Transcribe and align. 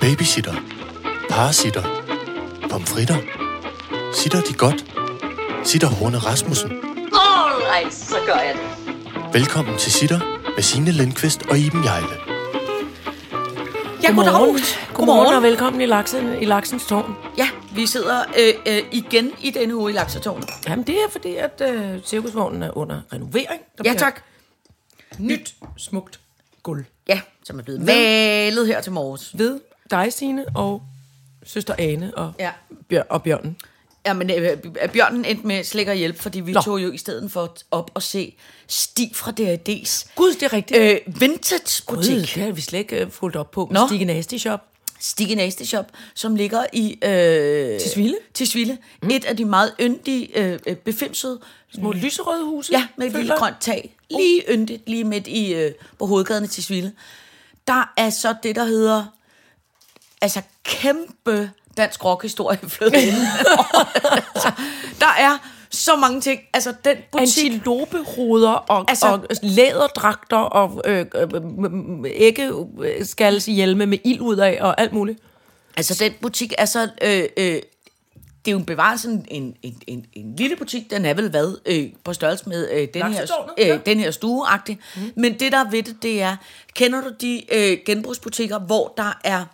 Babysitter. 0.00 0.54
Parasitter. 1.30 1.82
Pomfritter. 2.70 3.16
Sitter 4.14 4.40
de 4.40 4.54
godt? 4.54 4.84
Sitter 5.64 5.88
Horne 5.88 6.18
Rasmussen. 6.18 6.70
Alright, 7.12 7.94
så 7.94 8.16
gør 8.26 8.34
jeg 8.34 8.54
det. 8.54 9.34
Velkommen 9.34 9.78
til 9.78 9.92
Sitter 9.92 10.20
med 10.56 10.62
Signe 10.62 10.90
Lindqvist 10.90 11.42
og 11.50 11.58
Iben 11.58 11.84
Jejle. 11.84 12.06
Ja, 14.02 14.12
goddag. 14.12 14.32
Godmorgen. 14.32 14.60
Godmorgen 14.94 15.34
og 15.34 15.42
velkommen 15.42 15.80
i, 15.80 15.86
laksen, 15.86 16.42
i 16.42 16.44
Laksens 16.44 16.86
Tårn. 16.86 17.14
Ja, 17.38 17.48
vi 17.74 17.86
sidder 17.86 18.24
øh, 18.38 18.74
øh, 18.74 18.82
igen 18.92 19.30
i 19.40 19.50
denne 19.50 19.76
uge 19.76 19.90
i 19.90 19.94
Laksertårnet. 19.94 20.50
Jamen, 20.68 20.86
det 20.86 20.94
er 20.94 21.10
fordi, 21.12 21.36
at 21.36 21.62
øh, 21.70 22.02
cirkusvognen 22.04 22.62
er 22.62 22.76
under 22.76 23.00
renovering. 23.12 23.48
Der 23.48 23.56
Ja, 23.78 23.82
bliver 23.82 23.94
tak. 23.98 24.22
Nyt, 25.18 25.54
smukt 25.76 26.20
guld. 26.62 26.84
Ja, 27.08 27.20
som 27.44 27.58
er 27.58 27.62
blevet 27.62 27.80
malet 27.80 28.66
her 28.66 28.80
til 28.80 28.92
morges. 28.92 29.38
Ved 29.38 29.60
dig, 29.90 30.12
Signe, 30.12 30.44
og 30.54 30.82
søster 31.44 31.74
Ane 31.78 32.16
og, 32.16 32.32
Ja. 32.38 32.50
Bjør, 32.88 33.02
og 33.02 33.22
Bjørnen. 33.22 33.56
Ja, 34.06 34.12
men 34.12 34.30
øh, 34.30 34.58
Bjørnen 34.92 35.24
endte 35.24 35.46
med 35.46 35.64
slet 35.64 35.80
ikke 35.80 35.92
at 35.92 35.98
hjælpe, 35.98 36.18
fordi 36.22 36.40
vi 36.40 36.52
Nå. 36.52 36.60
tog 36.60 36.82
jo 36.82 36.92
i 36.92 36.98
stedet 36.98 37.32
for 37.32 37.56
op 37.70 37.90
og 37.94 38.02
se 38.02 38.34
Stig 38.66 39.10
fra 39.14 39.30
D.A.D.'s 39.30 40.06
Gud, 40.16 40.32
det 40.34 40.42
er 40.42 40.52
rigtigt. 40.52 40.80
øh, 40.80 41.20
vintage 41.20 41.82
Gud, 41.86 41.96
butik. 41.96 42.16
det 42.16 42.28
har 42.28 42.52
vi 42.52 42.60
slet 42.60 42.78
ikke 42.78 43.00
øh, 43.04 43.10
fulgt 43.10 43.36
op 43.36 43.50
på. 43.50 43.68
Nå. 43.70 43.86
Stikke 43.86 44.04
Nasty 44.04 44.36
Shop. 44.36 44.60
Stig 45.00 45.36
Nasty 45.36 45.62
Shop, 45.62 45.86
som 46.14 46.34
ligger 46.36 46.64
i... 46.72 46.98
Øh, 47.04 47.80
Tisvilde? 47.80 48.16
Tisvilde. 48.34 48.78
Mm. 49.02 49.10
Et 49.10 49.24
af 49.24 49.36
de 49.36 49.44
meget 49.44 49.72
yndige, 49.80 50.38
øh, 50.38 50.58
øh, 50.66 50.76
befimsede... 50.76 51.40
Små 51.74 51.92
lyserøde 51.92 52.44
huse. 52.44 52.72
Ja, 52.72 52.86
med 52.96 53.06
et 53.06 53.12
lille 53.12 53.34
grønt 53.36 53.60
tag. 53.60 53.96
Lige 54.10 54.42
yndigt, 54.50 54.88
lige 54.88 55.04
midt 55.04 55.26
i, 55.26 55.54
øh, 55.54 55.72
på 55.98 56.06
hovedgaden 56.06 56.44
i 56.44 56.48
Tisvilde. 56.48 56.92
Der 57.66 57.92
er 57.96 58.10
så 58.10 58.34
det, 58.42 58.56
der 58.56 58.64
hedder... 58.64 59.04
Altså, 60.20 60.42
kæmpe 60.64 61.50
dansk 61.76 62.04
rockhistorie 62.04 62.58
flyttet 62.68 63.00
ind. 63.00 63.14
altså, 64.34 64.52
der 65.00 65.12
er 65.18 65.38
så 65.70 65.96
mange 65.96 66.20
ting. 66.20 66.40
Altså, 66.54 66.74
den 66.84 66.96
butik... 67.12 67.44
Antilopehoveder 67.44 68.52
og, 68.52 68.84
Altså- 68.88 69.06
og 69.06 69.24
læderdragter 69.42 70.36
og 70.36 70.82
øh, 70.84 71.06
øh, 71.14 71.30
æggeskalshjelme 72.04 73.86
med 73.86 73.98
ild 74.04 74.20
ud 74.20 74.36
af 74.36 74.58
og 74.60 74.80
alt 74.80 74.92
muligt. 74.92 75.18
Altså, 75.76 76.04
den 76.04 76.12
butik 76.20 76.52
er 76.58 76.64
så... 76.64 76.88
Øh, 77.02 77.24
øh, 77.36 77.60
det 78.44 78.50
er 78.50 78.52
jo 78.52 78.58
en 78.58 78.64
bevaret 78.64 79.00
sådan 79.00 79.24
en, 79.28 79.56
en, 79.62 79.82
en, 79.86 80.06
en 80.12 80.36
lille 80.36 80.56
butik. 80.56 80.90
Den 80.90 81.04
er 81.04 81.14
vel 81.14 81.30
hvad 81.30 81.56
øh, 81.66 81.88
på 82.04 82.12
størrelse 82.12 82.48
med 82.48 82.68
øh, 82.72 82.88
den, 82.94 83.12
her, 83.12 83.26
øh, 83.58 83.80
den 83.86 84.00
her 84.00 84.10
stueagtig. 84.10 84.78
Mm. 84.96 85.02
Men 85.16 85.40
det, 85.40 85.52
der 85.52 85.58
er 85.58 85.70
ved 85.70 85.82
det, 85.82 86.02
det 86.02 86.22
er... 86.22 86.36
Kender 86.74 87.00
du 87.00 87.10
de 87.20 87.42
øh, 87.54 87.78
genbrugsbutikker, 87.86 88.58
hvor 88.58 88.94
der 88.96 89.18
er 89.24 89.44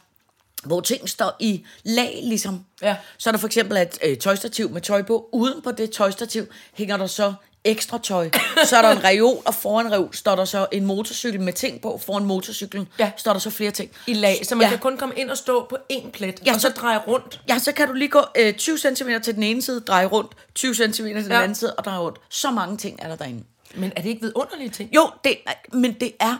hvor 0.66 0.80
ting 0.80 1.08
står 1.08 1.36
i 1.40 1.64
lag, 1.84 2.20
ligesom. 2.22 2.64
Ja. 2.82 2.96
Så 3.18 3.30
er 3.30 3.32
der 3.32 3.38
for 3.38 3.46
eksempel 3.46 3.76
et 3.76 3.98
øh, 4.04 4.16
tøjstativ 4.18 4.70
med 4.70 4.80
tøj 4.80 5.02
på. 5.02 5.28
Uden 5.32 5.62
på 5.62 5.72
det 5.72 5.90
tøjstativ 5.90 6.46
hænger 6.74 6.96
der 6.96 7.06
så 7.06 7.34
ekstra 7.64 7.98
tøj. 8.02 8.30
Så 8.64 8.76
er 8.76 8.82
der 8.82 8.90
en 8.90 9.04
reol, 9.04 9.42
og 9.44 9.54
foran 9.54 9.92
reol 9.92 10.14
står 10.14 10.36
der 10.36 10.44
så 10.44 10.66
en 10.72 10.86
motorcykel 10.86 11.40
med 11.40 11.52
ting 11.52 11.80
på. 11.80 12.00
Foran 12.06 12.24
motorcyklen 12.24 12.88
Ja. 12.98 13.10
står 13.16 13.32
der 13.32 13.40
så 13.40 13.50
flere 13.50 13.70
ting. 13.70 13.90
I 14.06 14.12
lag, 14.14 14.46
så 14.46 14.54
man 14.54 14.64
Ja. 14.64 14.68
kan 14.70 14.78
kun 14.78 14.96
komme 14.96 15.14
ind 15.16 15.30
og 15.30 15.36
stå 15.36 15.66
på 15.70 15.76
én 15.92 16.10
plet, 16.10 16.40
Ja, 16.46 16.54
og 16.54 16.60
så 16.60 16.68
så- 16.68 16.80
dreje 16.80 16.98
rundt. 16.98 17.40
Ja, 17.48 17.58
så 17.58 17.72
kan 17.72 17.88
du 17.88 17.94
lige 17.94 18.08
gå 18.08 18.20
øh, 18.38 18.54
20 18.54 18.78
cm 18.78 19.08
til 19.24 19.34
den 19.34 19.42
ene 19.42 19.62
side, 19.62 19.80
dreje 19.80 20.06
rundt, 20.06 20.32
20 20.54 20.74
cm 20.74 20.86
til 20.92 21.04
den 21.04 21.26
Ja. 21.30 21.42
anden 21.42 21.54
side, 21.54 21.74
og 21.74 21.84
dreje 21.84 21.98
rundt. 21.98 22.18
Så 22.30 22.50
mange 22.50 22.76
ting 22.76 22.98
er 23.02 23.08
der 23.08 23.16
derinde. 23.16 23.44
Men 23.74 23.92
er 23.96 24.02
det 24.02 24.08
ikke 24.08 24.22
vidunderlige 24.22 24.70
ting? 24.70 24.94
Jo, 24.94 25.10
det, 25.24 25.36
men 25.72 25.92
det 25.92 26.12
er, 26.20 26.36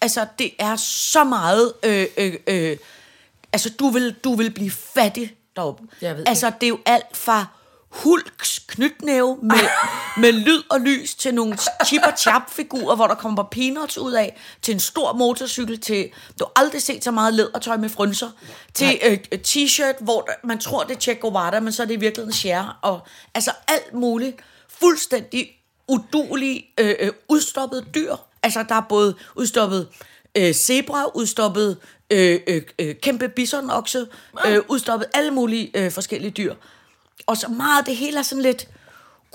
altså, 0.00 0.26
det 0.38 0.50
er 0.58 0.76
så 0.76 1.24
meget, 1.24 1.72
øh, 1.82 2.06
øh, 2.16 2.34
øh, 2.46 2.76
altså, 3.52 3.70
du 3.78 3.88
vil, 3.88 4.16
du 4.24 4.34
vil 4.34 4.50
blive 4.50 4.70
fattig 4.70 5.36
deroppe. 5.56 5.82
Jeg 6.00 6.16
ved 6.16 6.24
altså, 6.26 6.52
det 6.60 6.66
er 6.66 6.68
jo 6.68 6.78
alt 6.86 7.16
fra 7.16 7.46
Hulks 7.90 8.58
knytnæve 8.58 9.38
med, 9.42 9.68
med 10.22 10.32
lyd 10.32 10.62
og 10.70 10.80
lys 10.80 11.14
til 11.14 11.34
nogle 11.34 11.58
chip 11.86 12.02
og 12.02 12.18
chap 12.18 12.50
figurer, 12.50 12.96
hvor 12.96 13.06
der 13.06 13.14
kommer 13.14 13.42
peanuts 13.42 13.98
ud 13.98 14.12
af, 14.12 14.40
til 14.62 14.74
en 14.74 14.80
stor 14.80 15.12
motorcykel, 15.12 15.80
til 15.80 16.10
du 16.38 16.44
har 16.44 16.52
aldrig 16.56 16.82
set 16.82 17.04
så 17.04 17.10
meget 17.10 17.34
lædertøj 17.34 17.76
med 17.76 17.88
frynser, 17.88 18.30
til 18.74 19.00
øh, 19.02 19.18
t-shirt, 19.46 20.04
hvor 20.04 20.20
der, 20.20 20.32
man 20.44 20.58
tror, 20.58 20.84
det 20.84 20.96
er 20.96 21.00
Che 21.00 21.14
Guevara, 21.14 21.60
men 21.60 21.72
så 21.72 21.82
er 21.82 21.86
det 21.86 21.94
i 21.94 22.00
virkeligheden 22.00 22.32
Cher, 22.32 22.78
og 22.82 23.00
altså 23.34 23.52
alt 23.68 23.94
muligt 23.94 24.36
fuldstændig 24.68 25.50
udulige, 25.88 26.66
øh, 26.80 26.94
øh, 27.00 27.12
udstoppede 27.28 27.84
dyr. 27.94 28.16
Altså, 28.42 28.64
der 28.68 28.74
er 28.74 28.86
både 28.88 29.14
udstoppet 29.36 29.88
øh, 30.36 30.54
zebra, 30.54 31.06
udstoppet 31.14 31.76
øh, 32.10 32.40
øh, 32.46 32.62
øh, 32.78 32.94
kæmpe 32.94 33.28
bisonokse, 33.28 34.06
øh, 34.46 34.58
udstoppet 34.68 35.08
alle 35.14 35.30
mulige 35.30 35.70
øh, 35.74 35.90
forskellige 35.90 36.30
dyr. 36.30 36.54
Og 37.26 37.36
så 37.36 37.48
meget, 37.48 37.86
det 37.86 37.96
hele 37.96 38.18
er 38.18 38.22
sådan 38.22 38.42
lidt 38.42 38.68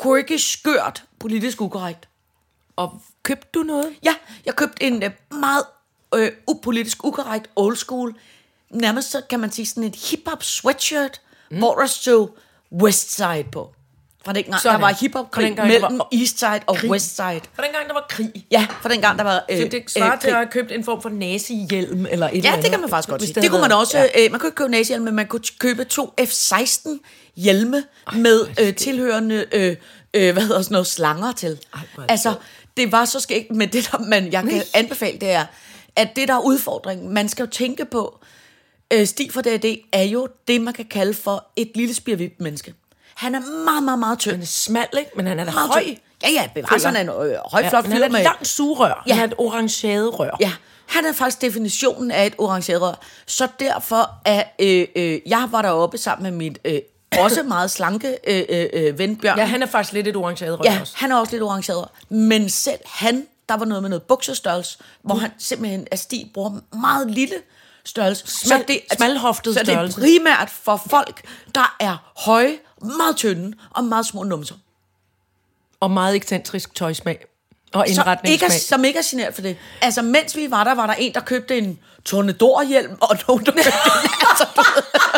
quirky, 0.04 0.38
skørt, 0.38 1.04
politisk 1.20 1.62
ukorrekt. 1.62 2.08
Og 2.76 3.02
købte 3.24 3.48
du 3.54 3.64
noget? 3.64 3.94
Ja, 4.04 4.16
jeg 4.46 4.56
købte 4.56 4.84
en 4.84 5.04
øh, 5.04 5.12
meget 5.32 5.64
øh, 6.16 6.32
upolitisk 6.48 7.06
ukorrekt 7.06 7.50
old 7.56 7.76
school, 7.76 8.16
nærmest 8.70 9.12
så 9.12 9.22
kan 9.30 9.40
man 9.40 9.52
sige 9.52 9.66
sådan 9.66 9.84
et 9.84 9.96
hip-hop 9.96 10.44
sweatshirt, 10.44 11.22
mm. 11.52 11.58
hvor 11.58 11.76
der 11.76 11.86
stod 11.86 12.28
Westside 12.72 13.46
på. 13.52 13.75
Fra 14.26 14.34
dengang, 14.34 14.62
Sådan. 14.62 14.80
der 14.80 14.86
var 14.88 14.94
hip-hop 15.02 15.26
Fra 15.36 15.42
dengang, 15.42 15.68
mellem 15.68 15.98
var 16.00 16.08
Eastside 16.12 16.60
og 16.68 16.76
krig. 16.76 16.92
Westside. 16.92 17.42
For 17.54 17.62
dengang 17.62 17.88
der 17.88 17.94
var 17.94 18.06
krig. 18.10 18.46
Ja, 18.52 18.68
for 18.82 18.90
dengang 18.90 19.18
der 19.18 19.24
var 19.24 19.46
øh, 19.52 19.58
Så 19.58 19.68
det 19.72 19.84
svarer 19.88 20.14
øh, 20.14 20.20
til 20.22 20.28
at 20.28 20.34
krig. 20.34 20.36
have 20.36 20.48
købt 20.52 20.72
en 20.72 20.84
form 20.84 21.02
for 21.02 21.10
nazi-hjelm 21.10 22.06
eller 22.12 22.28
et 22.28 22.32
eller 22.38 22.50
Ja, 22.50 22.52
andet. 22.52 22.64
det 22.64 22.72
kan 22.72 22.80
man 22.82 22.90
faktisk 22.90 23.10
godt 23.10 23.22
sige. 23.22 23.42
Det 23.42 23.50
kunne 23.50 23.62
man 23.62 23.72
også, 23.72 23.98
ja. 23.98 24.06
øh, 24.26 24.32
man 24.32 24.40
kunne 24.40 24.48
ikke 24.48 24.56
købe 24.56 24.72
nazihjelme, 24.72 25.06
men 25.06 25.16
man 25.16 25.28
kunne 25.28 25.42
købe 25.60 25.84
to 25.84 26.14
F-16 26.22 26.90
hjelme 27.36 27.84
med 28.16 28.48
øh, 28.62 28.76
tilhørende, 28.76 29.46
øh, 29.52 29.76
øh, 30.14 30.34
hvad 30.34 30.44
hedder 30.44 30.62
sådan 30.62 30.74
noget, 30.74 30.88
slanger 30.88 31.32
til. 31.32 31.60
Ej, 31.74 31.82
altså, 32.10 32.34
det 32.78 32.92
var 32.92 33.06
så 33.06 33.20
skægt, 33.20 33.52
men 33.52 33.70
det 33.74 33.90
der, 33.92 33.98
man, 34.00 34.32
jeg 34.32 34.44
kan 34.44 34.62
anbefale, 34.74 35.18
det 35.18 35.32
er, 35.32 35.46
at 35.96 36.10
det 36.16 36.28
der 36.28 36.34
er 36.34 36.40
udfordringen, 36.46 37.14
man 37.14 37.30
skal 37.30 37.44
jo 37.44 37.50
tænke 37.50 37.86
på, 37.86 38.20
øh, 38.94 39.06
Stig 39.08 39.32
for 39.34 39.42
D&D 39.42 39.66
er 39.94 40.04
jo 40.04 40.28
det, 40.48 40.62
man 40.62 40.74
kan 40.74 40.86
kalde 40.86 41.14
for 41.14 41.48
et 41.56 41.72
lille 41.76 41.94
spirvidt 41.94 42.42
menneske. 42.42 42.74
Han 43.16 43.36
er 43.36 43.40
meget, 43.66 43.84
meget, 43.84 44.00
meget 44.00 44.20
tynd. 44.20 44.32
Han 44.34 44.42
er 44.42 44.46
smal, 44.46 44.88
ikke? 45.00 45.12
Men 45.16 45.28
han 45.28 45.40
er 45.40 45.44
da 45.46 45.52
Meget 45.52 45.70
høj. 45.70 45.84
tynd. 45.84 45.98
Ja, 46.24 46.30
ja, 46.32 46.48
bevares, 46.56 46.84
han 46.84 46.96
er 46.96 47.02
en 47.02 47.10
øh, 47.10 47.14
høj, 47.16 47.62
Ja, 47.62 47.70
flot 47.70 47.86
han 47.88 48.02
er 48.02 48.06
et 48.06 48.12
med... 48.12 48.24
langt 48.24 48.48
sugerør. 48.48 49.04
Ja. 49.08 49.14
Han 49.14 49.24
er 49.24 49.28
et 49.28 49.34
orangeret 49.38 50.20
rør. 50.20 50.38
Ja, 50.40 50.52
han 50.86 51.06
er 51.06 51.14
faktisk 51.14 51.42
definitionen 51.42 52.12
af 52.12 52.26
et 52.26 52.34
orangeret 52.38 52.82
rør. 52.82 52.94
Så 53.28 53.48
derfor 53.60 54.12
er 54.26 54.44
øh, 54.60 54.88
øh, 54.96 55.20
jeg 55.26 55.48
var 55.52 55.62
deroppe 55.62 55.98
sammen 55.98 56.24
med 56.24 56.32
mit 56.32 56.60
øh, 56.66 56.80
også 57.20 57.44
meget 57.44 57.72
slanke 57.72 58.18
øh, 58.28 58.44
øh, 58.50 58.66
øh, 58.74 59.00
ven 59.00 59.16
Bjørn. 59.18 59.38
Ja, 59.38 59.46
han 59.46 59.64
er 59.64 59.68
faktisk 59.68 59.94
lidt 59.94 60.08
et 60.08 60.16
orangeret 60.16 60.60
rør 60.60 60.64
ja, 60.72 60.78
også. 60.82 60.94
han 60.98 61.12
er 61.12 61.16
også 61.16 61.32
lidt 61.32 61.44
orangeret 61.44 61.80
rør. 61.80 61.92
Men 62.10 62.50
selv 62.50 62.80
han, 62.86 63.28
der 63.50 63.58
var 63.58 63.66
noget 63.66 63.82
med 63.84 63.90
noget 63.90 64.04
buksestørrelse, 64.04 64.78
hvor 65.04 65.16
han 65.16 65.32
simpelthen 65.38 65.88
er 65.92 65.96
stig 65.96 66.32
bruger 66.34 66.52
meget 66.78 67.12
lille 67.12 67.36
størrelse. 67.86 68.26
Smal- 68.28 68.96
smalhoftet 68.98 69.54
så 69.54 69.60
det 69.60 69.70
er 69.70 69.74
størrelse. 69.74 70.00
primært 70.02 70.50
for 70.50 70.82
folk, 70.90 71.22
der 71.56 71.76
er 71.80 72.12
høje, 72.26 72.54
meget 72.86 73.16
tynde 73.16 73.58
og 73.70 73.84
meget 73.84 74.06
små 74.06 74.24
numser. 74.24 74.56
Og 75.80 75.92
meget 75.92 76.16
ekscentrisk 76.16 76.76
tøjsmag. 76.76 77.26
Og 77.74 77.86
Så 77.88 77.92
ikke 77.92 78.00
er, 78.00 78.04
indretningssmag. 78.04 78.60
som 78.60 78.86
ikke 78.86 79.00
er 79.00 79.04
generet 79.12 79.36
for 79.36 79.42
det. 79.42 79.58
Altså, 79.82 80.02
mens 80.02 80.36
vi 80.36 80.52
var 80.52 80.64
der, 80.64 80.76
var 80.76 80.88
der 80.88 80.94
en, 80.94 81.14
der 81.14 81.20
købte 81.20 81.58
en 81.58 81.80
Tornedor-hjelm, 82.06 82.98
og 83.02 83.18
nogen, 83.28 83.46
der 83.46 83.52
købte 83.52 83.68
en, 83.70 84.10
altså, 84.30 84.46
Altså 84.50 85.15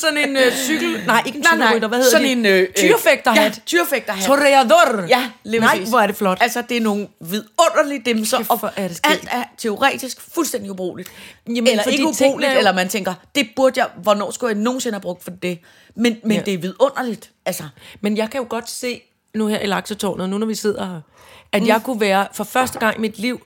sådan 0.00 0.28
en 0.28 0.36
øh, 0.36 0.52
cykel... 0.52 1.02
Nej, 1.06 1.22
ikke 1.26 1.38
en 1.38 1.44
cykelrytter. 1.44 1.88
Hvad 1.88 1.98
hedder 1.98 2.10
sådan 2.10 2.26
de? 2.26 2.32
en... 2.32 2.46
Øh, 2.46 2.68
Tyrefægterhat. 2.76 3.56
Ja, 3.56 3.60
tyrefægterhat. 3.66 4.24
Toreador. 4.24 5.06
Ja, 5.08 5.30
lige 5.44 5.60
Nej, 5.60 5.70
præcis. 5.74 5.88
hvor 5.88 6.00
er 6.00 6.06
det 6.06 6.16
flot. 6.16 6.38
Altså, 6.40 6.62
det 6.68 6.76
er 6.76 6.80
nogle 6.80 7.08
vidunderlige 7.20 8.02
dimser, 8.06 8.36
Kæft, 8.38 8.50
og 8.50 8.70
er 8.76 8.88
det 8.88 9.00
alt 9.04 9.28
er 9.30 9.44
teoretisk 9.58 10.20
fuldstændig 10.34 10.70
ubrugeligt. 10.70 11.08
Jamen, 11.48 11.66
eller 11.66 11.84
ikke 11.84 12.06
ubrugeligt, 12.06 12.52
er 12.52 12.58
eller 12.58 12.72
man 12.72 12.88
tænker, 12.88 13.14
det 13.34 13.48
burde 13.56 13.80
jeg, 13.80 13.88
hvornår 14.02 14.30
skulle 14.30 14.54
jeg 14.54 14.62
nogensinde 14.62 14.94
have 14.94 15.00
brugt 15.02 15.24
for 15.24 15.30
det? 15.30 15.58
Men, 15.96 16.16
men 16.22 16.32
Ja. 16.36 16.42
det 16.42 16.54
er 16.54 16.58
vidunderligt, 16.58 17.30
altså. 17.46 17.62
Men 18.00 18.16
jeg 18.16 18.30
kan 18.30 18.40
jo 18.40 18.46
godt 18.50 18.70
se 18.70 19.02
nu 19.34 19.46
her 19.46 19.60
i 19.60 19.66
Laksetårnet, 19.66 20.28
nu 20.30 20.38
når 20.38 20.46
vi 20.46 20.54
sidder 20.54 20.86
her, 20.86 21.00
at 21.52 21.66
jeg 21.66 21.80
kunne 21.84 22.00
være 22.00 22.26
for 22.32 22.44
første 22.44 22.78
gang 22.78 22.96
i 22.96 23.00
mit 23.00 23.18
liv 23.18 23.40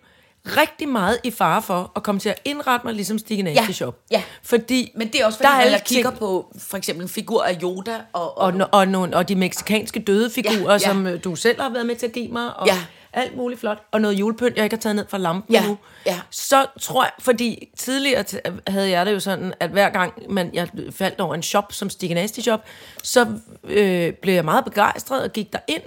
rigtig 0.47 0.89
meget 0.89 1.19
i 1.25 1.31
fare 1.31 1.63
for 1.63 1.93
at 1.97 2.03
komme 2.03 2.19
til 2.19 2.29
at 2.29 2.41
indrette 2.45 2.87
mig 2.87 2.95
ligesom 2.95 3.19
Stig 3.19 3.45
Ja, 3.45 3.73
Shop. 3.73 3.99
ja. 4.11 4.23
Fordi 4.43 4.93
Men 4.97 5.09
det 5.09 5.21
er 5.21 5.27
også, 5.27 5.39
fordi 5.39 5.47
der 5.49 5.55
er 5.55 5.61
alle 5.61 5.73
jeg 5.73 5.85
kigger 5.85 6.11
ting- 6.11 6.19
på 6.19 6.53
for 6.59 6.77
eksempel 6.77 7.03
en 7.03 7.09
figur 7.09 7.43
af 7.45 7.59
Yoda, 7.63 7.97
og, 8.13 8.39
og, 8.39 8.45
og, 8.45 8.55
no, 8.55 8.65
og, 8.73 8.89
nogle, 8.89 9.17
og 9.17 9.29
de 9.29 9.35
meksikanske 9.37 10.01
døde 10.01 10.31
figurer, 10.31 10.59
Ja, 10.67 10.73
ja, 10.73 10.79
som 10.79 11.07
øh, 11.07 11.25
du 11.25 11.35
selv 11.37 11.61
har 11.61 11.69
været 11.71 11.87
med 11.87 11.97
til 11.97 12.07
at 12.07 12.13
give 12.13 12.29
mig, 12.29 12.57
og 12.57 12.67
Ja. 12.67 12.79
alt 13.13 13.37
muligt 13.37 13.61
flot, 13.61 13.79
og 13.93 14.01
noget 14.01 14.15
julepynt, 14.15 14.57
jeg 14.57 14.65
ikke 14.65 14.77
har 14.77 14.81
taget 14.81 14.97
ned 14.97 15.05
fra 15.09 15.19
lampen 15.19 15.55
Ja, 15.55 15.67
nu. 15.67 15.79
ja. 16.07 16.21
Så 16.31 16.67
tror 16.81 17.03
jeg, 17.05 17.13
fordi 17.19 17.69
tidligere 17.77 18.25
havde 18.69 18.91
jeg 18.91 19.07
det 19.07 19.13
jo 19.13 19.21
sådan, 19.21 19.55
at 19.61 19.71
hver 19.71 19.89
gang 19.91 20.13
man, 20.29 20.51
jeg 20.53 20.69
faldt 20.91 21.21
over 21.21 21.35
en 21.35 21.43
shop, 21.43 21.73
som 21.73 21.91
Stig 21.91 22.31
Shop, 22.43 22.65
så 23.03 23.27
øh, 23.65 24.13
blev 24.13 24.35
jeg 24.35 24.45
meget 24.45 24.65
begejstret 24.65 25.23
og 25.23 25.33
gik 25.33 25.53
der 25.53 25.59
ind. 25.69 25.83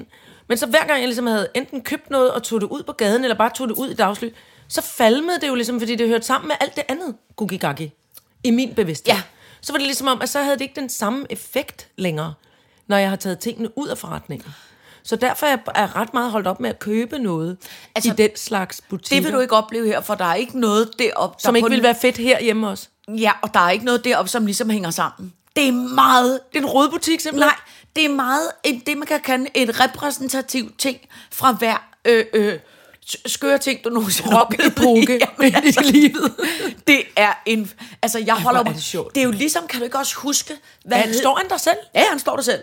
Men 0.48 0.58
så 0.58 0.66
hver 0.66 0.88
gang 0.88 1.00
jeg 1.00 1.08
ligesom 1.08 1.28
havde 1.28 1.48
enten 1.56 1.82
købt 1.82 2.10
noget 2.10 2.32
og 2.32 2.44
tog 2.44 2.62
det 2.62 2.68
ud 2.68 2.84
på 2.84 2.92
gaden, 2.92 3.24
eller 3.24 3.38
bare 3.38 3.52
tog 3.56 3.68
det 3.68 3.76
ud 3.76 3.90
i 3.90 3.94
dagslys, 3.94 4.34
så 4.68 4.82
falmede 4.82 5.40
det 5.42 5.48
jo 5.48 5.56
ligesom, 5.56 5.80
fordi 5.80 5.96
det 5.96 6.08
hørte 6.08 6.26
sammen 6.26 6.48
med 6.48 6.56
alt 6.60 6.76
det 6.76 6.84
andet 6.88 7.16
gugigagi 7.36 7.92
i 8.44 8.52
min 8.52 8.76
bevidsthed. 8.76 9.14
Ja. 9.14 9.22
Så 9.62 9.74
var 9.74 9.78
det 9.78 9.86
ligesom 9.86 10.08
om, 10.08 10.22
at 10.22 10.30
så 10.30 10.40
havde 10.40 10.54
det 10.54 10.62
ikke 10.62 10.80
den 10.80 10.90
samme 10.90 11.26
effekt 11.30 11.88
længere, 11.98 12.34
når 12.88 12.98
jeg 12.98 13.10
har 13.10 13.16
taget 13.16 13.40
tingene 13.40 13.78
ud 13.78 13.88
af 13.88 13.98
forretningen. 13.98 14.54
Så 15.04 15.16
derfor 15.16 15.46
er 15.46 15.58
jeg 15.76 15.96
ret 15.96 16.14
meget 16.14 16.32
holdt 16.32 16.48
op 16.48 16.60
med 16.60 16.70
at 16.70 16.80
købe 16.80 17.20
noget 17.20 17.58
altså, 17.96 18.12
i 18.12 18.16
den 18.16 18.30
slags 18.36 18.82
butikker. 18.90 19.16
Det 19.16 19.24
vil 19.24 19.34
du 19.34 19.40
ikke 19.40 19.56
opleve 19.56 19.88
her, 19.88 20.02
for 20.02 20.16
der 20.16 20.26
er 20.26 20.36
ikke 20.36 20.60
noget 20.60 20.90
deroppe, 21.00 21.34
der 21.34 21.48
Som 21.48 21.56
ikke 21.56 21.70
ville 21.70 21.84
være 21.84 21.96
fedt 22.02 22.18
herhjemme 22.18 22.70
også. 22.70 22.88
Ja, 23.08 23.32
og 23.42 23.54
der 23.54 23.60
er 23.60 23.70
ikke 23.70 23.86
noget 23.86 24.04
deroppe, 24.04 24.30
som 24.32 24.46
ligesom 24.46 24.70
hænger 24.70 24.92
sammen. 24.92 25.34
Det 25.56 25.68
er 25.68 25.72
meget... 25.72 26.40
Det 26.54 26.58
er 26.60 26.64
en 26.64 26.70
rådbutik 26.70 27.20
simpelthen. 27.20 27.48
Nej, 27.48 27.56
det 27.96 28.06
er 28.06 28.10
meget 28.10 28.52
en, 28.64 28.80
det, 28.88 28.98
man 28.98 29.08
kan 29.08 29.20
kalde 29.20 29.46
et 29.54 29.80
repræsentativt 29.80 30.80
ting 30.80 30.98
fra 31.32 31.52
hver 31.52 31.88
øh, 32.06 32.26
øh, 32.34 32.60
skøre 33.26 33.58
ting, 33.58 33.84
du 33.84 33.90
nogensinde 33.90 34.30
har 34.32 34.40
oplevet. 34.42 34.68
epoke 34.72 35.20
Jamen, 35.40 35.56
altså, 35.56 35.82
i 35.82 35.84
livet. 35.92 36.34
Det 36.88 37.04
er 37.16 37.34
en... 37.46 37.72
Altså, 38.02 38.20
jeg 38.20 38.36
holder 38.36 38.60
er 38.60 38.64
mig... 38.64 38.76
det. 38.76 39.16
Det 39.16 39.22
er 39.22 39.26
jo 39.26 39.32
ligesom, 39.32 39.68
kan 39.68 39.80
du 39.80 39.84
ikke 39.86 39.98
også 39.98 40.16
huske, 40.16 40.54
hvad 40.86 40.98
Ja, 40.98 41.14
står 41.14 41.36
han 41.36 41.50
der 41.50 41.58
selv? 41.58 41.78
Ja, 41.96 42.04
han 42.10 42.20
står 42.20 42.36
der 42.36 42.44
selv. 42.44 42.60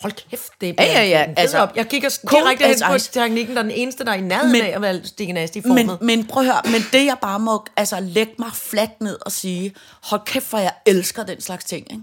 Hold 0.00 0.12
kæft, 0.30 0.48
det 0.60 0.68
er 0.68 0.84
Ja, 0.84 0.92
ja, 0.92 1.08
ja, 1.08 1.26
altså, 1.36 1.58
op. 1.58 1.76
Jeg 1.76 1.88
kigger 1.88 2.08
direkte 2.30 2.66
hen 2.66 2.76
på 2.92 2.98
teknikken, 2.98 3.56
der 3.56 3.62
er 3.62 3.66
den 3.66 3.72
eneste, 3.74 4.04
der 4.04 4.10
er 4.10 4.14
i 4.16 4.20
nærheden 4.20 4.52
Men- 4.52 4.62
af 4.62 4.74
at 4.74 4.82
være 4.82 5.00
stikke 5.04 5.32
nasty 5.32 5.58
Men, 5.58 5.64
formet. 5.64 6.02
men 6.02 6.26
prøv 6.26 6.42
at 6.42 6.46
høre, 6.52 6.62
men 6.64 6.82
det 6.92 7.04
jeg 7.06 7.16
bare 7.22 7.38
må 7.38 7.64
altså, 7.76 8.00
lægge 8.00 8.32
mig 8.38 8.50
fladt 8.54 9.00
ned 9.00 9.18
og 9.20 9.32
sige, 9.32 9.74
hold 10.02 10.20
kæft, 10.26 10.50
hvor 10.50 10.58
jeg 10.58 10.72
elsker 10.86 11.22
den 11.24 11.40
slags 11.40 11.64
ting. 11.64 11.86
Ikke? 11.92 12.02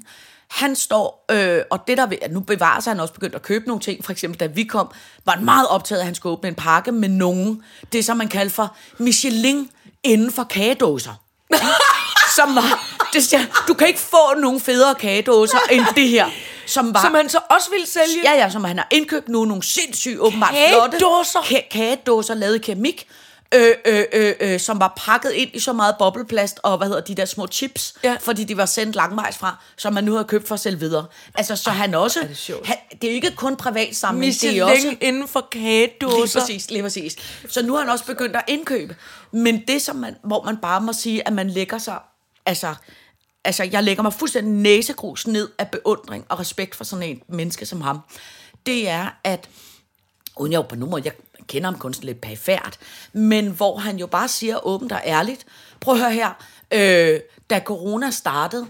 Han 0.50 0.76
står, 0.76 1.26
øh, 1.32 1.62
og 1.72 1.88
det 1.88 1.98
der 1.98 2.06
ved, 2.06 2.18
nu 2.30 2.40
bevarer 2.40 2.80
sig 2.80 2.92
han 2.92 3.00
også 3.00 3.14
begyndt 3.14 3.36
at 3.36 3.42
købe 3.42 3.68
nogle 3.68 3.82
ting, 3.82 4.06
for 4.06 4.12
eksempel 4.12 4.40
da 4.40 4.46
vi 4.46 4.64
kom, 4.64 4.92
var 5.26 5.34
han 5.34 5.46
meget 5.46 5.68
optaget 5.68 6.00
af, 6.00 6.04
at 6.04 6.06
han 6.06 6.16
skulle 6.16 6.34
åbne 6.34 6.50
en 6.50 6.56
pakke 6.56 6.92
med 6.92 7.10
nogen, 7.10 7.64
det 7.94 8.06
som 8.06 8.18
man 8.18 8.28
kalder 8.28 8.52
for 8.52 8.76
Michelin 8.98 9.70
inden 10.04 10.32
for 10.32 10.44
kagedåser. 10.44 11.22
som 12.36 12.56
var, 12.56 12.86
det 13.14 13.24
siger, 13.24 13.42
du 13.68 13.74
kan 13.74 13.88
ikke 13.88 14.00
få 14.00 14.34
nogen 14.38 14.60
federe 14.62 14.96
kagedåser 14.96 15.58
end 15.72 15.86
det 15.96 16.08
her, 16.10 16.30
som 16.68 16.94
var 16.94 17.02
Som 17.02 17.14
han 17.16 17.30
så 17.30 17.40
også 17.50 17.70
ville 17.70 17.88
sælge. 17.88 18.22
Ja, 18.24 18.34
ja, 18.34 18.50
som 18.50 18.64
han 18.64 18.78
har 18.78 18.88
indkøbt 18.92 19.30
nu, 19.30 19.46
nogle 19.46 19.64
sindssygt 19.64 20.20
åbenbart 20.20 20.54
flotte 20.70 20.98
Kagedåser? 20.98 21.40
ka- 21.40 21.68
kagedåser 21.72 22.34
lavet 22.34 22.56
i 22.56 22.60
keramik, 22.60 23.08
øh, 23.54 23.72
øh, 23.86 24.04
øh, 24.14 24.34
øh, 24.40 24.60
som 24.60 24.80
var 24.80 24.94
pakket 24.98 25.32
ind 25.32 25.50
i 25.54 25.60
så 25.60 25.74
meget 25.74 25.96
bobleplast 26.00 26.60
og 26.64 26.78
hvad 26.78 26.88
hedder 26.88 27.02
de 27.02 27.16
der 27.16 27.26
små 27.26 27.48
chips, 27.48 27.94
Ja. 28.04 28.18
fordi 28.22 28.44
de 28.44 28.58
var 28.58 28.66
sendt 28.66 28.96
langvejs 28.96 29.38
fra, 29.38 29.64
som 29.78 29.94
man 29.94 30.04
nu 30.04 30.14
har 30.16 30.24
købt 30.24 30.48
for 30.48 30.56
sælge 30.56 30.80
videre. 30.80 31.06
Altså, 31.36 31.56
så 31.56 31.70
han 31.70 31.94
også... 31.94 32.20
er 32.20 32.28
det 32.28 32.38
sjovt. 32.38 32.68
han, 32.68 32.76
det 32.92 33.04
er 33.04 33.12
jo 33.12 33.16
ikke 33.16 33.32
kun 33.36 33.56
privat 33.56 33.96
samling, 33.96 34.34
det 34.34 34.44
er 34.44 34.48
Michelin 34.52 34.62
også... 34.88 34.96
inden 35.02 35.28
for 35.28 35.48
Lige 35.54 35.64
kagedåser. 35.64 36.40
præcis, 36.40 36.72
lige 36.72 36.84
præcis. 36.84 37.16
Så 37.50 37.62
nu 37.66 37.74
har 37.74 37.80
han 37.80 37.90
også 37.90 38.06
begyndt 38.06 38.36
at 38.36 38.44
indkøbe. 38.48 38.96
Men 39.32 39.64
det, 39.68 39.82
som 39.82 39.96
man, 39.96 40.16
hvor 40.24 40.44
man 40.44 40.58
bare 40.58 40.82
må 40.82 40.94
sige, 40.94 41.28
at 41.28 41.34
man 41.34 41.50
lægger 41.50 41.78
sig... 41.78 41.98
Altså, 42.46 42.76
altså 43.44 43.64
jeg 43.64 43.84
lægger 43.84 44.04
mig 44.04 44.14
fuldstændig 44.14 44.54
næsegrus 44.54 45.28
ned 45.28 45.50
af 45.58 45.68
beundring 45.72 46.26
og 46.30 46.40
respekt 46.40 46.76
for 46.76 46.84
sådan 46.84 47.04
en 47.10 47.22
menneske 47.28 47.66
som 47.66 47.82
ham. 47.82 48.00
Det 48.66 48.90
er, 48.90 49.08
at 49.24 49.50
uden 50.38 50.52
jeg 50.52 50.58
jo 50.58 50.62
på 50.62 50.76
nogen 50.76 50.92
måde, 50.92 51.02
jeg 51.06 51.14
kender 51.48 51.70
ham 51.70 51.80
kun 51.80 51.94
sådan 51.94 52.08
lidt 52.08 52.22
perifært, 52.22 52.78
men 53.14 53.48
hvor 53.48 53.78
han 53.78 53.98
jo 53.98 54.08
bare 54.08 54.28
siger 54.28 54.68
åbent 54.68 54.92
og 54.92 55.02
ærligt, 55.06 55.46
prøv 55.80 55.94
at 55.94 56.00
høre 56.00 56.14
her, 56.14 56.32
øh, 56.72 57.20
da 57.50 57.60
corona 57.60 58.10
startede, 58.12 58.68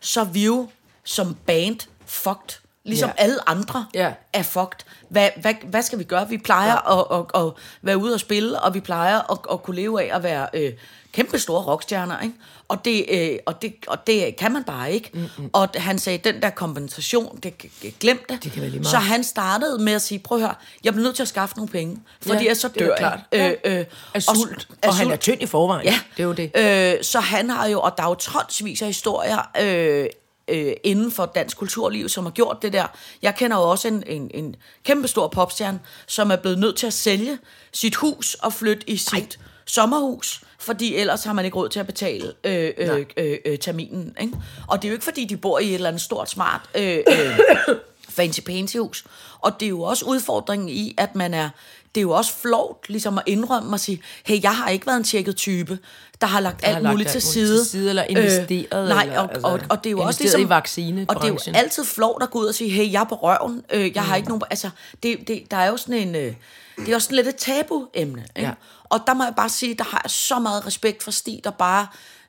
så 0.00 0.24
vi 0.24 0.44
jo 0.44 0.68
som 1.04 1.34
band 1.46 1.78
fucked, 2.06 2.58
ligesom 2.84 3.08
ja. 3.18 3.22
alle 3.22 3.48
andre 3.48 3.86
Ja. 3.94 4.12
er 4.32 4.42
fucked. 4.42 4.78
Hvad, 5.08 5.28
hvad, 5.36 5.54
hvad 5.64 5.82
skal 5.82 5.98
vi 5.98 6.04
gøre? 6.04 6.28
Vi 6.28 6.38
plejer 6.38 6.72
ja. 6.72 7.00
at, 7.00 7.06
at, 7.34 7.42
at 7.46 7.52
være 7.82 7.98
ude 7.98 8.14
og 8.14 8.20
spille, 8.20 8.60
og 8.60 8.74
vi 8.74 8.80
plejer 8.80 9.32
at, 9.32 9.38
at 9.52 9.62
kunne 9.62 9.76
leve 9.76 10.02
af 10.02 10.16
at 10.16 10.22
være 10.22 10.48
øh, 10.54 10.72
kæmpe 11.14 11.38
store 11.38 11.62
rockstjerner, 11.62 12.20
ikke? 12.20 12.34
Og 12.68 12.84
det, 12.84 13.04
øh, 13.08 13.38
og, 13.46 13.62
det, 13.62 13.74
og 13.86 14.06
det 14.06 14.36
kan 14.36 14.52
man 14.52 14.64
bare 14.64 14.92
ikke. 14.92 15.10
Mm-hmm. 15.14 15.50
Og 15.52 15.68
han 15.74 15.98
sagde, 15.98 16.18
den 16.18 16.42
der 16.42 16.50
kompensation, 16.50 17.38
det 17.42 17.54
glem 18.00 18.24
det. 18.28 18.44
Det 18.44 18.52
kan 18.52 18.62
lige 18.62 18.72
meget. 18.72 18.86
Så 18.86 18.96
han 18.96 19.24
startede 19.24 19.78
med 19.78 19.92
at 19.92 20.02
sige, 20.02 20.18
prøv 20.18 20.38
at 20.38 20.42
høre, 20.44 20.54
jeg 20.84 20.92
bliver 20.92 21.04
nødt 21.04 21.16
til 21.16 21.22
at 21.22 21.28
skaffe 21.28 21.56
nogle 21.56 21.68
penge, 21.68 22.02
fordi 22.22 22.38
Ja, 22.42 22.48
ja, 22.48 22.54
så 22.54 22.68
dør 22.68 22.96
jeg. 23.00 23.20
Øh, 23.32 23.78
øh, 23.78 23.84
Af 24.14 24.22
sult. 24.22 24.68
Og 24.86 24.94
han 24.94 25.10
er 25.10 25.16
tynd 25.16 25.42
i 25.42 25.46
forvejen. 25.46 25.86
Ja, 25.86 26.00
Det 26.16 26.22
er 26.22 26.26
jo 26.26 26.32
det. 26.32 26.96
Øh, 26.98 27.04
så 27.04 27.20
han 27.20 27.50
har 27.50 27.66
jo, 27.66 27.80
og 27.80 27.92
der 27.96 28.02
er 28.02 28.08
jo 28.08 28.14
tonsvis 28.14 28.82
af 28.82 28.88
historier 28.88 29.38
øh, 29.60 30.06
øh, 30.48 30.72
inden 30.84 31.10
for 31.10 31.26
dansk 31.26 31.56
kulturliv, 31.56 32.08
som 32.08 32.24
har 32.24 32.30
gjort 32.32 32.62
det 32.62 32.72
der. 32.72 32.86
Jeg 33.22 33.34
kender 33.34 33.56
jo 33.56 33.62
også 33.62 33.88
en, 33.88 34.02
en, 34.06 34.30
en 34.34 34.56
kæmpe 34.84 35.08
stor 35.08 35.28
popstjerne, 35.28 35.80
som 36.06 36.30
er 36.30 36.36
blevet 36.36 36.58
nødt 36.58 36.76
til 36.76 36.86
at 36.86 36.92
sælge 36.92 37.38
sit 37.72 37.94
hus 37.94 38.34
og 38.34 38.52
flytte 38.52 38.90
i 38.90 38.96
sit 38.96 39.12
Ej. 39.14 39.26
sommerhus, 39.66 40.40
fordi 40.64 40.96
ellers 40.96 41.24
har 41.24 41.32
man 41.32 41.44
ikke 41.44 41.56
råd 41.56 41.68
til 41.68 41.80
at 41.80 41.86
betale 41.86 42.32
øh, 42.44 42.72
øh, 42.76 43.06
øh, 43.16 43.38
øh, 43.44 43.58
terminen. 43.58 44.16
Ikke? 44.20 44.32
Og 44.68 44.82
det 44.82 44.88
er 44.88 44.90
jo 44.90 44.94
ikke, 44.94 45.04
fordi 45.04 45.24
de 45.24 45.36
bor 45.36 45.58
i 45.58 45.68
et 45.68 45.74
eller 45.74 45.88
andet 45.88 46.02
stort, 46.02 46.30
smart 46.30 46.60
øh, 46.74 46.98
øh, 47.08 47.38
fancy 48.16 48.40
pansy 48.40 48.76
hus. 48.76 49.04
Og 49.40 49.60
det 49.60 49.66
er 49.66 49.70
jo 49.70 49.82
også 49.82 50.04
udfordringen 50.04 50.68
i, 50.68 50.94
at 50.98 51.14
man 51.14 51.34
er, 51.34 51.48
det 51.94 52.00
er 52.00 52.02
jo 52.02 52.10
også 52.10 52.32
flot 52.34 52.88
ligesom 52.88 53.18
at 53.18 53.24
indrømme 53.26 53.72
og 53.72 53.80
sige, 53.80 54.02
hey, 54.26 54.42
jeg 54.42 54.56
har 54.56 54.68
ikke 54.68 54.86
været 54.86 54.96
en 54.96 55.04
tjekket 55.04 55.36
type, 55.36 55.78
der 56.20 56.26
har 56.26 56.40
lagt 56.40 56.64
har 56.64 56.74
alt 56.74 56.82
lagt 56.82 56.92
muligt 56.92 57.08
alt 57.08 57.12
til 57.12 57.22
side. 57.22 57.58
til 57.58 57.70
side, 57.70 57.88
eller 57.88 58.02
investeret, 58.02 58.68
Øh, 58.82 58.88
nej, 58.88 59.02
eller, 59.02 59.18
og, 59.18 59.30
altså, 59.32 59.46
og, 59.46 59.60
og 59.70 59.84
det 59.84 59.90
er 59.90 59.90
jo 59.90 60.00
også 60.00 60.22
ligesom... 60.22 60.40
i 60.40 60.48
vaccinebranchen. 60.48 61.16
Og 61.16 61.36
det 61.36 61.48
er 61.48 61.52
jo 61.52 61.58
altid 61.64 61.84
flot 61.84 62.22
at 62.22 62.30
gå 62.30 62.38
ud 62.38 62.46
og 62.46 62.54
sige, 62.54 62.70
hey, 62.70 62.92
jeg 62.92 63.00
er 63.00 63.04
på 63.04 63.14
røven, 63.14 63.64
øh, 63.72 63.80
jeg 63.80 64.02
mm. 64.02 64.08
har 64.08 64.16
ikke 64.16 64.28
nogen... 64.28 64.42
Altså, 64.50 64.70
det, 65.02 65.28
det, 65.28 65.42
der 65.50 65.56
er 65.56 65.68
jo 65.68 65.76
sådan 65.76 66.08
en... 66.08 66.14
Øh, 66.14 66.34
det 66.76 66.88
er 66.88 66.94
også 66.94 67.04
sådan 67.04 67.16
lidt 67.16 67.28
et 67.28 67.36
tabu-emne. 67.36 68.24
Ikke? 68.36 68.48
Ja. 68.48 68.54
Og 68.84 69.00
der 69.06 69.14
må 69.14 69.24
jeg 69.24 69.34
bare 69.36 69.48
sige, 69.48 69.74
der 69.74 69.84
har 69.84 70.00
jeg 70.04 70.10
så 70.10 70.38
meget 70.38 70.66
respekt 70.66 71.02
for 71.02 71.10
Stig, 71.10 71.40
der 71.44 71.50
bare 71.50 71.86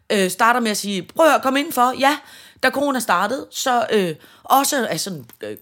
øh, 0.09 0.29
starter 0.31 0.59
med 0.59 0.71
at 0.71 0.77
sige, 0.77 1.07
prøv 1.15 1.25
at 1.25 1.31
høre, 1.31 1.41
kom 1.41 1.57
indenfor. 1.57 1.93
Ja, 1.99 2.17
da 2.63 2.69
corona 2.69 2.99
startede, 2.99 3.47
så 3.51 3.85
øh, 3.91 4.15
også 4.43 4.87
af 4.87 4.99
sådan, 4.99 5.25
øh, 5.41 5.57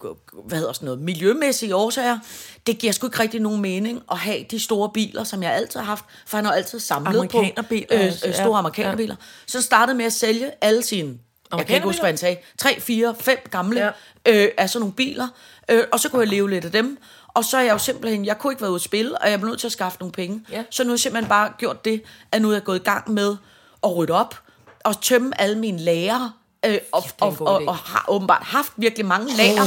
hvad 0.46 0.58
hedder 0.58 0.74
sådan 0.74 0.86
noget, 0.86 1.02
miljømæssige 1.02 1.76
årsager, 1.76 2.20
det 2.68 2.78
giver 2.78 2.94
sgu 2.94 3.08
ikke 3.08 3.20
rigtig 3.20 3.40
nogen 3.40 3.62
mening 3.62 4.02
at 4.12 4.18
have 4.18 4.46
de 4.52 4.60
store 4.60 4.90
biler, 4.94 5.24
som 5.24 5.44
jeg 5.44 5.54
altid 5.54 5.80
har 5.80 5.88
haft, 5.88 6.06
for 6.28 6.38
han 6.38 6.46
har 6.46 6.54
altid 6.54 6.80
samlet 6.80 7.30
på 7.32 7.42
øh, 7.42 7.48
øh, 7.72 8.00
ja. 8.24 8.32
store 8.32 8.60
amerikanerbiler. 8.60 9.16
Så 9.48 9.58
han 9.58 9.64
startede 9.64 9.98
med 9.98 10.06
at 10.06 10.14
sælge 10.14 10.52
alle 10.62 10.84
sine, 10.84 11.18
jeg 11.58 11.66
kan 11.66 11.76
ikke 11.76 11.88
huske, 11.88 12.02
hvad 12.02 12.10
han 12.10 12.18
sagde, 12.18 12.38
tre, 12.58 12.80
fire, 12.80 13.16
fem 13.20 13.38
gamle 13.52 13.80
Ja. 13.80 13.90
ja. 14.26 14.46
øh, 14.46 14.52
af 14.58 14.70
sådan 14.70 14.82
nogle 14.82 14.94
biler, 14.94 15.28
øh, 15.70 15.84
og 15.92 16.00
så 16.00 16.10
kunne 16.10 16.20
jeg 16.22 16.28
leve 16.28 16.50
lidt 16.50 16.66
af 16.66 16.72
dem. 16.72 16.98
Og 17.28 17.46
så 17.46 17.58
er 17.58 17.62
jeg 17.62 17.74
jo 17.74 17.78
simpelthen, 17.78 18.26
jeg 18.26 18.38
kunne 18.38 18.54
ikke 18.54 18.62
være 18.62 18.72
ude 18.72 18.76
at 18.78 18.82
spille, 18.82 19.18
og 19.18 19.32
jeg 19.32 19.40
blev 19.40 19.50
nødt 19.50 19.60
til 19.60 19.68
at 19.68 19.72
skaffe 19.72 20.00
nogle 20.00 20.12
penge. 20.12 20.46
Ja. 20.52 20.64
Så 20.70 20.84
nu 20.84 20.90
har 20.90 20.94
jeg 20.94 21.00
simpelthen 21.00 21.30
bare 21.30 21.52
gjort 21.58 21.86
det, 21.86 22.04
at 22.32 22.42
nu 22.42 22.50
er 22.50 22.54
jeg 22.54 22.64
gået 22.64 22.80
i 22.80 22.84
gang 22.84 23.12
med 23.12 23.36
at 23.84 23.96
rydde 23.96 24.14
op, 24.14 24.40
og 24.84 25.02
tømme 25.02 25.42
alle 25.42 25.60
mine 25.60 25.80
lager, 25.80 26.38
øh, 26.66 26.78
og, 26.92 27.04
og, 27.20 27.36
og, 27.40 27.64
og 27.68 27.76
har 27.76 28.06
åbenbart 28.08 28.44
haft 28.44 28.72
virkelig 28.78 29.06
mange 29.06 29.36
lager 29.38 29.64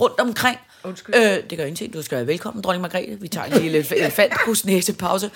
rundt 0.00 0.20
omkring. 0.20 0.58
Undskyld. 0.84 1.14
Øh, 1.14 1.22
det 1.22 1.58
gør 1.58 1.64
ingenting, 1.64 1.92
du 1.94 2.02
skal 2.02 2.18
være 2.18 2.26
velkommen, 2.26 2.62
dronning 2.62 2.82
Margrethe. 2.82 3.20
Vi 3.20 3.28
tager 3.28 3.46
en 3.46 3.62
lille 3.62 3.86
elefantkusnæsepause. 3.96 5.30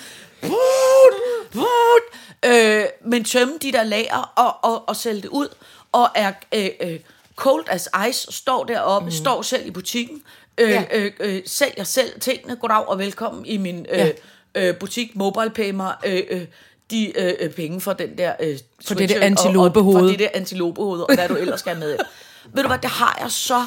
Øh, 2.45 2.85
men 3.05 3.25
tømme 3.25 3.55
de 3.63 3.73
der 3.73 3.83
lager 3.83 4.33
og, 4.37 4.73
og, 4.73 4.89
og 4.89 4.97
sælge 4.97 5.23
det 5.23 5.29
ud, 5.29 5.49
og 5.93 6.09
er 6.15 6.33
øh, 6.55 6.69
øh, 6.81 7.01
cold 7.37 7.65
as 7.69 7.89
ice, 8.09 8.33
står 8.33 8.65
deroppe, 8.65 9.07
mm. 9.07 9.11
står 9.13 9.43
selv 9.43 9.67
i 9.67 9.71
butikken, 9.71 10.23
øh, 10.59 10.71
Ja. 10.71 10.85
øh, 10.93 11.13
øh, 11.21 11.43
sælger 11.47 11.85
selv 11.85 12.21
tingene, 12.21 12.57
goddag 12.57 12.89
og 12.89 12.99
velkommen 12.99 13.47
i 13.47 13.57
min 13.57 13.87
øh, 13.91 13.99
Ja. 13.99 14.11
øh, 14.55 14.77
butik, 14.79 15.17
mobile 15.17 15.51
pay 15.51 15.71
mig 15.71 15.95
øh, 16.07 16.23
øh, 16.31 16.47
de 16.91 17.19
øh, 17.21 17.35
øh, 17.41 17.51
penge 17.51 17.81
for 17.81 17.93
den 17.93 18.19
der 18.19 18.35
øh, 18.41 18.59
For 18.87 18.95
det 18.95 19.09
der 19.09 19.15
sweatshirt 19.15 19.21
og- 19.21 19.27
antilopehoved. 19.27 19.97
Og, 19.97 20.01
for 20.03 20.09
det 20.09 20.19
der 20.19 20.29
antilopehoved, 20.35 21.01
og 21.01 21.15
hvad 21.15 21.29
du 21.29 21.35
ellers 21.37 21.61
skal 21.61 21.79
med. 21.79 21.97
Ved 22.55 22.63
du 22.63 22.69
hvad, 22.69 22.79
det 22.79 22.91
har 22.91 23.19
jeg 23.21 23.31
så, 23.31 23.65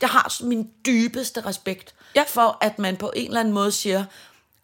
det 0.00 0.08
har 0.08 0.28
så 0.30 0.46
min 0.46 0.70
dybeste 0.86 1.40
respekt 1.46 1.94
Ja. 2.16 2.22
for, 2.28 2.58
at 2.60 2.78
man 2.78 2.96
på 2.96 3.12
en 3.16 3.26
eller 3.26 3.40
anden 3.40 3.54
måde 3.54 3.72
siger, 3.72 4.04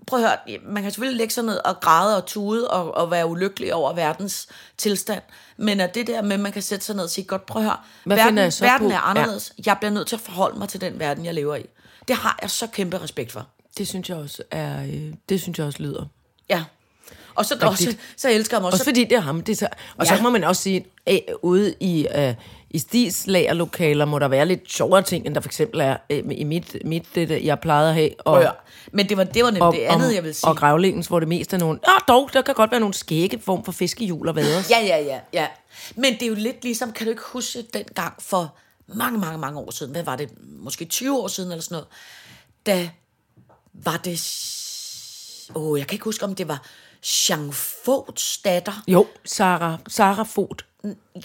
prøv 0.06 0.18
at 0.24 0.28
høre, 0.46 0.58
man 0.66 0.82
kan 0.82 0.92
selvfølgelig 0.92 1.18
lægge 1.18 1.34
sig 1.34 1.44
ned 1.44 1.56
og 1.64 1.80
græde 1.80 2.16
og 2.16 2.26
tude 2.26 2.68
og, 2.70 2.94
og 2.94 3.10
være 3.10 3.26
ulykkelig 3.26 3.74
over 3.74 3.92
verdens 3.92 4.48
tilstand, 4.78 5.22
men 5.56 5.80
at 5.80 5.94
det 5.94 6.06
der 6.06 6.22
med, 6.22 6.32
at 6.32 6.40
man 6.40 6.52
kan 6.52 6.62
sætte 6.62 6.84
sig 6.84 6.96
ned 6.96 7.04
og 7.04 7.10
sige, 7.10 7.24
godt, 7.24 7.46
prøv 7.46 7.62
at 7.62 7.68
høre, 7.68 7.76
Hvad 8.04 8.16
verden, 8.16 8.38
jeg 8.38 8.52
så 8.52 8.64
verden 8.64 8.88
på? 8.88 8.94
er 8.94 8.98
anderledes, 8.98 9.52
ja. 9.58 9.62
jeg 9.66 9.76
bliver 9.80 9.90
nødt 9.90 10.08
til 10.08 10.16
at 10.16 10.20
forholde 10.20 10.58
mig 10.58 10.68
til 10.68 10.80
den 10.80 10.98
verden, 10.98 11.24
jeg 11.24 11.34
lever 11.34 11.56
i. 11.56 11.62
Det 12.08 12.16
har 12.16 12.38
jeg 12.42 12.50
så 12.50 12.66
kæmpe 12.66 12.98
respekt 13.02 13.32
for. 13.32 13.46
Det 13.78 13.88
synes 13.88 14.08
jeg 14.08 14.16
også 14.16 14.42
er, 14.50 14.82
øh, 14.82 15.12
det 15.28 15.40
synes 15.40 15.58
jeg 15.58 15.66
også 15.66 15.82
lyder. 15.82 16.04
Ja. 16.48 16.64
Og 17.34 17.44
så, 17.44 17.56
også, 17.60 17.96
så 18.16 18.30
elsker 18.30 18.56
jeg 18.56 18.62
mig 18.62 18.66
Også 18.66 18.76
også. 18.76 18.84
fordi 18.84 19.04
det 19.04 19.12
er 19.12 19.20
ham. 19.20 19.40
Det 19.40 19.52
er 19.52 19.56
så, 19.56 19.68
og 19.96 20.06
ja. 20.06 20.16
Så 20.16 20.22
må 20.22 20.30
man 20.30 20.44
også 20.44 20.62
sige, 20.62 20.86
at 21.06 21.20
ude 21.42 21.74
i, 21.80 22.06
øh, 22.14 22.34
i 22.70 22.78
Stis 22.78 23.26
lagerlokaler 23.26 24.04
må 24.04 24.18
der 24.18 24.28
være 24.28 24.46
lidt 24.46 24.72
sjovere 24.72 25.02
ting, 25.02 25.26
end 25.26 25.34
der 25.34 25.40
for 25.40 25.48
eksempel 25.48 25.80
er 25.80 25.96
øh, 26.10 26.22
i 26.30 26.44
mit, 26.44 26.76
mit 26.84 27.04
det, 27.14 27.28
der, 27.28 27.36
jeg 27.36 27.60
plejede 27.60 27.88
at 27.88 27.94
have. 27.94 28.10
Og, 28.18 28.36
høre. 28.36 28.52
Men 28.92 29.08
det 29.08 29.16
var, 29.16 29.24
det 29.24 29.44
var 29.44 29.50
nemlig 29.50 29.62
og, 29.62 29.74
det 29.74 29.80
andet, 29.80 30.08
og, 30.08 30.14
jeg 30.14 30.24
vil 30.24 30.34
sige. 30.34 30.50
Og 30.50 30.56
gravlingens, 30.56 31.06
hvor 31.06 31.20
det 31.20 31.28
mest 31.28 31.54
er 31.54 31.58
nogle... 31.58 31.78
Ja, 31.88 32.12
dog, 32.12 32.30
der 32.32 32.42
kan 32.42 32.54
godt 32.54 32.70
være 32.70 32.80
nogle 32.80 32.94
skægge 32.94 33.40
form 33.44 33.64
for 33.64 33.72
fiskehjul 33.72 34.28
og 34.28 34.36
vader. 34.36 34.62
Ja, 34.70 34.80
ja, 34.80 34.98
ja, 34.98 35.18
ja. 35.32 35.46
Men 35.94 36.12
det 36.12 36.22
er 36.22 36.26
jo 36.26 36.34
lidt 36.34 36.64
ligesom, 36.64 36.92
kan 36.92 37.06
du 37.06 37.10
ikke 37.10 37.22
huske 37.32 37.64
den 37.74 37.84
gang 37.94 38.14
for 38.22 38.54
mange, 38.86 39.18
mange, 39.18 39.38
mange 39.38 39.58
år 39.58 39.70
siden, 39.70 39.92
hvad 39.92 40.02
var 40.02 40.16
det, 40.16 40.28
måske 40.58 40.84
20 40.84 41.18
år 41.18 41.28
siden 41.28 41.50
eller 41.50 41.62
sådan 41.62 41.74
noget, 41.74 41.88
da 42.66 42.90
var 43.72 43.96
det, 43.96 44.20
åh, 45.54 45.62
oh, 45.62 45.78
jeg 45.78 45.86
kan 45.86 45.94
ikke 45.94 46.04
huske, 46.04 46.24
om 46.24 46.34
det 46.34 46.48
var 46.48 46.66
Jean 47.06 47.52
Fods 47.52 48.38
datter. 48.38 48.82
Jo, 48.88 49.06
Sarah, 49.24 49.78
Sarah 49.88 50.26
Fod. 50.26 50.62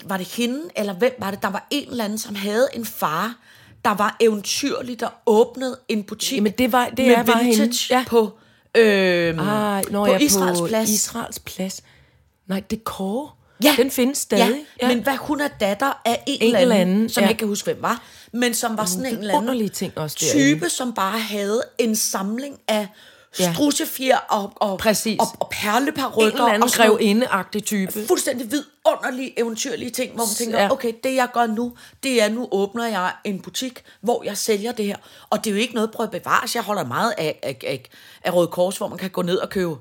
Var 0.04 0.16
det 0.16 0.26
hende, 0.26 0.60
eller 0.76 0.92
hvem 0.92 1.12
var 1.18 1.30
det? 1.30 1.42
Der 1.42 1.48
var 1.50 1.66
en 1.70 1.88
eller 1.90 2.04
anden, 2.04 2.18
som 2.18 2.34
havde 2.34 2.68
en 2.74 2.84
far, 2.84 3.34
der 3.84 3.94
var 3.94 4.16
eventyrlig, 4.20 5.00
der 5.00 5.08
åbnede 5.26 5.78
en 5.88 6.04
butik 6.04 6.36
Jamen, 6.38 6.52
det 6.58 6.72
var- 6.72 6.88
det 6.88 7.06
med 7.06 7.14
er 7.14 7.36
hende. 7.38 7.44
vintage 7.60 7.96
Ja. 7.98 8.04
på, 8.08 8.38
øhm, 8.74 9.38
Ah, 9.38 9.82
når 9.90 10.06
på 10.06 10.12
jeg 10.12 10.22
Israels 10.22 10.60
på 10.60 10.66
plads. 10.66 10.90
Israels 10.90 11.38
plads. 11.38 11.82
Nej, 12.46 12.60
det 12.70 12.76
er 12.78 12.82
Kåre. 12.84 13.30
Ja. 13.64 13.74
Den 13.76 13.90
findes 13.90 14.18
stadig. 14.18 14.64
Ja, 14.82 14.88
men 14.88 15.02
hvad 15.02 15.16
hun 15.16 15.40
er 15.40 15.48
datter 15.48 15.92
af 16.04 16.22
en, 16.26 16.42
En 16.42 16.56
eller 16.56 16.74
anden, 16.76 17.08
som 17.08 17.20
ja. 17.20 17.24
jeg 17.24 17.30
ikke 17.30 17.38
kan 17.38 17.48
huske, 17.48 17.64
hvem 17.64 17.82
var, 17.82 18.02
men 18.32 18.54
som 18.54 18.76
var 18.76 18.84
sådan 18.84 19.06
en 19.06 19.18
eller 19.18 19.34
anden 19.38 19.68
ting 19.70 19.98
også 19.98 20.16
type, 20.16 20.38
derinde. 20.38 20.70
som 20.70 20.92
bare 20.94 21.18
havde 21.18 21.62
en 21.78 21.96
samling 21.96 22.58
af 22.68 22.88
Ja. 23.40 23.52
strussefjer 23.52 24.16
og, 24.28 24.52
og, 24.56 24.78
Præcis. 24.78 25.20
og, 25.20 25.26
og 25.40 25.48
perleparykker. 25.50 26.22
en 26.28 26.32
eller 26.32 26.46
anden 26.46 27.22
og 27.56 27.62
type. 27.62 28.06
fuldstændig 28.06 28.46
vidunderlige, 28.52 29.38
eventyrlige 29.40 29.90
ting, 29.90 30.14
hvor 30.14 30.24
man 30.24 30.34
tænker, 30.34 30.62
Ja. 30.62 30.72
okay, 30.72 30.92
det 31.04 31.14
jeg 31.14 31.28
gør 31.34 31.46
nu, 31.46 31.72
det 32.02 32.22
er, 32.22 32.28
nu 32.28 32.48
åbner 32.50 32.86
jeg 32.86 33.12
en 33.24 33.40
butik, 33.40 33.82
hvor 34.00 34.22
jeg 34.24 34.36
sælger 34.36 34.72
det 34.72 34.84
her. 34.84 34.96
Og 35.30 35.44
det 35.44 35.50
er 35.50 35.54
jo 35.54 35.60
ikke 35.60 35.74
noget, 35.74 35.90
prøv 35.90 36.04
at 36.04 36.10
bevare. 36.10 36.48
Jeg 36.54 36.62
holder 36.62 36.84
meget 36.84 37.14
af, 37.18 37.38
af, 37.42 37.56
af, 37.66 37.82
af 38.24 38.34
Røde 38.34 38.46
Kors, 38.48 38.76
hvor 38.78 38.88
man 38.88 38.98
kan 38.98 39.10
gå 39.10 39.22
ned 39.22 39.36
og 39.38 39.50
købe 39.50 39.76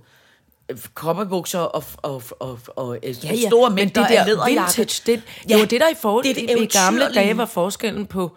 øh, 0.69 0.77
kommebukser 0.93 1.59
og, 1.59 1.83
og, 1.97 2.23
og, 2.39 2.59
og 2.75 2.97
ja, 3.03 3.09
Ja, 3.23 3.33
ja, 3.33 3.47
store 3.47 3.69
men 3.69 3.75
mængder 3.75 4.01
det 4.01 4.09
der 4.11 4.19
af 4.19 4.25
læderjakke. 4.27 4.61
vintage, 4.77 5.01
det, 5.05 5.21
Ja, 5.49 5.53
det 5.53 5.59
var 5.59 5.65
det, 5.67 5.81
der 5.81 5.89
i, 5.89 5.95
forhold, 6.01 6.23
det 6.23 6.31
er 6.51 6.55
det 6.55 6.63
i, 6.63 6.77
gamle 6.77 7.13
dage 7.13 7.37
var 7.37 7.45
forskellen 7.45 8.05
på, 8.05 8.31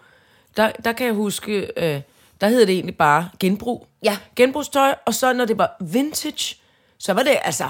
der, 0.57 0.71
der 0.85 0.91
kan 0.91 1.05
jeg 1.05 1.13
huske, 1.15 1.71
øh, 1.77 2.01
der 2.41 2.47
hed 2.47 2.59
det 2.59 2.69
egentlig 2.69 2.97
bare 2.97 3.29
genbrug. 3.39 3.87
Ja. 4.03 4.17
Genbrugstøj, 4.35 4.95
og 5.05 5.13
så 5.13 5.33
når 5.33 5.45
det 5.45 5.57
var 5.57 5.77
vintage, 5.79 6.55
så 6.97 7.13
var 7.13 7.23
det 7.23 7.37
altså, 7.43 7.69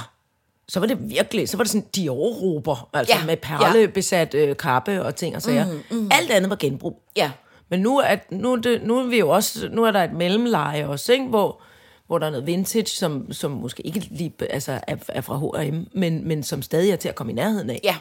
så 0.68 0.80
var 0.80 0.88
det 0.88 1.10
virkelig, 1.10 1.50
så 1.50 1.58
var 1.58 1.64
det 1.64 1.72
sådan 1.72 1.88
Dior-råber, 1.96 2.90
altså 2.94 3.16
Ja, 3.16 3.26
med 3.26 3.38
perlebesat 3.38 4.34
øh, 4.34 4.58
kappe 4.58 5.04
og 5.04 5.16
ting 5.16 5.36
og 5.36 5.42
sager. 5.42 5.66
Mm, 5.66 5.98
mm. 5.98 6.10
Alt 6.12 6.32
andet 6.32 6.50
var 6.50 6.56
genbrug. 6.56 7.02
Ja. 7.16 7.32
Men 7.70 7.80
nu 7.80 7.98
er, 7.98 8.16
nu, 8.30 8.54
er 8.54 8.58
det, 8.58 8.84
nu 8.84 9.00
er 9.00 9.04
vi 9.04 9.20
jo 9.20 9.30
også, 9.30 9.70
nu 9.72 9.84
er 9.84 9.92
der 9.92 10.04
et 10.04 10.14
mellemleje 10.14 10.88
også, 10.88 11.14
ikke? 11.14 11.26
Hvor, 11.26 11.62
hvor 12.08 12.18
der 12.18 12.26
er 12.26 12.32
noget 12.32 12.48
vintage, 12.48 12.86
som, 12.86 13.34
som 13.34 13.52
måske 13.52 13.86
ikke 13.86 14.00
lige 14.00 14.34
altså 14.50 14.80
er, 14.88 14.96
er 15.08 15.22
fra 15.22 15.38
H&M, 15.38 15.86
men, 15.94 16.28
men 16.28 16.44
som 16.44 16.62
stadig 16.62 16.92
er 16.92 16.96
til 16.96 17.10
at 17.10 17.16
komme 17.16 17.32
i 17.32 17.36
nærheden 17.36 17.70
af. 17.70 17.80
Ja. 17.84 17.96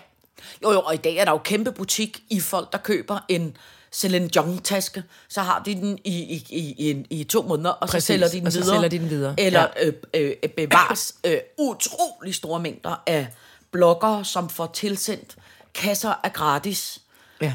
Jo, 0.63 0.73
jo, 0.73 0.81
og 0.81 0.95
i 0.95 0.97
dag 0.97 1.17
er 1.17 1.25
der 1.25 1.33
jo 1.33 1.39
kæmpe 1.39 1.73
butik 1.73 2.23
i 2.31 2.41
folk, 2.41 2.73
der 2.73 2.79
køber 2.79 3.19
en 3.29 3.57
Celine 3.93 4.29
Dion-taske, 4.29 5.03
så 5.29 5.41
har 5.43 5.63
de 5.67 5.75
den 5.75 5.99
i, 6.05 6.11
i, 6.21 6.47
i, 6.51 6.91
i, 6.91 7.07
i 7.21 7.25
to 7.25 7.43
måneder, 7.43 7.71
og 7.71 7.89
så 7.89 7.93
Præcis, 7.93 8.07
sælger 8.07 8.29
de 8.29 8.39
den 8.39 8.47
og 8.47 8.53
så 8.53 8.61
videre. 8.61 8.75
sælger 8.77 8.89
de 8.89 8.99
den 8.99 9.11
videre. 9.11 9.35
Eller 9.39 9.67
Ja. 9.77 9.87
øh, 9.87 10.33
øh, 10.43 10.51
bevares 10.57 11.15
øh, 11.27 11.37
utrolig 11.59 12.35
store 12.35 12.61
mængder 12.61 13.03
af 13.07 13.27
bloggere, 13.71 14.25
som 14.25 14.49
får 14.49 14.67
tilsendt 14.75 15.37
kasser 15.75 16.13
af 16.25 16.33
gratis 16.33 16.99
Ja. 17.43 17.55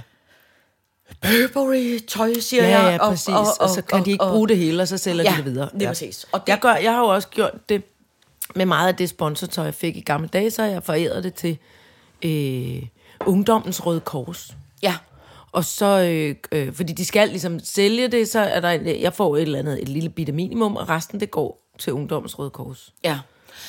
Burberry-tøj, 1.22 2.34
siger 2.40 2.64
Ja, 2.68 2.80
jeg. 2.82 2.92
ja, 3.02 3.10
præcis. 3.10 3.28
Og, 3.28 3.40
og, 3.40 3.48
og 3.60 3.70
så 3.70 3.82
kan 3.82 4.06
de 4.06 4.12
ikke 4.12 4.26
bruge 4.30 4.48
det 4.48 4.58
hele, 4.58 4.82
og 4.82 4.88
så 4.88 4.98
sælger 4.98 5.24
Ja, 5.24 5.32
de 5.32 5.36
det 5.38 5.46
videre. 5.46 5.70
lige 5.74 5.88
præcis. 5.88 6.26
Og 6.32 6.40
det- 6.42 6.48
Jeg, 6.50 6.60
gør, 6.60 6.76
jeg 6.76 6.92
har 6.92 7.00
jo 7.00 7.06
også 7.08 7.28
gjort 7.28 7.70
det 7.70 7.84
med 8.56 8.66
meget 8.66 8.88
af 8.88 8.96
det 8.96 9.10
sponsortøj, 9.10 9.66
jeg 9.66 9.74
fik 9.74 9.98
i 9.98 10.02
gamle 10.02 10.28
dage, 10.28 10.52
så 10.52 10.64
jeg 10.64 10.84
foræret 10.84 11.24
det 11.24 11.34
til 11.34 11.58
øh, 12.26 12.84
Ungdommens 13.26 13.86
Røde 13.86 14.00
Kors. 14.00 14.52
Ja, 14.82 14.96
Og 15.56 15.66
så, 15.66 15.86
øh, 15.86 16.36
øh, 16.52 16.74
fordi 16.74 16.94
de 16.94 17.06
skal 17.06 17.30
ligesom 17.30 17.60
sælge 17.60 18.08
det, 18.08 18.30
så 18.30 18.40
er 18.40 18.60
der, 18.60 18.70
jeg 18.70 19.14
får 19.14 19.36
et 19.36 19.42
eller 19.42 19.60
andet, 19.60 19.82
et 19.82 19.90
lille 19.90 20.10
bitte 20.10 20.32
minimum, 20.32 20.76
og 20.76 20.90
resten 20.90 21.20
det 21.20 21.32
går 21.32 21.72
til 21.80 21.94
Ungdommens 21.94 22.40
Røde 22.40 22.50
Kors. 22.50 22.94
ja. 23.04 23.20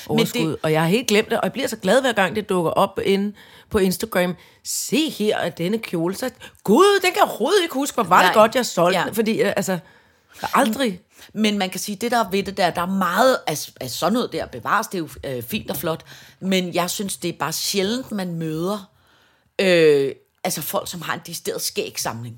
overskud. 0.09 0.41
Men 0.41 0.51
Det... 0.51 0.59
Og 0.63 0.73
jeg 0.73 0.81
har 0.81 0.89
helt 0.89 1.09
glemt 1.09 1.31
det, 1.31 1.39
og 1.39 1.45
jeg 1.45 1.53
bliver 1.53 1.69
så 1.69 1.77
glad 1.77 2.01
hver 2.01 2.13
gang, 2.13 2.37
det 2.37 2.49
dukker 2.49 2.71
op 2.71 3.01
inde 3.05 3.33
på 3.71 3.79
Instagram. 3.79 4.35
Se 4.65 5.11
her, 5.11 5.37
at 5.39 5.59
denne 5.59 5.79
kjole, 5.79 6.15
så 6.15 6.31
gud, 6.65 7.01
den 7.03 7.13
kan 7.13 7.17
jeg 7.17 7.23
overhovedet 7.23 7.63
ikke 7.63 7.75
huske, 7.75 7.95
hvor 7.95 8.03
var 8.05 8.23
det 8.23 8.35
Nej. 8.37 8.43
godt, 8.43 8.55
jeg 8.55 8.67
solgte 8.67 8.99
Ja. 8.99 9.07
Fordi, 9.13 9.43
øh, 9.43 9.53
altså, 9.57 9.79
aldrig... 10.55 11.01
Men 11.33 11.59
man 11.59 11.71
kan 11.71 11.81
sige, 11.81 11.97
det 11.97 12.11
der 12.11 12.25
er 12.25 12.31
ved 12.31 12.43
det 12.43 12.57
der, 12.57 12.71
der 12.71 12.83
er 12.83 12.87
meget 12.87 13.39
af, 13.47 13.69
af 13.81 13.91
sådan 13.91 14.13
noget 14.13 14.33
der 14.33 14.47
bevares, 14.47 14.87
det 14.87 14.95
er 14.95 14.99
jo 14.99 15.09
øh, 15.37 15.43
fint 15.43 15.71
og 15.71 15.77
flot, 15.77 16.05
men 16.41 16.75
jeg 16.75 16.91
synes, 16.91 17.17
det 17.17 17.29
er 17.29 17.39
bare 17.39 17.53
sjældent, 17.53 18.13
man 18.13 18.35
møder 18.35 18.91
øh, 19.61 20.13
altså 20.47 20.63
folk, 20.63 20.91
som 20.91 21.03
har 21.03 21.15
en 21.15 21.21
decideret 21.27 21.63
skægsamling. 21.63 22.37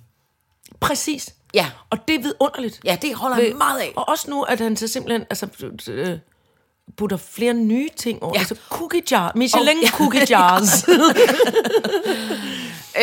Præcis. 0.80 1.34
Ja. 1.54 1.70
Og 1.90 1.98
det 2.08 2.14
er 2.16 2.22
vidunderligt. 2.22 2.80
Ja, 2.84 2.98
det 3.02 3.14
holder 3.14 3.36
jeg 3.38 3.54
meget 3.56 3.80
af. 3.80 3.92
Og 3.96 4.08
også 4.08 4.30
nu, 4.30 4.42
at 4.42 4.60
han 4.60 4.76
så 4.76 4.88
simpelthen 4.88 5.26
altså, 5.30 5.48
øh, 5.90 6.18
putter 6.96 7.16
flere 7.16 7.54
nye 7.54 7.88
ting 7.96 8.22
over. 8.22 8.32
Ja. 8.34 8.38
Altså 8.38 8.56
cookie 8.70 9.02
jar, 9.10 9.32
Michelin 9.34 9.76
Oh, 9.76 9.82
ja. 9.82 9.90
cookie 9.90 10.26
jars. 10.30 10.84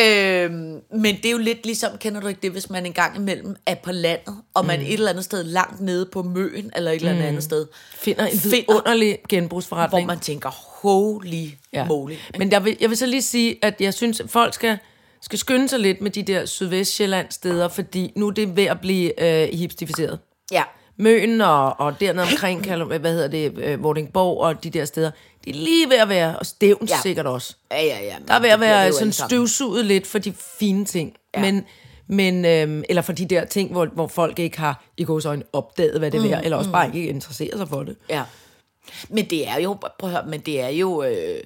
Øhm, 0.00 0.80
men 0.92 1.16
det 1.16 1.26
er 1.26 1.30
jo 1.30 1.38
lidt 1.38 1.64
ligesom, 1.66 1.98
kender 1.98 2.20
du 2.20 2.26
ikke 2.26 2.40
det, 2.42 2.50
hvis 2.50 2.70
man 2.70 2.86
engang 2.86 3.16
imellem 3.16 3.56
er 3.66 3.74
på 3.74 3.92
landet, 3.92 4.34
og 4.54 4.66
man 4.66 4.80
mm. 4.80 4.86
et 4.86 4.92
eller 4.92 5.10
andet 5.10 5.24
sted 5.24 5.44
langt 5.44 5.80
nede 5.80 6.06
på 6.12 6.22
Møen, 6.22 6.70
eller 6.76 6.90
et 6.90 6.96
eller 6.96 7.26
andet, 7.26 7.42
sted, 7.42 7.66
Finder 7.94 8.26
en 8.26 8.38
Finder- 8.38 8.56
vidunderlig 8.56 9.08
hvor 9.20 9.28
genbrugsforretning. 9.28 10.06
man 10.06 10.20
tænker, 10.20 10.50
holy 10.82 11.48
ja. 11.72 11.84
moly. 11.84 12.14
Men 12.38 12.52
jeg 12.52 12.64
vil, 12.64 12.76
jeg 12.80 12.88
vil 12.90 12.98
så 12.98 13.06
lige 13.06 13.22
sige, 13.22 13.58
at 13.62 13.74
jeg 13.80 13.94
synes, 13.94 14.20
at 14.20 14.30
folk 14.30 14.54
skal, 14.54 14.78
skal 15.26 15.38
skynde 15.38 15.68
sig 15.68 15.80
lidt 15.80 16.00
med 16.00 16.10
de 16.10 16.22
der 16.22 16.46
Sydvestjylland 16.46 17.26
steder, 17.30 17.68
fordi 17.68 18.12
nu 18.16 18.26
er 18.26 18.30
det 18.30 18.56
ved 18.56 18.64
at 18.64 18.80
blive 18.80 19.22
øh, 19.22 19.58
hipstificeret. 19.58 20.18
Ja. 20.52 20.62
Møen 20.96 21.40
og, 21.40 21.80
og 21.80 22.00
dernede 22.00 22.26
omkring, 22.32 22.66
Kalum- 22.66 22.98
hvad 22.98 23.12
hedder 23.12 23.28
det, 23.28 23.58
øh, 23.58 23.82
Vordingborg 23.82 24.40
og 24.40 24.64
de 24.64 24.70
der 24.70 24.84
steder, 24.84 25.10
det 25.44 25.50
er 25.50 25.58
lige 25.60 25.90
ved 25.90 25.96
at 25.96 26.08
være, 26.08 26.38
og 26.38 26.46
Stævns 26.46 26.90
Ja. 26.90 26.96
sikkert 27.02 27.26
også. 27.26 27.56
Ja, 27.70 27.82
ja, 27.84 28.04
ja. 28.04 28.16
Der 28.28 28.34
er 28.34 28.40
ved 28.40 28.48
at 28.48 28.60
være 28.60 28.92
sådan 28.92 29.12
støvsuget 29.12 29.84
lidt 29.86 30.06
for 30.06 30.18
de 30.18 30.32
fine 30.58 30.84
ting. 30.84 31.16
Ja. 31.36 31.40
Men, 31.40 31.64
men 32.06 32.44
øhm, 32.44 32.84
eller 32.88 33.02
for 33.02 33.12
de 33.12 33.24
der 33.24 33.44
ting, 33.44 33.72
hvor, 33.72 33.86
hvor 33.86 34.06
folk 34.06 34.38
ikke 34.38 34.58
har 34.58 34.84
i 34.96 35.04
gåsøjne 35.04 35.42
opdaget, 35.52 35.98
hvad 35.98 36.10
det 36.10 36.32
er, 36.32 36.38
mm, 36.38 36.44
eller 36.44 36.56
også 36.56 36.68
mm. 36.68 36.72
bare 36.72 36.96
ikke 36.96 37.08
interesserer 37.08 37.56
sig 37.56 37.68
for 37.68 37.82
det. 37.82 37.96
Ja. 38.10 38.22
Men 39.08 39.30
det 39.30 39.48
er 39.48 39.60
jo, 39.60 39.74
prøv 39.98 40.10
at 40.10 40.16
høre, 40.16 40.26
men 40.26 40.40
det 40.40 40.60
er 40.60 40.68
jo, 40.68 41.02
øh, 41.02 41.40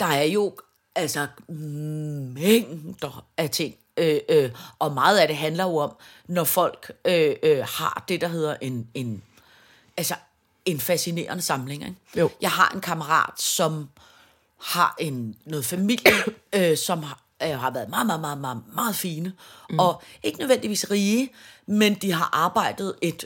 der 0.00 0.06
er 0.06 0.22
jo 0.24 0.52
altså 0.94 1.26
mængder 1.48 3.24
af 3.36 3.50
ting. 3.50 3.74
Øh, 3.96 4.20
øh, 4.28 4.50
og 4.78 4.92
meget 4.92 5.18
af 5.18 5.28
det 5.28 5.36
handler 5.36 5.64
jo 5.64 5.76
om, 5.76 5.96
når 6.26 6.44
folk 6.44 6.92
øh, 7.04 7.36
øh, 7.42 7.64
har 7.68 8.04
det, 8.08 8.20
der 8.20 8.28
hedder 8.28 8.56
en, 8.60 8.88
en, 8.94 9.22
altså 9.96 10.14
en 10.64 10.80
fascinerende 10.80 11.42
samling. 11.42 11.82
Ikke? 11.82 11.96
Jo. 12.16 12.30
Jeg 12.40 12.50
har 12.50 12.70
en 12.74 12.80
kammerat, 12.80 13.40
som 13.40 13.88
har 14.62 14.94
en 14.98 15.36
noget 15.44 15.64
familie, 15.64 16.12
øh, 16.56 16.76
som 16.76 17.02
har, 17.02 17.20
øh, 17.42 17.60
har 17.60 17.70
været 17.70 17.88
meget, 17.88 18.06
meget, 18.06 18.20
meget, 18.20 18.38
meget, 18.38 18.62
meget 18.74 18.96
fine. 18.96 19.32
Mm. 19.70 19.78
Og 19.78 20.02
ikke 20.22 20.38
nødvendigvis 20.38 20.90
rige, 20.90 21.30
men 21.66 21.94
de 21.94 22.12
har 22.12 22.30
arbejdet 22.32 22.94
et 23.02 23.24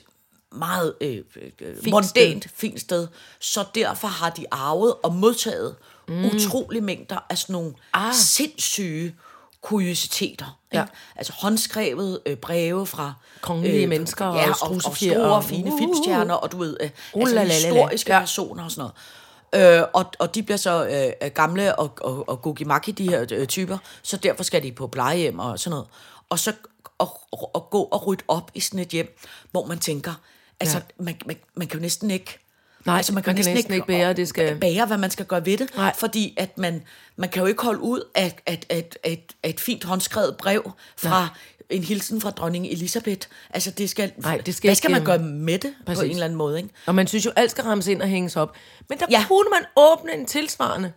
meget 0.53 0.95
øh, 1.01 1.25
øh, 1.61 1.77
Fint 1.83 1.91
mondænt, 1.91 2.49
fint 2.55 2.81
sted. 2.81 3.09
Så 3.41 3.65
derfor 3.75 4.09
har 4.09 4.31
de 4.31 4.47
arvet 4.51 4.95
og 5.03 5.15
modtaget 5.15 5.77
mm. 6.09 6.25
utrolig 6.25 6.83
mængder 6.83 7.19
af 7.31 7.39
sådan 7.39 7.53
nogle 7.53 7.75
ah. 7.93 8.15
sindssyge 8.15 9.15
kuriositeter. 9.61 10.59
Ja. 10.73 10.83
Ikke? 10.83 10.93
Altså 11.17 11.33
håndskrevet 11.37 12.21
øh, 12.27 12.37
breve 12.37 12.87
fra 12.87 13.13
Kongelige 13.41 13.87
mennesker 13.87 14.25
og 14.25 14.37
ja, 14.37 14.43
og, 14.43 14.49
og 14.49 14.57
strudsefjer 14.57 15.13
store, 15.13 15.35
og- 15.35 15.45
fine 15.45 15.73
uh, 15.73 15.79
filmstjerner, 15.79 16.35
og 16.35 16.53
du 16.53 16.59
ved, 16.59 16.77
øh, 16.81 16.91
Uh, 17.15 17.31
altså 17.31 17.67
historiske 17.67 18.13
Ja. 18.13 18.21
personer 18.21 18.65
og 18.65 18.71
sådan 18.71 18.81
noget. 19.53 19.79
Øh, 19.79 19.83
og, 19.93 20.05
og 20.19 20.35
de 20.35 20.43
bliver 20.43 20.57
så 20.57 20.87
øh, 21.23 21.31
gamle 21.31 21.79
og, 21.79 21.93
og, 22.01 22.29
og 22.29 22.43
gugimaki, 22.43 22.91
de 22.93 23.09
her 23.09 23.27
øh, 23.33 23.47
typer, 23.47 23.79
så 24.03 24.17
derfor 24.17 24.45
skal 24.45 24.63
de 24.63 24.73
på 24.73 24.87
plejehjem 24.87 25.39
og 25.39 25.59
sådan 25.59 25.71
noget. 25.71 25.87
Og 26.29 26.39
så 26.39 26.53
at, 27.01 27.09
at 27.55 27.71
gå 27.71 27.83
og 27.83 28.07
rydde 28.07 28.23
op 28.29 28.51
i 28.55 28.61
sådan 28.61 28.81
et 28.81 28.89
hjem, 28.89 29.19
hvor 29.51 29.67
man 29.67 29.79
tænker, 29.79 30.13
altså, 30.61 30.77
ja. 30.77 30.83
man, 31.05 31.17
man, 31.27 31.37
man 31.55 31.67
kan 31.67 31.79
jo 31.79 31.83
næsten 31.83 32.11
ikke... 32.11 32.39
Nej, 32.87 33.03
man 33.13 33.23
kan 33.23 33.35
næsten 33.35 33.57
ikke 33.75 33.87
bære, 33.87 34.13
det 34.13 34.29
skal- 34.29 34.59
bære, 34.61 34.87
hvad 34.87 34.99
man 34.99 35.11
skal 35.11 35.27
gøre 35.27 35.47
ved 35.47 35.57
det. 35.59 35.77
Nej. 35.77 35.95
Fordi 35.99 36.35
at 36.37 36.59
man, 36.59 36.83
man 37.17 37.29
kan 37.29 37.41
jo 37.41 37.47
ikke 37.47 37.63
holde 37.63 37.81
ud 37.81 38.01
af, 38.15 38.37
at, 38.47 38.67
at, 38.69 38.99
at, 39.05 39.19
at 39.43 39.51
et 39.51 39.61
fint 39.61 39.85
håndskrevet 39.85 40.37
brev 40.37 40.73
fra 40.97 41.09
Nej. 41.21 41.29
en 41.71 41.83
hilsen 41.85 42.21
fra 42.21 42.31
dronning 42.31 42.67
Elisabeth. 42.67 43.29
Altså, 43.51 43.71
det 43.71 43.91
skal, 43.91 44.13
Nej, 44.17 44.37
det 44.47 44.55
skal 44.55 44.69
hvad 44.69 44.75
skal 44.75 44.91
ikke- 44.91 44.99
man 45.01 45.05
gøre 45.07 45.19
med 45.29 45.59
det 45.59 45.75
Præcis. 45.87 45.99
på 45.99 46.05
en 46.05 46.11
eller 46.11 46.25
anden 46.25 46.37
måde, 46.39 46.57
ikke? 46.59 46.69
Og 46.87 46.95
man 46.95 47.07
synes 47.07 47.27
jo, 47.27 47.31
alt 47.37 47.51
skal 47.51 47.65
rammes 47.65 47.87
ind 47.87 48.03
og 48.03 48.09
hænges 48.09 48.37
op. 48.37 48.57
Men 48.89 48.99
der 48.99 49.07
Ja. 49.11 49.25
kunne 49.29 49.51
man 49.51 49.63
åbne 49.77 50.13
en 50.15 50.27
tilsvarende. 50.27 50.93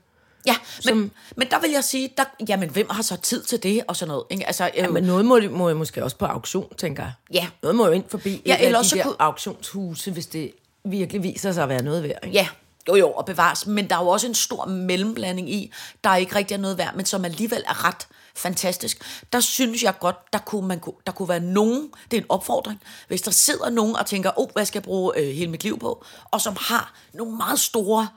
Ja, 0.47 0.55
men, 0.77 0.81
Som- 0.83 1.11
men 1.35 1.49
der 1.49 1.59
vil 1.59 1.71
jeg 1.71 1.83
sige, 1.83 2.09
der, 2.17 2.23
jamen, 2.49 2.69
hvem 2.69 2.87
har 2.89 3.01
så 3.03 3.17
tid 3.17 3.43
til 3.43 3.63
det 3.63 3.81
og 3.87 3.95
sådan 3.95 4.07
noget? 4.07 4.23
Ikke? 4.29 4.45
Altså, 4.47 4.63
øh, 4.63 4.71
Ja, 4.75 4.87
men 4.89 5.03
noget 5.03 5.25
må, 5.25 5.39
må 5.51 5.69
jeg 5.69 5.77
måske 5.77 6.03
også 6.03 6.17
på 6.17 6.25
auktion, 6.25 6.73
tænker 6.77 7.03
jeg. 7.03 7.11
Ja. 7.33 7.47
Noget 7.63 7.75
må 7.75 7.85
jo 7.85 7.91
ind 7.91 8.03
forbi 8.07 8.41
Ja, 8.45 8.57
eller 8.59 8.69
de 8.71 8.81
også 8.81 8.95
der 8.95 9.03
kunne- 9.03 9.15
auktionshuse, 9.21 10.11
hvis 10.11 10.25
det 10.25 10.51
virkelig 10.91 11.23
viser 11.23 11.51
sig 11.51 11.63
at 11.63 11.69
være 11.69 11.83
noget 11.83 12.03
værd. 12.03 12.19
Ikke? 12.23 12.37
Ja, 12.37 12.47
jo 12.87 12.95
jo, 12.95 13.11
og 13.11 13.25
bevares. 13.25 13.67
Men 13.67 13.89
der 13.89 13.95
er 13.95 14.03
jo 14.03 14.07
også 14.07 14.27
en 14.27 14.35
stor 14.35 14.65
mellemblanding 14.65 15.49
i, 15.49 15.73
der 16.03 16.15
ikke 16.15 16.35
rigtig 16.35 16.55
er 16.55 16.59
noget 16.59 16.77
værd, 16.77 16.95
men 16.95 17.05
som 17.05 17.25
alligevel 17.25 17.63
er 17.67 17.85
ret 17.85 18.07
fantastisk. 18.35 19.23
Der 19.33 19.39
synes 19.39 19.83
jeg 19.83 19.93
godt, 19.99 20.33
der 20.33 20.39
kunne, 20.39 20.67
man, 20.67 20.81
der 21.05 21.11
kunne 21.11 21.29
være 21.29 21.39
nogen, 21.39 21.91
det 22.11 22.17
er 22.17 22.21
en 22.21 22.27
opfordring, 22.29 22.81
hvis 23.07 23.21
der 23.21 23.31
sidder 23.31 23.69
nogen 23.69 23.95
og 23.95 24.05
tænker, 24.05 24.31
oh, 24.39 24.49
hvad 24.53 24.65
skal 24.65 24.79
jeg 24.79 24.83
bruge 24.83 25.17
øh, 25.17 25.35
hele 25.35 25.51
mit 25.51 25.63
liv 25.63 25.79
på? 25.79 26.05
Og 26.31 26.41
som 26.41 26.55
har 26.59 26.93
nogle 27.13 27.37
meget 27.37 27.59
store 27.59 28.07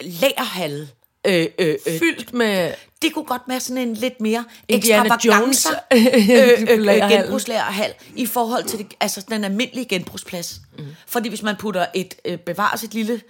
lagerhalde, 0.00 0.88
Øh, 1.26 1.46
øh, 1.58 1.76
øh, 1.86 1.98
Fyldt 1.98 2.32
med... 2.34 2.72
det 3.02 3.14
kunne 3.14 3.24
godt 3.24 3.42
være 3.46 3.60
sådan 3.60 3.88
en 3.88 3.94
lidt 3.94 4.20
mere 4.20 4.44
Indiana 4.68 5.14
ekstravaganza 5.14 5.40
Jones, 5.40 5.66
øh, 5.92 6.06
øh, 6.06 6.70
øh, 6.70 6.78
lagerhal. 6.78 7.18
genbrugslagerhal 7.22 7.94
i 8.16 8.26
forhold 8.26 8.64
til 8.64 8.78
det, 8.78 8.94
altså 9.00 9.24
den 9.28 9.44
almindelige 9.44 9.84
genbrugsplads. 9.84 10.60
Mm. 10.78 10.84
Fordi 11.06 11.28
hvis 11.28 11.42
man 11.42 11.56
putter 11.56 11.86
et, 11.94 12.14
øh, 12.24 12.38
bevares 12.38 12.84
et 12.84 12.94
lille 12.94 13.20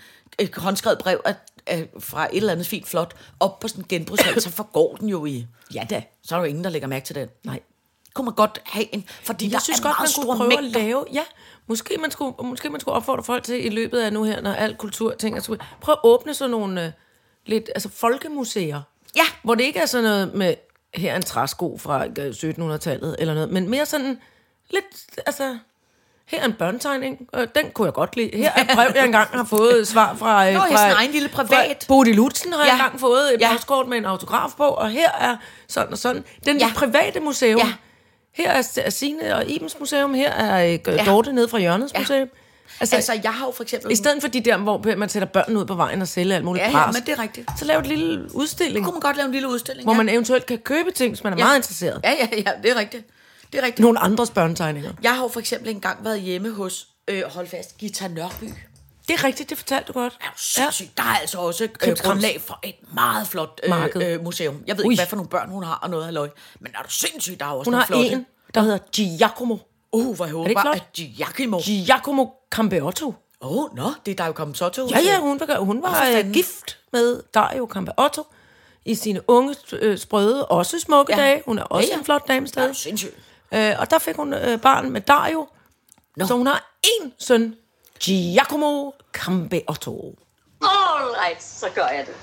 øh, 0.40 0.48
håndskrevet 0.56 0.98
brev 0.98 1.20
af, 1.24 1.34
af, 1.66 1.88
fra 1.98 2.24
et 2.24 2.36
eller 2.36 2.52
andet 2.52 2.66
fint 2.66 2.88
flot 2.88 3.14
op 3.40 3.60
på 3.60 3.68
sådan 3.68 3.84
en 3.84 3.86
genbrugshal, 3.88 4.40
så 4.46 4.50
forgår 4.50 4.96
den 4.96 5.08
jo 5.08 5.26
i. 5.26 5.46
Ja 5.74 5.86
da. 5.90 6.02
Så 6.22 6.34
er 6.34 6.38
der 6.38 6.44
jo 6.46 6.48
ingen, 6.48 6.64
der 6.64 6.70
lægger 6.70 6.88
mærke 6.88 7.06
til 7.06 7.14
den. 7.14 7.28
Nej. 7.44 7.60
Kunne 8.14 8.24
man 8.24 8.34
godt 8.34 8.60
have 8.64 8.94
en, 8.94 9.04
fordi 9.22 9.44
der 9.44 9.50
Jeg 9.52 9.62
synes 9.62 9.78
er 9.78 9.82
godt, 9.82 9.96
man 9.98 10.08
kunne 10.16 10.36
prøve 10.36 10.48
mængder. 10.48 10.78
at 10.78 10.84
lave... 10.84 11.04
Ja, 11.12 11.22
måske 11.66 11.96
man, 12.00 12.10
skulle, 12.10 12.34
måske 12.42 12.70
man 12.70 12.80
skulle 12.80 12.94
opfordre 12.94 13.22
folk 13.24 13.44
til 13.44 13.66
i 13.66 13.68
løbet 13.68 13.98
af 13.98 14.12
nu 14.12 14.24
her, 14.24 14.40
når 14.40 14.52
al 14.52 14.76
kultur 14.76 15.14
ting... 15.14 15.42
Prøv 15.80 15.92
at 15.92 15.98
åbne 16.02 16.34
sådan 16.34 16.50
nogle 16.50 16.84
øh, 16.86 16.92
lidt... 17.46 17.70
Altså 17.74 17.88
folkemuseer. 17.94 18.80
Ja. 19.16 19.22
Hvor 19.42 19.54
det 19.54 19.64
ikke 19.64 19.78
er 19.80 19.86
sådan 19.86 20.04
noget 20.04 20.34
med... 20.34 20.54
Her 20.94 21.12
er 21.12 21.16
en 21.16 21.22
træsko 21.22 21.78
fra 21.78 22.06
øh, 22.06 22.30
1700-tallet 22.74 23.16
eller 23.18 23.34
noget. 23.34 23.50
Men 23.50 23.68
mere 23.70 23.86
sådan 23.86 24.18
lidt... 24.70 24.84
Altså... 25.26 25.58
Her 26.26 26.40
er 26.40 26.44
en 26.44 26.52
børnetegning, 26.52 27.28
den 27.54 27.70
kunne 27.74 27.86
jeg 27.86 27.92
godt 27.92 28.16
lide. 28.16 28.30
Her 28.36 28.52
er 28.56 28.60
et 28.62 28.68
brev, 28.74 28.90
jeg 28.94 29.04
engang 29.04 29.28
har 29.28 29.44
fået 29.44 29.88
svar 29.88 30.14
fra... 30.14 30.48
Øh, 30.48 30.54
Nå, 30.54 30.60
ja, 30.70 30.76
fra, 30.76 30.86
en 30.86 30.92
egen 30.96 31.10
lille 31.10 31.28
privat. 31.28 31.76
Fra 31.80 31.86
Bodil 31.88 32.14
Lutzen 32.14 32.52
har 32.52 32.58
ja. 32.60 32.64
Jeg 32.64 32.72
engang 32.72 33.00
fået 33.00 33.34
et 33.34 33.40
Ja. 33.40 33.52
postkort 33.52 33.88
med 33.88 33.98
en 33.98 34.04
autograf 34.04 34.50
på, 34.56 34.62
og 34.64 34.90
her 34.90 35.10
er 35.20 35.36
sådan 35.68 35.92
og 35.92 35.98
sådan. 35.98 36.24
Den 36.44 36.58
Ja. 36.58 36.70
private 36.74 37.20
museum. 37.20 37.60
Ja. 37.60 37.72
Her 38.32 38.50
er, 38.50 38.90
Signe 38.90 39.36
og 39.36 39.46
Ibens 39.50 39.76
museum, 39.80 40.14
her 40.14 40.30
er 40.32 40.66
øh, 40.72 40.78
Ja. 40.86 41.04
Dorte 41.06 41.32
nede 41.32 41.48
fra 41.48 41.58
Hjørnets 41.58 41.92
Ja. 41.94 41.98
ja. 41.98 42.02
museum. 42.02 42.28
Altså, 42.80 42.96
Altså, 42.96 43.20
jeg 43.22 43.34
har 43.34 43.46
jo 43.46 43.52
for 43.56 43.62
eksempel... 43.62 43.92
I 43.92 43.94
stedet 43.94 44.22
for 44.22 44.28
de 44.28 44.40
der, 44.40 44.56
hvor 44.56 44.96
man 44.96 45.08
sætter 45.08 45.28
børn 45.28 45.56
ud 45.56 45.64
på 45.64 45.74
vejen 45.74 46.02
og 46.02 46.08
sælger 46.08 46.36
alt 46.36 46.44
muligt 46.44 46.62
Ja, 46.64 46.70
ja, 46.70 46.84
pras, 46.84 46.94
men 46.94 47.02
det 47.06 47.12
er 47.12 47.18
rigtigt. 47.22 47.50
så 47.58 47.64
lav 47.64 47.78
et 47.78 47.86
lille 47.86 48.28
udstilling, 48.34 48.84
kunne 48.84 48.92
man 48.94 49.00
godt 49.00 49.16
lave 49.16 49.26
en 49.26 49.32
lille 49.32 49.48
udstilling. 49.48 49.84
hvor 49.86 49.92
ja. 49.92 49.96
man 49.96 50.08
eventuelt 50.08 50.46
kan 50.46 50.58
købe 50.58 50.90
ting, 50.90 51.10
hvis 51.10 51.24
man 51.24 51.32
er 51.32 51.36
Ja. 51.36 51.44
meget 51.44 51.56
interesseret. 51.56 52.00
Ja, 52.04 52.10
ja, 52.10 52.28
ja, 52.32 52.52
det 52.62 52.70
er 52.70 52.76
rigtigt. 52.76 53.06
Det 53.52 53.58
er 53.60 53.62
rigtigt. 53.64 53.80
Nogle 53.80 53.98
andres 53.98 54.30
børnetegninger. 54.30 54.92
Jeg 55.02 55.14
har 55.14 55.22
jo 55.22 55.28
for 55.28 55.40
eksempel 55.40 55.68
engang 55.70 56.04
været 56.04 56.20
hjemme 56.20 56.50
hos, 56.52 56.88
øh, 57.08 57.22
hold 57.28 57.46
fast, 57.48 57.78
Gita 57.78 58.08
Nørby. 58.08 58.44
Det 59.08 59.14
er 59.14 59.24
rigtigt, 59.24 59.50
det 59.50 59.58
fortalte 59.58 59.86
du 59.88 59.92
godt. 59.92 60.12
jo 60.24 60.28
sindssygt. 60.36 60.90
Ja. 60.98 61.02
Der 61.02 61.08
er 61.08 61.14
altså 61.20 61.38
også 61.38 61.64
øh, 61.64 61.96
grundlag 62.02 62.40
for 62.46 62.58
et 62.62 62.74
meget 62.94 63.26
flot 63.26 63.60
øh, 63.64 63.70
Marked. 63.70 64.02
øh, 64.02 64.24
museum. 64.24 64.62
Jeg 64.66 64.76
ved 64.78 64.84
Ui. 64.84 64.92
ikke, 64.92 65.00
hvad 65.00 65.06
for 65.08 65.16
nogle 65.16 65.28
børn 65.28 65.48
hun 65.50 65.62
har 65.64 65.74
og 65.74 65.90
noget 65.90 66.04
halløj. 66.04 66.28
Men 66.60 66.72
er 66.78 66.82
du 66.82 66.90
sindssygt, 66.90 67.40
der 67.40 67.46
er 67.46 67.50
også 67.50 67.70
Hun 67.70 67.78
har 67.78 67.86
flotte. 67.86 68.08
en, 68.10 68.26
der 68.54 68.60
hedder 68.60 68.78
Giacomo. 68.92 69.56
Uh, 69.92 70.16
hvor 70.16 70.24
jeg 70.24 70.32
håber, 70.34 70.48
ikke 70.48 70.60
flot? 70.60 70.76
at 70.76 70.92
Giacomo... 70.92 71.58
Giacomo 71.60 72.26
Campeotto. 72.50 73.14
Åh, 73.40 73.56
oh, 73.56 73.76
nå, 73.76 73.90
det 74.06 74.12
er 74.12 74.16
der 74.16 74.26
jo 74.26 74.32
kommet 74.32 74.58
så 74.58 74.68
til. 74.68 74.82
Ja, 74.90 74.98
ja, 75.00 75.20
hun 75.20 75.40
var, 75.40 75.58
hun 75.58 75.82
var 75.82 76.06
øh, 76.18 76.32
gift 76.32 76.78
med 76.92 77.22
Dario 77.34 77.68
Campeotto 77.72 78.22
i 78.84 78.94
sine 78.94 79.30
unge, 79.30 79.56
øh, 79.72 79.98
sprøde, 79.98 80.46
også 80.46 80.80
smukke 80.80 81.12
Ja. 81.16 81.22
ja. 81.22 81.28
dage. 81.28 81.42
Hun 81.46 81.58
er 81.58 81.62
også 81.62 81.88
Ja, 81.88 81.94
ja. 81.94 81.98
en 81.98 82.04
flot 82.04 82.28
dame 82.28 82.44
er 82.44 82.48
stadig. 82.48 82.76
sindssygt. 82.76 83.14
Øh, 83.54 83.74
og 83.78 83.90
der 83.90 83.98
fik 83.98 84.16
hun 84.16 84.32
øh, 84.34 84.60
barn 84.60 84.90
med 84.90 85.00
Dario. 85.00 85.48
Nå. 86.16 86.26
Så 86.26 86.34
hun 86.34 86.46
har 86.46 86.76
én 86.86 87.10
søn, 87.18 87.56
Giacomo 88.00 88.90
Campeotto. 89.12 90.18
All 90.62 91.10
right, 91.20 91.42
så 91.42 91.66
gør 91.74 91.86
jeg 91.86 92.06
det. 92.06 92.14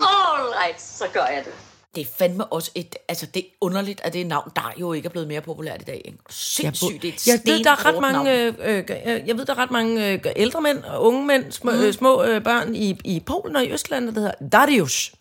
All 0.00 0.48
right, 0.60 0.80
så 0.82 1.04
gør 1.12 1.24
jeg 1.26 1.44
det. 1.44 1.54
Det 1.96 2.02
er 2.02 2.06
fandme 2.18 2.44
også 2.44 2.70
et... 2.74 2.96
Altså, 3.08 3.26
det 3.26 3.40
er 3.40 3.46
underligt, 3.60 4.00
at 4.04 4.12
det 4.12 4.20
er 4.20 4.24
navn, 4.24 4.50
der 4.56 4.72
jo 4.80 4.92
ikke 4.92 5.06
er 5.06 5.10
blevet 5.10 5.28
mere 5.28 5.40
populært 5.40 5.82
i 5.82 5.84
dag. 5.84 6.02
Ikke? 6.04 6.18
Sindssygt, 6.30 7.02
det 7.02 7.08
er 7.08 7.12
et 7.12 7.26
jeg 7.26 7.40
ved, 7.44 7.64
der 7.64 7.70
er 7.70 7.84
ret 7.86 8.00
mange, 8.00 8.24
navn. 8.24 8.54
øh, 8.60 8.84
øh, 9.06 9.28
jeg 9.28 9.38
ved, 9.38 9.44
der 9.46 9.52
er 9.54 9.58
ret 9.58 9.70
mange 9.70 10.12
øh, 10.12 10.18
ældre 10.36 10.60
mænd 10.60 10.84
og 10.84 11.04
unge 11.04 11.26
mænd, 11.26 11.52
små, 11.52 11.70
mm. 11.70 11.80
øh, 11.80 11.92
små 11.92 12.22
øh, 12.22 12.44
børn 12.44 12.74
i, 12.74 12.98
i 13.04 13.20
Polen 13.26 13.56
og 13.56 13.64
i 13.64 13.72
Østland, 13.72 14.06
der 14.06 14.12
hedder 14.12 14.48
Darius. 14.52 15.12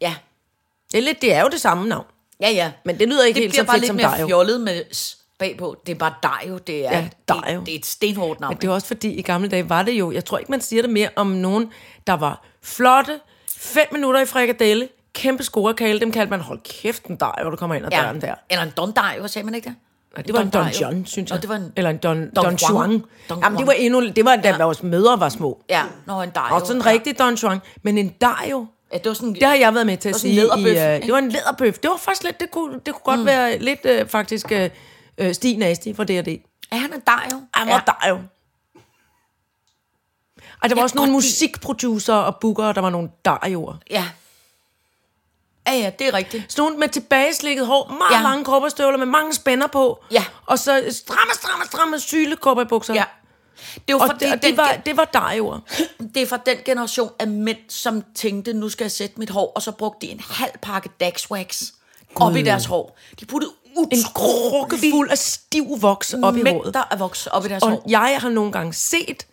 Ja, 0.00 0.14
Det 0.92 0.98
er, 0.98 1.02
lidt, 1.02 1.22
det 1.22 1.32
er 1.34 1.40
jo 1.42 1.48
det 1.48 1.60
samme 1.60 1.88
navn. 1.88 2.04
ja, 2.40 2.50
ja. 2.50 2.72
Men 2.84 2.98
det 2.98 3.08
lyder 3.08 3.24
ikke 3.24 3.36
det 3.36 3.42
helt 3.42 3.52
bliver 3.52 3.62
så 3.62 3.66
bare 3.66 3.74
fedt 3.74 3.80
lidt 3.82 3.88
som 3.88 3.96
mere 3.96 4.10
Dario. 4.10 4.26
fjollet 4.26 4.60
med 4.60 4.84
bagpå. 5.38 5.76
Det 5.86 5.92
er 5.92 5.98
bare 5.98 6.14
Dario. 6.22 6.58
Det 6.58 6.86
er, 6.86 6.90
Ja, 6.98 7.08
Dario. 7.28 7.58
Det, 7.58 7.66
det 7.66 7.74
er 7.74 7.78
et 7.78 7.86
stenhårdt 7.86 8.40
navn. 8.40 8.54
Men 8.54 8.60
det 8.60 8.68
er 8.68 8.72
også 8.72 8.86
fordi, 8.86 9.08
i 9.08 9.22
gamle 9.22 9.48
dage 9.48 9.68
var 9.68 9.82
det 9.82 9.92
jo, 9.92 10.12
jeg 10.12 10.24
tror 10.24 10.38
ikke, 10.38 10.50
man 10.50 10.60
siger 10.60 10.82
det 10.82 10.90
mere 10.90 11.08
om 11.16 11.26
nogen, 11.26 11.72
der 12.06 12.12
var 12.12 12.44
flotte, 12.62 13.20
fem 13.56 13.86
minutter 13.92 14.20
i 14.20 14.26
frikadelle, 14.26 14.88
kæmpe 15.16 15.42
scorekale, 15.42 16.00
dem 16.00 16.12
kaldte 16.12 16.30
man, 16.30 16.40
hold 16.40 16.60
kæft, 16.64 17.06
en 17.06 17.16
Dario, 17.16 17.50
du 17.50 17.56
kommer 17.56 17.76
ind 17.76 17.86
ad 17.86 17.90
ja. 17.92 18.02
døren 18.02 18.20
der. 18.20 18.34
Eller 18.50 18.62
en 18.62 18.72
Don 18.76 18.92
Dario, 18.92 19.28
sagde 19.28 19.44
man 19.44 19.54
ikke 19.54 19.68
det? 19.68 19.76
Nej, 20.16 20.22
det 20.22 20.34
var 20.34 20.40
en 20.40 20.50
Don. 20.50 20.68
John, 20.68 21.06
synes 21.06 21.30
Nå, 21.30 21.34
jeg. 21.34 21.42
det 21.42 21.48
var 21.48 21.56
en, 21.56 21.72
Eller 21.76 21.90
en 21.90 21.96
Don, 21.96 22.30
Don 22.36 22.44
Don, 22.44 22.54
Juan. 22.54 23.04
Don 23.28 23.42
Jamen, 23.42 23.58
det 23.58 23.66
var 23.66 23.72
endnu, 23.72 24.08
det 24.08 24.24
var 24.24 24.36
da 24.36 24.64
vores 24.64 24.82
mødre 24.82 25.20
var 25.20 25.28
små. 25.28 25.62
ja, 25.68 25.82
nå, 26.06 26.22
en 26.22 26.30
Dario. 26.30 26.54
Og 26.54 26.60
sådan 26.66 26.76
en 26.76 26.86
ja. 26.86 26.90
rigtig 26.90 27.18
Don 27.18 27.34
Juan. 27.34 27.58
Men 27.82 27.98
en 27.98 28.08
Dario, 28.08 28.66
Ja, 28.92 28.98
det 28.98 29.06
var 29.06 29.14
sådan, 29.14 29.34
det 29.34 29.42
har 29.42 29.54
jeg 29.54 29.74
været 29.74 29.86
med 29.86 29.96
til 29.96 30.08
at 30.08 30.16
sige. 30.16 30.34
i, 30.34 30.58
ikke? 30.58 31.00
det 31.06 31.12
var 31.12 31.18
en 31.18 31.28
læderbøf. 31.28 31.78
Det 31.78 31.90
var 31.90 31.96
faktisk 31.96 32.24
lidt, 32.24 32.40
det 32.40 32.50
kunne, 32.50 32.80
det 32.86 32.94
kunne 32.94 33.02
godt 33.04 33.20
mm. 33.20 33.26
være 33.26 33.58
lidt 33.58 33.80
øh, 33.84 34.06
faktisk 34.06 34.52
øh, 35.18 35.34
Stig 35.34 35.58
Nasty 35.58 35.88
fra 35.96 36.04
D&D. 36.04 36.28
Er 36.70 36.76
han 36.76 36.94
en 36.94 37.00
Dario? 37.00 37.40
Han 37.54 37.68
var 37.68 37.84
Dario. 37.86 38.18
Og 40.62 40.68
der 40.68 40.74
var 40.74 40.76
Jeg 40.76 40.82
også 40.82 40.96
nogle 40.96 41.12
musikproducer 41.12 42.14
og 42.14 42.36
bookere, 42.36 42.72
der 42.72 42.80
var 42.80 42.90
nogle 42.90 43.08
Darioer. 43.24 43.74
Ja. 43.90 44.04
Ja, 45.66 45.72
ja, 45.72 45.90
det 45.98 46.06
er 46.06 46.14
rigtigt. 46.14 46.52
Sådan 46.52 46.62
nogle 46.62 46.76
med 46.78 46.88
tilbageslikket 46.88 47.66
hår, 47.66 47.88
meget 47.98 48.18
Ja. 48.22 48.28
lange 48.28 48.44
kopperstøvler 48.44 48.98
med 48.98 49.06
mange 49.06 49.34
spænder 49.34 49.66
på. 49.66 50.04
Ja. 50.10 50.24
Og 50.46 50.58
så 50.58 50.84
stramme, 50.90 51.32
stramme, 51.34 51.64
stramme 51.66 52.00
syle 52.00 52.36
kopperbukser. 52.36 52.94
Ja. 52.94 53.04
Det, 53.74 53.80
er 53.88 53.92
jo 53.92 53.98
Og 53.98 54.08
det, 54.08 54.20
den, 54.20 54.38
det, 54.42 54.56
var, 54.56 54.72
det 54.86 54.96
var 54.96 55.04
Darioer. 55.04 55.58
det 56.14 56.22
er 56.22 56.26
fra 56.26 56.36
den 56.46 56.56
generation 56.64 57.10
af 57.18 57.28
mænd, 57.28 57.58
som 57.68 58.02
tænkte, 58.14 58.52
nu 58.52 58.68
skal 58.68 58.84
jeg 58.84 58.90
sætte 58.90 59.14
mit 59.18 59.30
hår, 59.30 59.52
og 59.54 59.62
så 59.62 59.72
brugte 59.72 60.06
de 60.06 60.12
en 60.12 60.20
halv 60.30 60.50
pakke 60.62 60.88
Daxwax 61.00 61.62
op 62.16 62.36
i 62.36 62.42
deres 62.42 62.64
hår. 62.64 62.98
De 63.20 63.26
puttede 63.26 63.52
En 63.92 63.98
krukke 64.14 64.78
fuld 64.92 65.10
af 65.10 65.18
stiv 65.18 65.66
voks 65.82 66.12
op 66.14 66.18
i 66.18 66.22
håret. 66.22 66.42
mængder 66.44 66.82
af 66.90 67.00
voks 67.00 67.26
op 67.26 67.44
i 67.44 67.48
deres 67.48 67.62
Og 67.62 67.70
hår. 67.70 67.84
jeg 67.88 68.16
har 68.20 68.28
nogle 68.28 68.52
gange 68.52 68.72
set, 68.72 69.26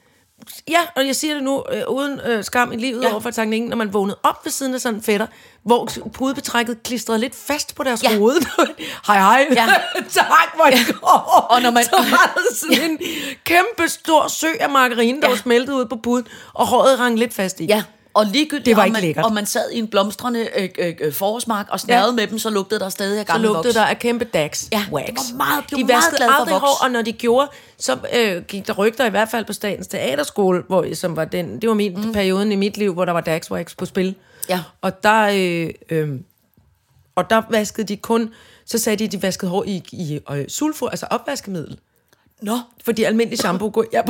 ja, 0.70 0.80
og 0.96 1.08
jeg 1.08 1.16
siger 1.16 1.34
det 1.34 1.44
nu 1.44 1.64
øh, 1.74 1.82
uden 1.90 2.20
øh, 2.26 2.44
skam 2.44 2.72
i 2.72 2.76
livet 2.76 3.02
Ja. 3.02 3.08
ja. 3.08 3.12
over 3.14 3.22
for 3.22 3.32
tanken, 3.32 3.64
når 3.70 3.76
man 3.78 3.94
vågnede 3.94 4.18
op 4.24 4.46
ved 4.46 4.52
siden 4.52 4.74
af 4.74 4.82
sådan 4.82 4.98
en 5.00 5.04
fætter, 5.04 5.28
hvor 5.64 5.90
pudebetrækket 6.14 6.84
klistrede 6.84 7.20
lidt 7.20 7.36
fast 7.36 7.76
på 7.76 7.84
deres 7.84 8.04
Ja. 8.04 8.12
ja. 8.12 8.18
hoved. 8.18 8.36
hej, 9.08 9.18
hej. 9.20 9.48
Ja. 9.52 9.66
tak, 10.10 10.56
hvor 10.56 10.94
går. 11.00 11.48
Og 11.50 11.62
når 11.62 11.72
man- 11.72 11.84
Så 11.84 11.92
var 12.12 12.34
der 12.36 12.56
sådan 12.56 12.92
en 12.92 13.00
kæmpe 13.44 13.88
stor 13.90 14.28
sø 14.28 14.48
af 14.60 14.70
margarine, 14.70 15.22
der 15.22 15.28
Ja. 15.28 15.32
var 15.34 15.38
smeltet 15.38 15.74
ud 15.74 15.86
på 15.86 15.96
puden, 16.04 16.28
og 16.54 16.68
håret 16.68 17.00
rang 17.00 17.20
lidt 17.20 17.34
fast 17.34 17.60
i. 17.60 17.66
Ja, 17.66 17.84
og 18.14 18.26
ligegyldigt, 18.26 18.66
Det 18.66 18.76
var 18.76 18.82
om 18.82 18.86
ikke 18.86 18.94
man, 18.94 19.02
lækkert. 19.02 19.26
om 19.26 19.34
man 19.34 19.46
sad 19.46 19.72
i 19.72 19.78
en 19.80 19.88
blomstrende 19.88 20.48
øh, 20.58 20.70
øh, 20.80 20.94
øh, 21.02 21.14
forårsmark 21.14 21.68
og 21.70 21.80
snærede 21.80 22.06
Ja. 22.06 22.12
med 22.16 22.28
dem, 22.28 22.40
så 22.40 22.50
lugtede 22.50 22.80
der 22.80 22.90
stadig 22.90 23.20
af 23.20 23.26
Så 23.26 23.32
gammel 23.34 23.48
lugtede 23.48 23.64
voks. 23.66 23.74
der 23.76 23.84
af 23.86 24.00
kæmpe 24.00 24.26
dags 24.26 24.70
Ja, 24.72 24.86
wax. 24.92 25.06
det 25.08 25.16
var 25.18 25.38
meget- 25.38 25.64
de 25.70 25.76
de 25.76 25.82
var 25.82 25.88
meget 25.88 25.96
vaskede 25.98 26.18
glade 26.18 26.32
for 26.32 26.40
aldrig 26.40 26.54
voks. 26.54 26.62
hår, 26.64 26.86
og 26.86 26.92
når 26.92 27.02
de 27.02 27.12
gjorde, 27.12 27.48
så 27.78 27.98
øh, 28.14 28.44
gik 28.44 28.68
der 28.68 28.74
rygter 28.74 29.06
i 29.06 29.10
hvert 29.10 29.30
fald 29.30 29.46
på 29.46 29.54
Statens 29.54 29.88
Teaterskole, 29.88 30.64
hvor, 30.68 30.96
som 30.96 31.16
var 31.16 31.26
den, 31.26 31.62
det 31.62 31.70
var 31.70 31.76
min 31.76 31.96
mm. 32.06 32.14
perioden 32.14 32.52
i 32.52 32.56
mit 32.56 32.78
liv, 32.78 32.94
hvor 32.94 33.06
der 33.06 33.12
var 33.12 33.22
dax 33.22 33.52
wax 33.52 33.76
på 33.78 33.86
spil. 33.86 34.16
Ja. 34.50 34.60
Og 34.82 35.04
der, 35.04 35.22
øh, 35.34 35.70
øh, 35.90 36.10
og 37.16 37.30
der 37.30 37.42
vaskede 37.50 37.88
de 37.88 37.98
kun, 37.98 38.34
så 38.66 38.78
sagde 38.78 38.98
de, 38.98 39.04
at 39.04 39.12
de 39.12 39.22
vaskede 39.22 39.52
hår 39.52 39.64
i, 39.64 39.84
i 39.92 40.20
øh, 40.32 40.46
sulfur, 40.48 40.90
altså 40.90 41.06
opvaskemiddel. 41.10 41.78
Nå, 42.42 42.58
Fordi 42.86 43.04
almindelig 43.04 43.40
shampoo 43.40 43.70
kunne, 43.70 43.86
ja, 43.94 44.02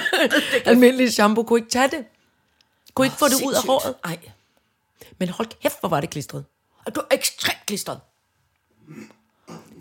almindelig 0.64 1.12
shampoo 1.12 1.42
kunne 1.44 1.58
ikke 1.58 1.70
tage 1.70 1.88
det. 1.88 2.04
Kunne 2.96 3.06
ikke 3.06 3.16
få 3.16 3.28
det 3.28 3.34
ud 3.34 3.38
af 3.52 3.62
sindssygt. 3.62 3.66
håret. 3.66 3.94
Ej, 4.04 4.18
Men 5.18 5.28
hold 5.28 5.48
kæft, 5.62 5.80
hvor 5.80 5.88
var 5.88 6.00
det 6.00 6.10
klistret. 6.10 6.44
og 6.86 6.94
du 6.94 7.00
er 7.00 7.04
ekstremt 7.16 7.58
klistret. 7.66 8.00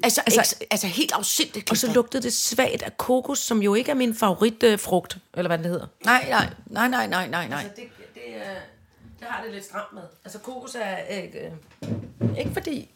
Altså, 0.04 0.22
altså, 0.26 0.40
Altså- 0.40 0.56
eks, 0.62 0.68
altså 0.72 0.88
helt 0.88 1.12
afsindigt 1.12 1.58
Og 1.72 1.78
så 1.78 1.82
klistret. 1.82 1.96
lugtede 1.96 2.24
det 2.24 2.34
svagt 2.34 2.82
af 2.82 2.98
kokos, 2.98 3.40
som 3.40 3.62
jo 3.64 3.74
ikke 3.74 3.92
er 3.92 3.96
min 3.96 4.16
favoritfrugt, 4.16 4.64
øh, 4.64 4.80
frugt, 4.80 5.18
eller 5.34 5.50
hvad 5.50 5.58
det 5.58 5.66
hedder. 5.66 5.88
Nej, 6.06 6.26
nej, 6.30 6.50
nej, 6.66 6.88
nej, 6.88 7.08
nej, 7.08 7.28
nej, 7.28 7.48
nej. 7.48 7.64
det, 7.76 7.84
det, 8.14 8.22
er, 8.36 8.54
det 9.20 9.28
har 9.28 9.44
det 9.44 9.54
lidt 9.54 9.66
stramt 9.66 9.94
med. 9.94 10.02
Altså 10.26 10.40
kokos 10.40 10.76
er 10.80 10.98
ikke, 10.98 11.40
øh, 11.40 12.38
ikke 12.40 12.52
fordi... 12.54 12.90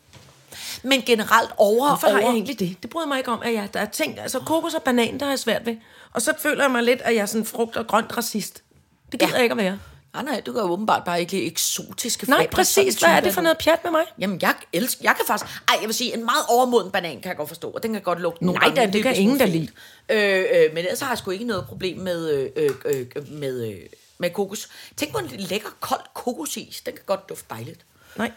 Men 0.84 1.02
generelt 1.02 1.52
over 1.58 1.88
Hvorfor 1.88 2.08
over... 2.08 2.16
har 2.16 2.22
jeg 2.22 2.30
egentlig 2.32 2.60
det? 2.60 2.78
Det 2.84 2.90
bryder 2.90 3.08
mig 3.08 3.18
ikke 3.18 3.32
om, 3.32 3.42
at 3.42 3.54
jeg, 3.54 3.74
der 3.74 3.80
er 3.80 3.86
ting, 3.86 4.20
altså 4.20 4.40
kokos 4.40 4.74
og 4.74 4.84
banan, 4.84 5.20
der 5.20 5.26
har 5.26 5.32
jeg 5.32 5.40
svært 5.40 5.66
ved. 5.66 5.76
Og 6.14 6.22
så 6.22 6.34
føler 6.40 6.64
jeg 6.64 6.72
mig 6.72 6.84
lidt, 6.84 7.02
at 7.02 7.16
jeg 7.16 7.22
er 7.22 7.26
sådan 7.26 7.46
frugt- 7.46 7.76
og 7.78 7.88
grønt 7.88 8.18
racist. 8.18 8.64
Det 9.12 9.20
gider 9.20 9.30
ja. 9.32 9.36
jeg 9.36 9.44
ikke 9.44 9.54
at 9.54 9.58
være. 9.58 9.80
Nej, 10.14 10.24
nej, 10.24 10.42
du 10.46 10.54
kan 10.54 10.62
jo 10.62 10.68
åbenbart 10.72 11.04
bare 11.04 11.20
ikke 11.20 11.32
lide 11.32 11.46
eksotiske 11.46 12.30
Nej, 12.30 12.40
frugter. 12.40 12.56
præcis. 12.56 12.94
Sådan 12.94 13.10
Hvad 13.10 13.18
er 13.18 13.22
det 13.24 13.34
for 13.34 13.42
noget 13.42 13.58
pjat 13.58 13.84
med 13.84 13.92
mig? 13.92 14.04
Jamen, 14.20 14.40
jeg 14.42 14.56
elsker, 14.74 15.02
jeg 15.04 15.16
kan 15.16 15.26
faktisk, 15.28 15.52
ej, 15.68 15.76
jeg 15.82 15.88
vil 15.88 15.94
sige, 15.96 16.14
en 16.14 16.26
meget 16.26 16.46
overmoden 16.50 16.92
banan 16.92 17.22
kan 17.22 17.30
jeg 17.30 17.38
godt 17.38 17.48
forstå, 17.48 17.70
og 17.70 17.84
den 17.84 17.94
kan 17.94 18.02
godt 18.02 18.22
lugte 18.22 18.46
nogle 18.46 18.60
Nej 18.60 18.70
gange 18.70 18.88
da, 18.88 18.92
det 18.98 19.04
kan 19.04 19.16
ingen 19.16 19.38
da 19.38 19.46
fint. 19.46 19.70
Øh, 20.10 20.40
øh, 20.40 20.74
men 20.74 20.78
ellers 20.78 21.00
har 21.00 21.10
jeg 21.10 21.18
sgu 21.18 21.32
ikke 21.32 21.46
noget 21.46 21.66
problem 21.66 21.98
med, 21.98 22.30
øh, 22.56 22.72
øh, 22.86 23.06
øh, 23.16 23.32
med, 23.32 23.68
øh, 23.68 23.78
med 24.18 24.30
kokos. 24.30 24.68
Tænk 24.98 25.12
på 25.12 25.18
en 25.18 25.28
lækker, 25.38 25.70
kold 25.80 26.02
kokosis, 26.14 26.82
den 26.82 26.94
kan 26.94 27.04
godt 27.06 27.30
dufte 27.30 27.46
dejligt. 27.50 27.86
Nej, 28.18 28.32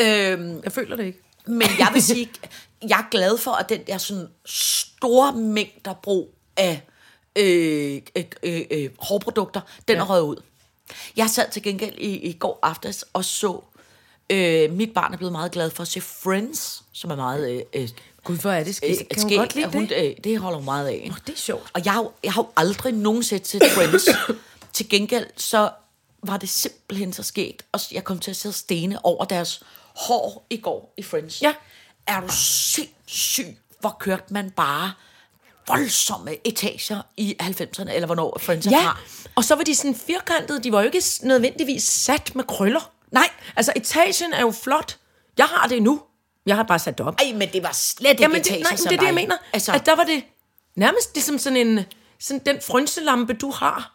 Øhm, 0.00 0.60
jeg 0.64 0.72
føler 0.72 0.96
det 0.96 1.04
ikke. 1.04 1.18
men 1.46 1.68
jeg 1.78 1.88
vil 1.92 2.02
sige, 2.02 2.30
jeg 2.88 2.98
er 2.98 3.10
glad 3.10 3.38
for, 3.38 3.50
at 3.50 3.68
den 3.68 3.80
der 3.86 3.98
sådan 3.98 4.28
store 4.44 5.32
mængder 5.32 5.94
brug 6.02 6.34
af 6.56 6.82
øh, 7.38 8.00
øh, 8.16 8.24
øh, 8.42 8.60
øh, 8.70 8.90
hårprodukter, 8.98 9.60
den 9.88 9.96
ja. 9.96 10.02
er 10.02 10.06
røget 10.10 10.22
ud. 10.22 10.36
Jeg 11.16 11.30
sad 11.30 11.50
til 11.50 11.62
gengæld 11.62 11.94
i, 11.98 12.16
i 12.16 12.32
går 12.32 12.58
aftes 12.62 13.04
og 13.12 13.24
så, 13.24 13.60
øh, 14.30 14.72
mit 14.72 14.94
barn 14.94 15.12
er 15.12 15.16
blevet 15.16 15.32
meget 15.32 15.52
glad 15.52 15.70
for 15.70 15.82
at 15.82 15.88
se 15.88 16.00
Friends, 16.00 16.82
som 16.92 17.10
er 17.10 17.16
meget 17.16 17.50
øh, 17.50 17.62
øh, 17.72 17.88
Gud, 18.24 18.38
hvor 18.38 18.50
er 18.50 18.64
det 18.64 18.68
øh, 18.68 18.74
skidt. 18.74 19.08
Kan 19.08 19.22
hun 19.22 19.30
skægt, 19.30 19.38
godt 19.38 19.54
lide 19.54 19.66
hun, 19.66 19.86
det? 19.86 20.10
øh, 20.10 20.16
det 20.24 20.38
holder 20.38 20.58
hun 20.58 20.64
meget 20.64 20.88
af. 20.88 21.08
Åh, 21.10 21.16
det 21.26 21.32
er 21.32 21.36
sjovt. 21.36 21.70
Og 21.72 21.84
jeg 21.84 22.06
jeg 22.24 22.32
har 22.32 22.42
jo 22.42 22.48
aldrig 22.56 22.92
nogensinde 22.92 23.44
set 23.44 23.62
Friends. 23.74 24.08
til 24.72 24.88
gengæld, 24.88 25.26
så 25.36 25.70
var 26.22 26.36
det 26.36 26.48
simpelthen 26.48 27.12
så 27.12 27.22
skægt. 27.22 27.64
Og 27.72 27.80
jeg 27.92 28.04
kom 28.04 28.18
til 28.18 28.30
at 28.30 28.36
sidde 28.36 28.54
stene 28.54 29.04
over 29.04 29.24
deres 29.24 29.62
hår 29.96 30.46
i 30.50 30.56
går 30.56 30.94
i 30.96 31.02
Friends. 31.02 31.42
Ja. 31.42 31.54
Er 32.06 32.20
du 32.20 32.28
sindssyg, 32.28 33.56
hvor 33.80 33.96
kørte 34.00 34.24
man 34.30 34.50
bare 34.50 34.92
voldsomme 35.68 36.30
etager 36.44 37.02
i 37.16 37.36
90'erne, 37.42 37.92
eller 37.94 38.06
hvornår 38.06 38.38
Friends 38.40 38.66
Ja, 38.66 38.78
fra. 38.82 38.96
og 39.34 39.44
så 39.44 39.54
var 39.54 39.62
de 39.64 39.74
sådan 39.74 39.94
firkantede. 39.94 40.62
De 40.62 40.72
var 40.72 40.80
jo 40.80 40.86
ikke 40.86 41.02
nødvendigvis 41.22 41.82
sat 41.84 42.34
med 42.36 42.44
krøller. 42.44 42.90
Nej. 43.12 43.28
Altså, 43.56 43.72
etagen 43.76 44.32
er 44.32 44.40
jo 44.40 44.50
flot. 44.50 44.96
Jeg 45.38 45.46
har 45.46 45.68
det 45.68 45.82
nu. 45.82 46.02
Jeg 46.46 46.56
har 46.56 46.62
bare 46.62 46.78
sat 46.78 46.98
det 46.98 47.06
op. 47.06 47.14
Ej, 47.20 47.32
men 47.32 47.48
det 47.52 47.62
var 47.62 47.72
slet 47.72 48.10
ikke 48.10 48.22
Jamen, 48.22 48.36
det, 48.42 48.46
etager, 48.46 48.62
nej, 48.64 48.76
som 48.76 48.88
det 48.88 48.96
er 48.96 49.00
det, 49.00 49.06
jeg 49.06 49.14
mener. 49.14 49.36
Altså, 49.52 49.72
at 49.72 49.86
der 49.86 49.96
var 49.96 50.04
det 50.04 50.24
nærmest 50.76 51.14
ligesom 51.14 51.38
sådan 51.38 51.56
en... 51.66 51.80
Sådan 52.20 52.40
den 52.46 52.56
frynselampe, 52.66 53.32
du 53.32 53.50
har. 53.50 53.94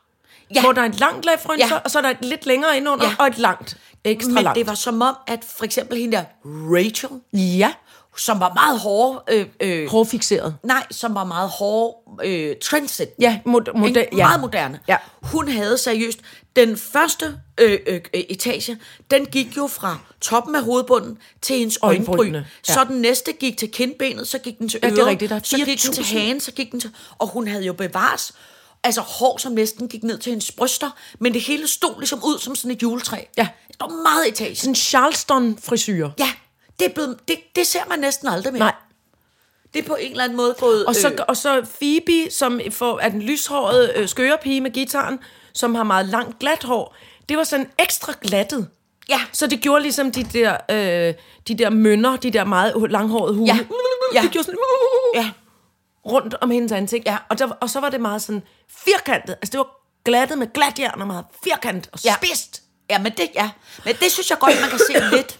Ja. 0.56 0.62
Hvor 0.62 0.72
der 0.72 0.82
er 0.82 0.86
et 0.86 1.00
langt 1.00 1.26
lag 1.26 1.40
frynser, 1.40 1.68
Ja. 1.68 1.76
og 1.78 1.92
så 1.92 1.98
er 1.98 2.02
der 2.02 2.10
et 2.10 2.18
lidt 2.26 2.46
længere 2.46 2.78
indenunder, 2.78 3.06
Ja. 3.06 3.16
og 3.20 3.28
et 3.28 3.38
langt. 3.38 3.78
Ekstra 4.04 4.32
men 4.32 4.44
langt. 4.44 4.56
det 4.58 4.68
var 4.68 4.74
som 4.76 5.02
om, 5.02 5.16
at 5.28 5.40
for 5.58 5.66
eksempel 5.66 5.98
hende 5.98 6.18
der 6.18 6.24
Rachel, 6.46 7.10
Ja, 7.34 7.74
som 8.18 8.40
var 8.40 8.54
meget 8.54 8.80
hård, 8.80 9.24
øh, 9.30 9.46
øh, 9.60 9.90
hårdfixeret. 9.90 10.56
nej, 10.64 10.86
som 10.92 11.16
var 11.16 11.24
meget 11.24 11.50
hård, 11.50 12.20
øh, 12.24 12.56
trendset. 12.64 13.10
Ja, 13.20 13.40
mod, 13.46 13.62
mod, 13.76 13.88
Ikke? 13.88 14.08
ja. 14.12 14.28
Meget 14.28 14.42
moderne. 14.42 14.80
Ja. 14.88 14.98
Hun 15.22 15.48
havde 15.48 15.78
seriøst, 15.78 16.20
den 16.56 16.78
første 16.78 17.40
øh, 17.58 17.80
øh, 17.88 18.02
øh, 18.14 18.22
etage, 18.30 18.78
den 19.12 19.26
gik 19.26 19.58
jo 19.58 19.68
fra 19.68 19.98
toppen 20.22 20.56
af 20.56 20.64
hovedbunden 20.64 21.18
til 21.42 21.56
hendes 21.58 21.80
øjenbryn. 21.82 22.34
Ja. 22.34 22.44
Så 22.64 22.84
den 22.84 23.02
næste 23.02 23.32
gik 23.34 23.58
til 23.58 23.72
kindbenet, 23.72 24.28
så 24.28 24.38
gik 24.40 24.60
den 24.60 24.70
til 24.70 24.80
Ja, 24.84 24.88
øret, 24.88 24.98
det 24.98 25.04
er 25.04 25.08
rigtigt, 25.08 25.30
der 25.30 25.36
er 25.36 25.40
så 25.44 25.58
gik 25.58 25.68
den 25.68 25.94
til 25.94 26.02
4.000. 26.02 26.14
hagen, 26.14 26.40
så 26.40 26.52
gik 26.52 26.72
den 26.72 26.80
til... 26.80 26.92
Og 27.18 27.28
hun 27.28 27.48
havde 27.48 27.64
jo 27.66 27.74
bevares, 27.74 28.34
altså 28.84 29.02
hår, 29.02 29.38
som 29.38 29.52
næsten 29.52 29.88
gik 29.88 30.04
ned 30.04 30.18
til 30.18 30.30
hendes 30.30 30.52
bryster, 30.52 30.90
men 31.20 31.34
det 31.34 31.42
hele 31.42 31.68
stod 31.68 32.00
ligesom 32.00 32.20
ud 32.24 32.40
som 32.40 32.56
sådan 32.56 32.72
et 32.72 32.84
juletræ. 32.84 33.18
Ja. 33.38 33.48
Det 33.68 33.76
var 33.80 33.88
meget 33.88 34.28
etage. 34.28 34.56
Sådan 34.56 34.72
en 34.72 34.76
Charleston-frisyr. 34.76 36.10
Ja, 36.20 36.30
det, 36.80 36.86
er 36.88 36.94
blevet, 36.94 37.20
det, 37.28 37.40
det 37.56 37.68
ser 37.68 37.86
man 37.90 38.00
næsten 38.00 38.28
aldrig 38.28 38.54
mere. 38.54 38.60
Nej. 38.60 38.74
Det 39.74 39.84
er 39.84 39.88
på 39.88 39.96
en 39.96 40.12
eller 40.12 40.24
anden 40.24 40.38
måde 40.38 40.56
gået... 40.60 40.86
Og 40.86 40.96
så, 40.96 41.10
øh, 41.10 41.18
og 41.28 41.38
så 41.38 41.66
Phoebe, 41.80 42.32
som 42.32 42.62
får, 42.72 43.00
er 43.00 43.10
den 43.10 43.22
lyshårede 43.22 43.94
øh, 43.96 44.08
skørepige 44.08 44.62
med 44.62 44.72
gitaren, 44.72 45.20
som 45.54 45.76
har 45.76 45.84
meget 45.84 46.06
langt 46.06 46.40
glat 46.40 46.64
hår. 46.64 46.96
Det 47.30 47.38
var 47.38 47.44
sådan 47.44 47.70
ekstra 47.80 48.14
glattet. 48.22 48.68
Ja. 49.10 49.22
Så 49.34 49.48
det 49.48 49.60
gjorde 49.62 49.82
ligesom 49.82 50.12
de 50.12 50.24
der, 50.24 50.58
øh, 50.72 51.14
de 51.48 51.56
der 51.58 51.70
mønner, 51.70 52.18
de 52.18 52.32
der 52.32 52.46
meget 52.46 52.92
langhårede 52.92 53.34
hunde. 53.36 53.54
Ja. 53.54 53.60
Ja. 54.14 54.22
Det 54.22 54.32
gjorde 54.32 54.46
sådan 54.46 54.60
Ja. 55.16 55.30
rundt 56.06 56.36
om 56.42 56.52
hendes 56.52 56.72
ansigt. 56.72 57.06
Ja. 57.06 57.18
Og, 57.30 57.40
der, 57.40 57.48
og 57.62 57.70
så 57.70 57.80
var 57.80 57.90
det 57.90 58.02
meget 58.02 58.22
sådan 58.22 58.44
firkantet. 58.86 59.34
Altså 59.34 59.52
det 59.52 59.58
var 59.58 59.68
glattet 60.06 60.38
med 60.38 60.48
glatjern 60.54 61.02
og 61.02 61.08
meget 61.08 61.26
firkantet 61.44 61.90
og 61.94 62.00
Ja. 62.06 62.16
spidst. 62.16 62.62
Ja, 62.90 63.00
men 63.00 63.12
det, 63.12 63.30
ja. 63.36 63.50
men 63.86 63.96
det 64.00 64.12
synes 64.12 64.30
jeg 64.30 64.40
godt, 64.40 64.62
man 64.62 64.70
kan 64.70 64.80
se 64.80 65.16
lidt. 65.16 65.40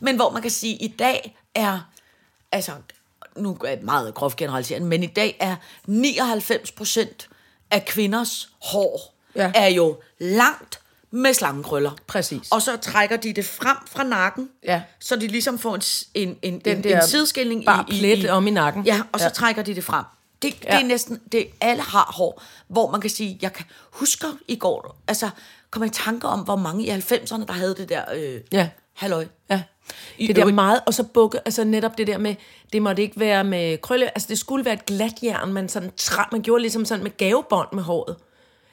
Men 0.00 0.16
hvor 0.16 0.30
man 0.30 0.42
kan 0.42 0.50
sige, 0.50 0.74
at 0.74 0.80
i 0.82 0.94
dag 0.98 1.36
er, 1.54 1.80
altså, 2.52 2.72
nu 3.36 3.58
er 3.64 3.74
det 3.74 3.84
meget 3.84 4.14
groft 4.14 4.36
generaliseret, 4.36 4.82
men 4.82 5.02
i 5.02 5.06
dag 5.06 5.36
er 5.40 5.56
99 5.86 6.72
procent 6.72 7.28
af 7.70 7.84
kvinders 7.84 8.48
hår 8.62 9.12
Ja. 9.34 9.52
er 9.54 9.66
jo 9.68 9.96
langt 10.18 10.80
med 11.10 11.34
slangekrøller. 11.34 11.90
Præcis. 12.06 12.48
Og 12.52 12.62
så 12.62 12.76
trækker 12.76 13.16
de 13.16 13.32
det 13.32 13.44
frem 13.44 13.76
fra 13.86 14.02
nakken, 14.02 14.50
Ja. 14.64 14.82
så 15.00 15.16
de 15.16 15.26
ligesom 15.26 15.58
får 15.58 15.74
en, 15.74 15.82
en, 16.14 16.38
en, 16.42 16.60
Den 16.60 16.76
en, 16.76 16.84
der 16.84 17.00
en 17.02 17.08
sideskilning 17.08 17.64
bare 17.64 17.84
i, 17.88 17.98
plet 17.98 18.24
i, 18.24 18.28
om 18.28 18.46
i 18.46 18.50
nakken. 18.50 18.84
Ja, 18.84 19.00
og 19.12 19.20
så 19.20 19.24
Ja. 19.26 19.30
trækker 19.30 19.62
de 19.62 19.74
det 19.74 19.84
frem. 19.84 20.04
Det, 20.42 20.54
det 20.62 20.64
Ja. 20.64 20.80
er 20.80 20.84
næsten, 20.84 21.20
det 21.32 21.46
alle 21.60 21.82
har 21.82 22.12
hår, 22.16 22.42
hvor 22.68 22.90
man 22.90 23.00
kan 23.00 23.10
sige, 23.10 23.38
jeg 23.42 23.52
kan 23.52 23.64
huske 23.92 24.26
i 24.48 24.56
går, 24.56 24.96
altså 25.08 25.30
kom 25.70 25.82
jeg 25.82 25.90
i 25.90 25.94
tanke 25.94 26.26
om, 26.28 26.40
hvor 26.40 26.56
mange 26.56 26.84
i 26.86 26.90
90'erne, 26.90 27.46
der 27.46 27.52
havde 27.52 27.74
det 27.76 27.88
der, 27.88 28.04
øh, 28.14 28.40
Ja. 28.52 28.68
halløj. 28.94 29.26
Ja. 29.50 29.62
I 30.18 30.26
Det 30.26 30.36
der 30.36 30.44
meget, 30.52 30.80
og 30.86 30.94
så 30.94 31.02
bukke, 31.02 31.38
altså 31.44 31.64
netop 31.64 31.98
det 31.98 32.06
der 32.06 32.18
med, 32.18 32.34
det 32.72 32.82
måtte 32.82 33.02
ikke 33.02 33.20
være 33.20 33.44
med 33.44 33.78
krølle, 33.78 34.08
altså 34.10 34.26
det 34.28 34.38
skulle 34.38 34.64
være 34.64 34.74
et 34.74 34.86
glatjern, 34.86 35.52
man 35.52 35.68
sådan 35.68 35.90
tra, 35.96 36.28
man 36.32 36.42
gjorde 36.42 36.60
ligesom 36.62 36.84
sådan 36.84 37.02
med 37.02 37.16
gavebånd 37.16 37.68
med 37.72 37.82
håret. 37.82 38.16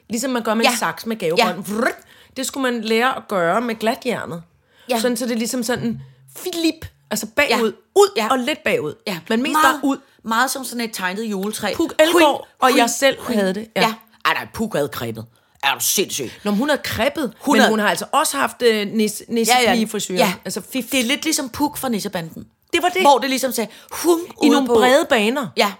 Ligesom 0.10 0.32
man 0.32 0.44
gør 0.44 0.54
med 0.54 0.66
Ja. 0.66 0.72
en 0.72 0.78
saks 0.78 1.06
med 1.06 1.16
gavebånd. 1.18 1.68
Ja. 1.70 1.92
Det 2.38 2.46
skulle 2.46 2.72
man 2.72 2.82
lære 2.82 3.18
at 3.18 3.24
gøre 3.28 3.62
med 3.62 3.76
glatjernet. 3.76 4.44
Ja. 4.90 5.00
Sådan 5.00 5.18
så 5.18 5.26
det 5.26 5.32
er 5.32 5.38
ligesom 5.38 5.64
sådan 5.64 6.02
filip, 6.38 6.86
altså 7.12 7.28
bagud, 7.36 7.72
Ja. 7.72 8.00
ud 8.02 8.10
Ja. 8.18 8.28
og 8.32 8.40
lidt 8.40 8.64
bagud. 8.64 8.94
Ja, 9.08 9.20
Men 9.30 9.42
mest 9.42 9.52
meget, 9.52 9.64
bare 9.64 9.80
ud. 9.84 9.98
Meget 10.24 10.52
som 10.52 10.64
sådan 10.64 10.82
et 10.86 10.94
tegnet 10.94 11.24
juletræ. 11.24 11.74
Puk 11.76 11.94
Elgård 12.00 12.48
og 12.60 12.78
jeg 12.78 12.90
selv 12.90 13.18
hui. 13.22 13.36
havde 13.36 13.54
det, 13.54 13.68
Ja. 13.76 13.82
ja. 13.82 13.94
Ej, 14.26 14.34
nej, 14.34 14.48
Puk 14.54 14.74
havde 14.76 14.88
kreppet. 14.88 15.26
Er 15.64 15.74
du 15.74 15.80
sindssyg? 15.80 16.32
Når 16.44 16.52
hun 16.52 16.70
havde 16.70 16.82
kreppet, 16.84 17.34
hun 17.40 17.54
men 17.54 17.62
havde- 17.62 17.72
hun 17.72 17.80
har 17.80 17.90
altså 17.90 18.06
også 18.12 18.38
haft 18.38 18.62
øh, 18.62 18.88
nis, 18.88 19.24
nissepige-frisyr. 19.28 20.16
ja. 20.16 20.34
Altså 20.46 20.62
fif. 20.74 20.86
Det 20.92 21.00
er 21.00 21.04
lidt 21.04 21.24
ligesom 21.24 21.50
Puk 21.50 21.78
fra 21.78 21.90
Nissebanden. 21.90 22.46
Det 22.74 22.82
var 22.84 22.90
det. 22.90 23.02
Hvor 23.02 23.18
det 23.18 23.30
ligesom 23.30 23.52
sagde, 23.52 23.70
hun 23.92 24.20
I 24.44 24.50
nogle 24.50 24.68
på, 24.68 24.74
brede 24.74 25.06
baner. 25.10 25.48
Ja. 25.58 25.72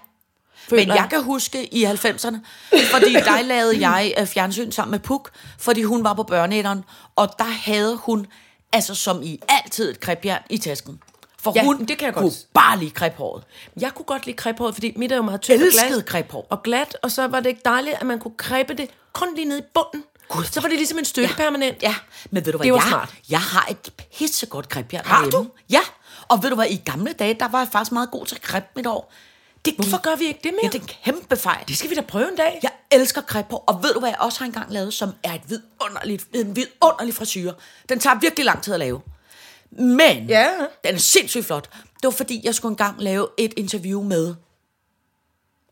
føler 0.68 0.86
Men 0.86 0.96
jeg 0.96 1.06
kan 1.10 1.22
huske 1.22 1.74
i 1.74 1.84
90'erne, 1.84 2.36
fordi 2.92 3.12
der 3.12 3.42
lavede 3.42 3.88
jeg 3.88 4.14
øh, 4.18 4.26
fjernsyn 4.26 4.70
sammen 4.70 4.90
med 4.90 4.98
Puk, 4.98 5.30
fordi 5.58 5.82
hun 5.82 6.04
var 6.04 6.14
på 6.14 6.22
børneætteren, 6.22 6.84
og 7.16 7.28
der 7.38 7.44
havde 7.44 7.96
hun, 7.96 8.26
altså 8.72 8.94
som 8.94 9.22
i 9.22 9.40
altid, 9.48 9.90
et 9.90 10.00
krebjern 10.00 10.42
i 10.50 10.58
tasken. 10.58 10.98
For 11.42 11.52
Ja, 11.56 11.64
hun 11.64 11.84
det 11.84 11.98
kan 11.98 12.06
jeg 12.06 12.14
kunne 12.14 12.22
godt. 12.22 12.46
bare 12.54 12.78
lide 12.78 12.90
krephåret. 12.90 13.44
Jeg 13.80 13.94
kunne 13.94 14.04
godt 14.06 14.26
lide 14.26 14.36
krephåret, 14.36 14.74
fordi 14.74 14.92
mit 14.96 15.12
er 15.12 15.16
jo 15.16 15.22
meget 15.22 15.40
tyndt 15.40 15.62
og 15.62 15.68
glat. 16.04 16.24
Og 16.50 16.62
glat, 16.62 16.96
og 17.02 17.10
så 17.10 17.26
var 17.26 17.40
det 17.40 17.48
ikke 17.48 17.62
dejligt, 17.64 17.96
at 18.00 18.06
man 18.06 18.18
kunne 18.18 18.34
kreppe 18.36 18.74
det 18.74 18.90
kun 19.14 19.34
lige 19.34 19.44
ned 19.44 19.58
i 19.58 19.62
bunden. 19.74 20.04
Gud. 20.28 20.44
Så 20.44 20.60
var 20.60 20.68
det 20.68 20.78
ligesom 20.78 20.98
en 20.98 21.04
støtte 21.04 21.30
Ja. 21.30 21.36
permanent. 21.36 21.82
Ja, 21.82 21.94
men 22.30 22.46
ved 22.46 22.52
du 22.52 22.58
hvad, 22.58 22.64
Det 22.64 22.72
var 22.72 22.78
jeg, 22.78 22.88
smart. 22.88 23.14
jeg 23.30 23.40
har 23.40 23.66
et 23.70 23.90
pissegodt 24.18 24.68
krebjern 24.68 25.04
Har 25.06 25.22
derhjemme. 25.24 25.48
du? 25.48 25.50
Ja, 25.70 25.80
og 26.28 26.42
ved 26.42 26.48
du 26.50 26.54
hvad, 26.56 26.66
i 26.70 26.76
gamle 26.76 27.12
dage, 27.12 27.34
der 27.40 27.48
var 27.48 27.58
jeg 27.58 27.68
faktisk 27.72 27.92
meget 27.92 28.10
god 28.10 28.26
til 28.26 28.40
kreppe 28.40 28.68
mit 28.76 28.86
år. 28.86 29.12
Det 29.64 29.74
Hvorfor 29.76 29.98
gør 30.02 30.16
vi 30.16 30.24
ikke 30.24 30.40
det 30.44 30.52
mere? 30.52 30.60
Ja, 30.62 30.68
det 30.68 30.74
er 30.74 30.82
en 30.82 30.90
kæmpe 31.04 31.36
fejl. 31.36 31.64
Det 31.68 31.76
skal 31.78 31.90
vi 31.90 31.94
da 31.94 32.00
prøve 32.00 32.28
en 32.28 32.36
dag. 32.36 32.60
Jeg 32.62 32.70
elsker 32.92 33.20
krephår, 33.20 33.64
og 33.66 33.82
ved 33.82 33.92
du 33.94 33.98
hvad 34.00 34.08
jeg 34.10 34.18
også 34.20 34.38
har 34.38 34.46
engang 34.46 34.72
lavet, 34.72 34.94
som 34.94 35.10
er 35.22 35.34
et 35.34 35.40
vidunderligt, 35.48 36.26
en 36.34 36.56
vidunderlig 36.56 37.14
frisyr. 37.14 37.52
Den 37.88 38.00
tager 38.00 38.18
virkelig 38.20 38.44
lang 38.44 38.62
tid 38.62 38.74
at 38.74 38.80
lave. 38.80 39.00
Men 39.70 40.26
Ja. 40.28 40.50
den 40.84 40.94
er 40.94 40.98
sindssygt 40.98 41.46
flot. 41.46 41.70
Det 41.72 42.04
var 42.04 42.10
fordi, 42.10 42.40
jeg 42.44 42.54
skulle 42.54 42.72
engang 42.72 43.02
lave 43.02 43.28
et 43.38 43.54
interview 43.56 44.02
med 44.02 44.34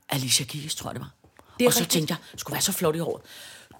Alicia 0.08 0.46
Keys, 0.46 0.74
tror 0.74 0.90
jeg 0.90 0.94
det 0.94 1.00
var. 1.00 1.21
Det 1.58 1.64
er 1.64 1.68
og 1.68 1.72
så 1.72 1.78
rigtigt. 1.80 1.92
tænkte 1.92 2.16
jeg, 2.32 2.38
skulle 2.40 2.54
være 2.54 2.62
så 2.62 2.72
flot 2.72 2.96
i 2.96 2.98
håret. 2.98 3.22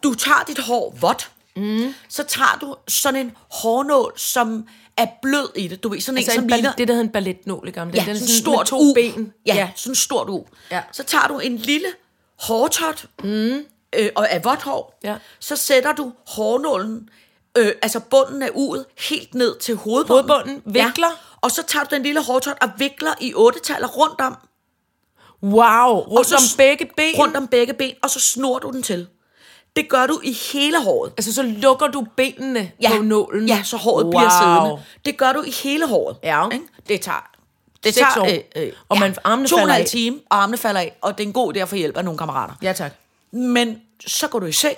Du 0.03 0.15
tager 0.15 0.45
dit 0.47 0.59
hår 0.59 0.97
vådt, 1.01 1.31
mm. 1.57 1.95
så 2.09 2.23
tager 2.25 2.59
du 2.61 2.77
sådan 2.89 3.21
en 3.27 3.33
hårnål, 3.51 4.13
som 4.17 4.67
er 4.97 5.07
blød 5.23 5.49
i 5.57 5.69
det. 5.69 5.83
Du 5.83 5.89
ved, 5.89 6.01
sådan 6.01 6.19
Altså 6.19 6.33
en, 6.33 6.37
som 6.37 6.45
en 6.45 6.51
ball- 6.51 6.57
ligner... 6.57 6.73
det, 6.73 6.89
der 6.89 6.95
hedder 6.95 7.05
en 7.07 7.13
balletnål 7.13 7.69
i 7.69 7.71
gamle 7.71 7.95
Ja. 7.95 8.01
Den 8.01 8.11
er 8.11 8.15
sådan 8.15 8.29
en 8.29 8.33
med 8.33 8.41
stort 8.41 8.67
to 8.67 8.79
U. 8.81 8.95
ben. 8.95 9.33
Ja, 9.47 9.55
Ja. 9.55 9.71
sådan 9.77 9.91
en 9.91 9.95
stort 9.95 10.29
U. 10.29 10.45
Ja. 10.71 10.83
Så 10.93 11.03
tager 11.03 11.27
du 11.29 11.39
en 11.39 11.57
lille 11.57 11.87
hårtot, 12.41 13.05
mm. 13.25 13.65
øh, 13.99 14.09
og 14.15 14.31
af 14.31 14.45
vådt 14.45 14.63
hår. 14.63 14.99
Ja. 15.05 15.17
Så 15.41 15.57
sætter 15.57 15.93
du 15.93 16.13
hårnålen, 16.27 17.09
øh, 17.59 17.73
altså 17.83 18.01
bunden 18.01 18.43
af 18.43 18.51
uget, 18.55 18.85
helt 18.99 19.35
ned 19.35 19.59
til 19.59 19.75
hovedbunden. 19.77 20.31
Hovedbunden, 20.31 20.63
vikler. 20.67 21.09
Ja. 21.09 21.17
Og 21.41 21.51
så 21.51 21.63
tager 21.67 21.85
du 21.85 21.95
den 21.95 22.03
lille 22.03 22.23
hårtot 22.25 22.57
og 22.61 22.71
vikler 22.79 23.13
i 23.21 23.35
otte 23.35 23.61
taller 23.61 23.89
rundt 23.89 24.21
om. 24.21 24.37
Wow, 25.43 25.63
og 25.63 26.11
rundt 26.11 26.27
så 26.29 26.35
om 26.37 26.43
begge 26.57 26.91
ben. 26.97 27.15
Rundt 27.19 27.37
om 27.37 27.47
begge 27.47 27.73
ben, 27.75 27.95
og 28.03 28.11
så 28.11 28.21
snor 28.21 28.59
du 28.59 28.71
den 28.71 28.83
til. 28.83 29.07
Det 29.77 29.89
gør 29.89 30.07
du 30.07 30.21
i 30.25 30.33
hele 30.53 30.83
håret. 30.83 31.13
Altså, 31.17 31.35
så 31.35 31.43
lukker 31.43 31.87
du 31.87 32.07
benene 32.17 32.71
Ja, 32.83 32.97
på 32.97 33.03
nålen. 33.03 33.49
ja 33.49 33.63
så 33.65 33.77
håret 33.77 34.05
wow. 34.05 34.11
bliver 34.11 34.31
siddende. 34.43 34.83
Det 35.05 35.17
gør 35.17 35.33
du 35.33 35.43
i 35.43 35.51
hele 35.51 35.87
håret. 35.89 36.17
Ja. 36.23 36.49
Ikke? 36.53 36.65
Det 36.89 37.01
tager... 37.01 37.29
Det 37.85 37.95
tager, 37.95 38.21
år. 38.21 38.27
Øh, 38.27 38.39
øh, 38.67 38.73
Og 38.89 38.99
man- 38.99 39.17
armene 39.25 39.49
to 39.49 39.57
falder 39.59 39.75
af. 39.75 39.87
time, 39.87 40.21
og 40.31 40.43
armene 40.43 40.57
falder 40.59 40.81
af, 40.81 40.97
og 41.01 41.19
det 41.19 41.25
er 41.25 41.29
en 41.29 41.33
god 41.33 41.57
idé 41.57 41.59
at 41.59 41.69
få 41.69 41.75
hjælp 41.77 41.97
af 41.97 42.05
nogle 42.05 42.19
kammerater. 42.19 42.55
Ja, 42.63 42.73
tak. 42.73 42.93
Men 43.33 43.81
så 44.07 44.29
går 44.29 44.39
du 44.39 44.47
i 44.47 44.53
seng, 44.53 44.77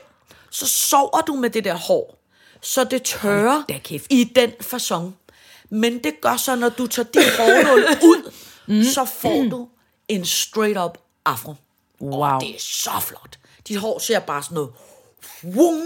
så 0.50 0.66
sover 0.68 1.20
du 1.26 1.34
med 1.34 1.50
det 1.50 1.64
der 1.64 1.74
hår, 1.74 2.18
så 2.60 2.84
det 2.84 3.02
tørrer 3.02 3.62
da 3.68 3.78
kæft. 3.84 4.06
i 4.10 4.24
den 4.24 4.50
fasong. 4.60 5.16
Men 5.70 5.98
det 6.04 6.20
gør 6.20 6.36
så, 6.36 6.56
når 6.56 6.68
du 6.68 6.86
tager 6.86 7.06
din 7.14 7.22
hårnål 7.38 7.84
ud, 8.02 8.30
mm. 8.66 8.82
så 8.84 9.04
får 9.04 9.42
du 9.50 9.68
en 10.08 10.24
straight 10.24 10.78
up 10.78 10.98
afro. 11.24 11.54
Wow. 12.00 12.20
Og 12.22 12.40
det 12.40 12.50
er 12.54 12.58
så 12.60 12.90
flot. 13.00 13.38
Dit 13.68 13.76
hår 13.76 13.98
ser 13.98 14.18
bare 14.18 14.42
sådan 14.42 14.54
noget, 14.54 14.70
wung, 15.44 15.80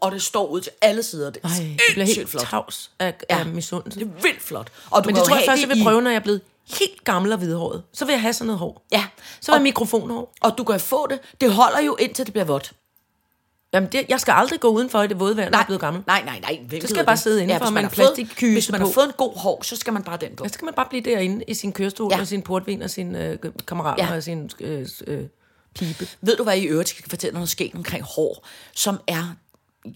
og 0.00 0.12
det 0.12 0.22
står 0.22 0.46
ud 0.46 0.60
til 0.60 0.72
alle 0.80 1.02
sider. 1.02 1.30
Det 1.30 1.40
er 1.44 1.48
Ej, 1.48 1.54
det 1.58 1.80
bliver 1.92 2.06
helt 2.06 2.28
flot. 2.28 2.42
tavs 2.50 2.90
af, 2.98 3.14
Ja. 3.30 3.38
af. 3.38 3.44
Det 3.44 3.72
er 4.02 4.22
vildt 4.22 4.42
flot. 4.42 4.68
Og 4.90 5.04
du 5.04 5.08
Men 5.08 5.16
det 5.16 5.24
tror 5.24 5.36
jeg 5.36 5.44
først, 5.48 5.60
jeg 5.62 5.68
vil 5.68 5.80
i- 5.80 5.82
prøve, 5.82 6.02
når 6.02 6.10
jeg 6.10 6.16
er 6.16 6.22
blevet 6.22 6.40
helt 6.80 7.04
gammel 7.04 7.32
og 7.32 7.38
hvidhåret. 7.38 7.82
Så 7.92 8.04
vil 8.04 8.12
jeg 8.12 8.20
have 8.20 8.32
sådan 8.32 8.46
noget 8.46 8.58
hår. 8.58 8.82
Ja. 8.92 9.04
Så 9.40 9.52
vil 9.52 9.56
jeg 9.56 9.62
mikrofonhår. 9.62 10.32
og 10.40 10.58
du 10.58 10.64
kan 10.64 10.80
få 10.80 11.06
det. 11.06 11.18
Det 11.40 11.52
holder 11.52 11.80
jo 11.80 11.96
indtil 11.96 12.24
det 12.26 12.32
bliver 12.32 12.44
vådt. 12.44 12.72
Jamen, 13.76 13.92
det, 13.92 14.04
jeg 14.08 14.20
skal 14.20 14.32
aldrig 14.32 14.60
gå 14.60 14.68
udenfor 14.68 15.02
i 15.02 15.06
det 15.06 15.20
våde 15.20 15.36
vejr, 15.36 15.50
når 15.50 15.58
jeg 15.58 15.62
er 15.62 15.66
blevet 15.66 15.80
gammel. 15.80 16.02
Nej, 16.06 16.22
nej, 16.24 16.40
nej. 16.40 16.58
Hvem 16.68 16.80
Så 16.80 16.86
skal 16.86 16.96
jeg 16.96 17.06
bare 17.06 17.16
det? 17.16 17.22
sidde 17.22 17.42
indenfor 17.42 17.64
hvis 17.64 17.70
med 17.70 17.74
man 17.74 17.84
en 17.84 17.88
har 17.90 17.94
fået- 17.94 18.14
plastikkyse 18.16 18.52
Hvis 18.52 18.70
man 18.72 18.80
har 18.80 18.86
på. 18.86 18.92
fået 18.92 19.06
en 19.06 19.12
god 19.16 19.38
hår, 19.38 19.62
så 19.62 19.76
skal 19.76 19.92
man 19.92 20.02
bare 20.02 20.16
den 20.20 20.36
på. 20.36 20.44
Ja, 20.44 20.48
så 20.48 20.52
skal 20.54 20.64
man 20.64 20.74
bare 20.74 20.86
blive 20.90 21.02
derinde 21.04 21.44
i 21.48 21.54
sin 21.54 21.72
kørestol 21.72 22.08
Ja. 22.10 22.16
ja. 22.16 22.20
med 22.20 22.26
sin 22.26 22.42
portvin 22.42 22.82
og 22.82 22.90
sin 22.90 23.14
øh, 23.16 23.38
kammerater 23.66 24.04
Ja. 24.04 24.10
ja. 24.10 24.16
og 24.16 24.22
sin 24.22 24.50
øh, 24.60 24.86
øh, 25.06 25.22
pibe. 25.74 26.08
Ved 26.20 26.36
du, 26.36 26.42
hvad 26.42 26.56
I 26.56 26.60
i 26.60 26.66
øvrigt 26.66 26.88
skal 26.88 27.10
fortælle 27.10 27.34
noget 27.34 27.48
sket 27.48 27.74
omkring 27.74 28.04
hår, 28.04 28.46
som 28.74 28.98
er... 29.06 29.34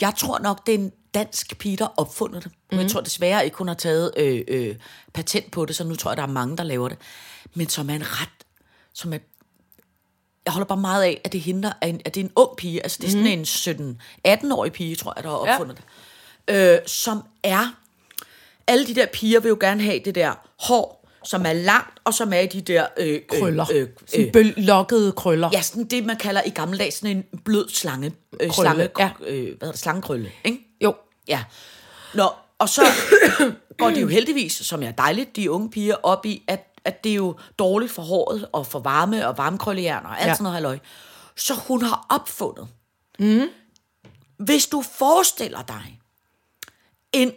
Jeg 0.00 0.12
tror 0.16 0.38
nok, 0.38 0.66
det 0.66 0.74
er 0.74 0.78
en 0.78 0.92
dansk 1.14 1.58
pige, 1.58 1.76
der 1.76 1.84
har 1.84 1.94
opfundet 1.96 2.44
det. 2.44 2.52
Mm. 2.72 2.78
Jeg 2.78 2.90
tror 2.90 3.00
desværre 3.00 3.44
ikke, 3.44 3.56
hun 3.56 3.68
har 3.68 3.74
taget 3.74 4.10
øh, 4.16 4.40
øh, 4.48 4.74
patent 5.12 5.50
på 5.52 5.64
det, 5.64 5.76
så 5.76 5.84
nu 5.84 5.94
tror 5.96 6.10
jeg, 6.10 6.16
der 6.16 6.22
er 6.22 6.26
mange, 6.26 6.56
der 6.56 6.64
laver 6.64 6.88
det. 6.88 6.98
Men 7.54 7.68
som 7.68 7.90
er 7.90 7.94
en 7.94 8.04
ret... 8.20 8.28
Som 8.94 9.12
er, 9.12 9.18
jeg 10.44 10.52
holder 10.52 10.66
bare 10.66 10.78
meget 10.78 11.02
af, 11.04 11.20
at 11.24 11.32
det, 11.32 11.48
er 11.48 11.72
er 11.80 11.86
en, 11.86 12.00
at 12.04 12.14
det 12.14 12.20
er 12.20 12.24
en 12.24 12.32
ung 12.36 12.56
pige. 12.56 12.82
Altså, 12.82 12.98
det 13.00 13.06
er 13.06 13.10
sådan 13.10 13.26
en 13.26 13.94
17-18-årig 14.28 14.72
pige, 14.72 14.96
tror 14.96 15.12
jeg, 15.16 15.24
der 15.24 15.30
har 15.30 15.36
opfundet 15.36 15.76
ja. 16.48 16.54
det. 16.54 16.74
Øh, 16.74 16.78
som 16.86 17.22
er... 17.42 17.74
Alle 18.66 18.86
de 18.86 18.94
der 18.94 19.06
piger 19.06 19.40
vil 19.40 19.48
jo 19.48 19.56
gerne 19.60 19.82
have 19.82 20.00
det 20.04 20.14
der 20.14 20.32
hår, 20.60 21.08
som 21.24 21.46
er 21.46 21.52
langt, 21.52 22.00
og 22.04 22.14
som 22.14 22.32
er 22.32 22.38
i 22.38 22.46
de 22.46 22.60
der... 22.60 22.86
Øh, 22.96 23.20
Krøller. 23.28 23.66
Øh, 23.72 23.76
Øh, 23.76 23.82
øh, 23.82 23.88
sådan 24.06 24.26
øh, 24.26 24.32
bøl- 24.32 24.54
lokkede 24.56 25.12
krøller. 25.12 25.50
Ja, 25.52 25.62
sådan 25.62 25.84
det, 25.84 26.06
man 26.06 26.16
kalder 26.16 26.42
i 26.46 26.50
gamle 26.50 26.78
dage 26.78 26.90
sådan 26.90 27.16
en 27.16 27.40
blød 27.44 27.68
slange. 27.68 28.12
Øh, 28.40 28.50
Krølle, 28.50 28.70
slange 28.70 28.88
ja. 28.98 29.10
øh, 29.26 29.42
hvad 29.42 29.46
hedder 29.46 29.70
det? 29.70 29.78
Slangekrølle, 29.78 30.30
ikke? 30.44 30.58
Jo. 30.80 30.94
Ja. 31.28 31.44
Nå, 32.14 32.28
og 32.58 32.68
så 32.68 32.82
går 33.78 33.90
det 33.90 34.02
jo 34.02 34.08
heldigvis, 34.08 34.52
som 34.52 34.82
er 34.82 34.90
dejligt, 34.90 35.36
de 35.36 35.50
unge 35.50 35.70
piger, 35.70 35.96
op 36.02 36.26
i, 36.26 36.42
at, 36.48 36.69
at 36.84 37.04
det 37.04 37.10
er 37.12 37.16
jo 37.16 37.36
dårligt 37.58 37.92
for 37.92 38.02
håret, 38.02 38.48
og 38.52 38.66
for 38.66 38.78
varme, 38.78 39.28
og 39.28 39.38
varmekrøllejern, 39.38 40.06
og 40.06 40.20
alt 40.20 40.28
ja. 40.28 40.34
Sådan 40.34 40.42
noget 40.42 40.54
halløj. 40.54 40.78
Så 41.36 41.54
hun 41.54 41.82
har 41.82 42.06
opfundet. 42.08 42.68
Mm. 43.18 43.48
Hvis 44.38 44.66
du 44.66 44.82
forestiller 44.82 45.62
dig 45.62 46.00
en 47.12 47.32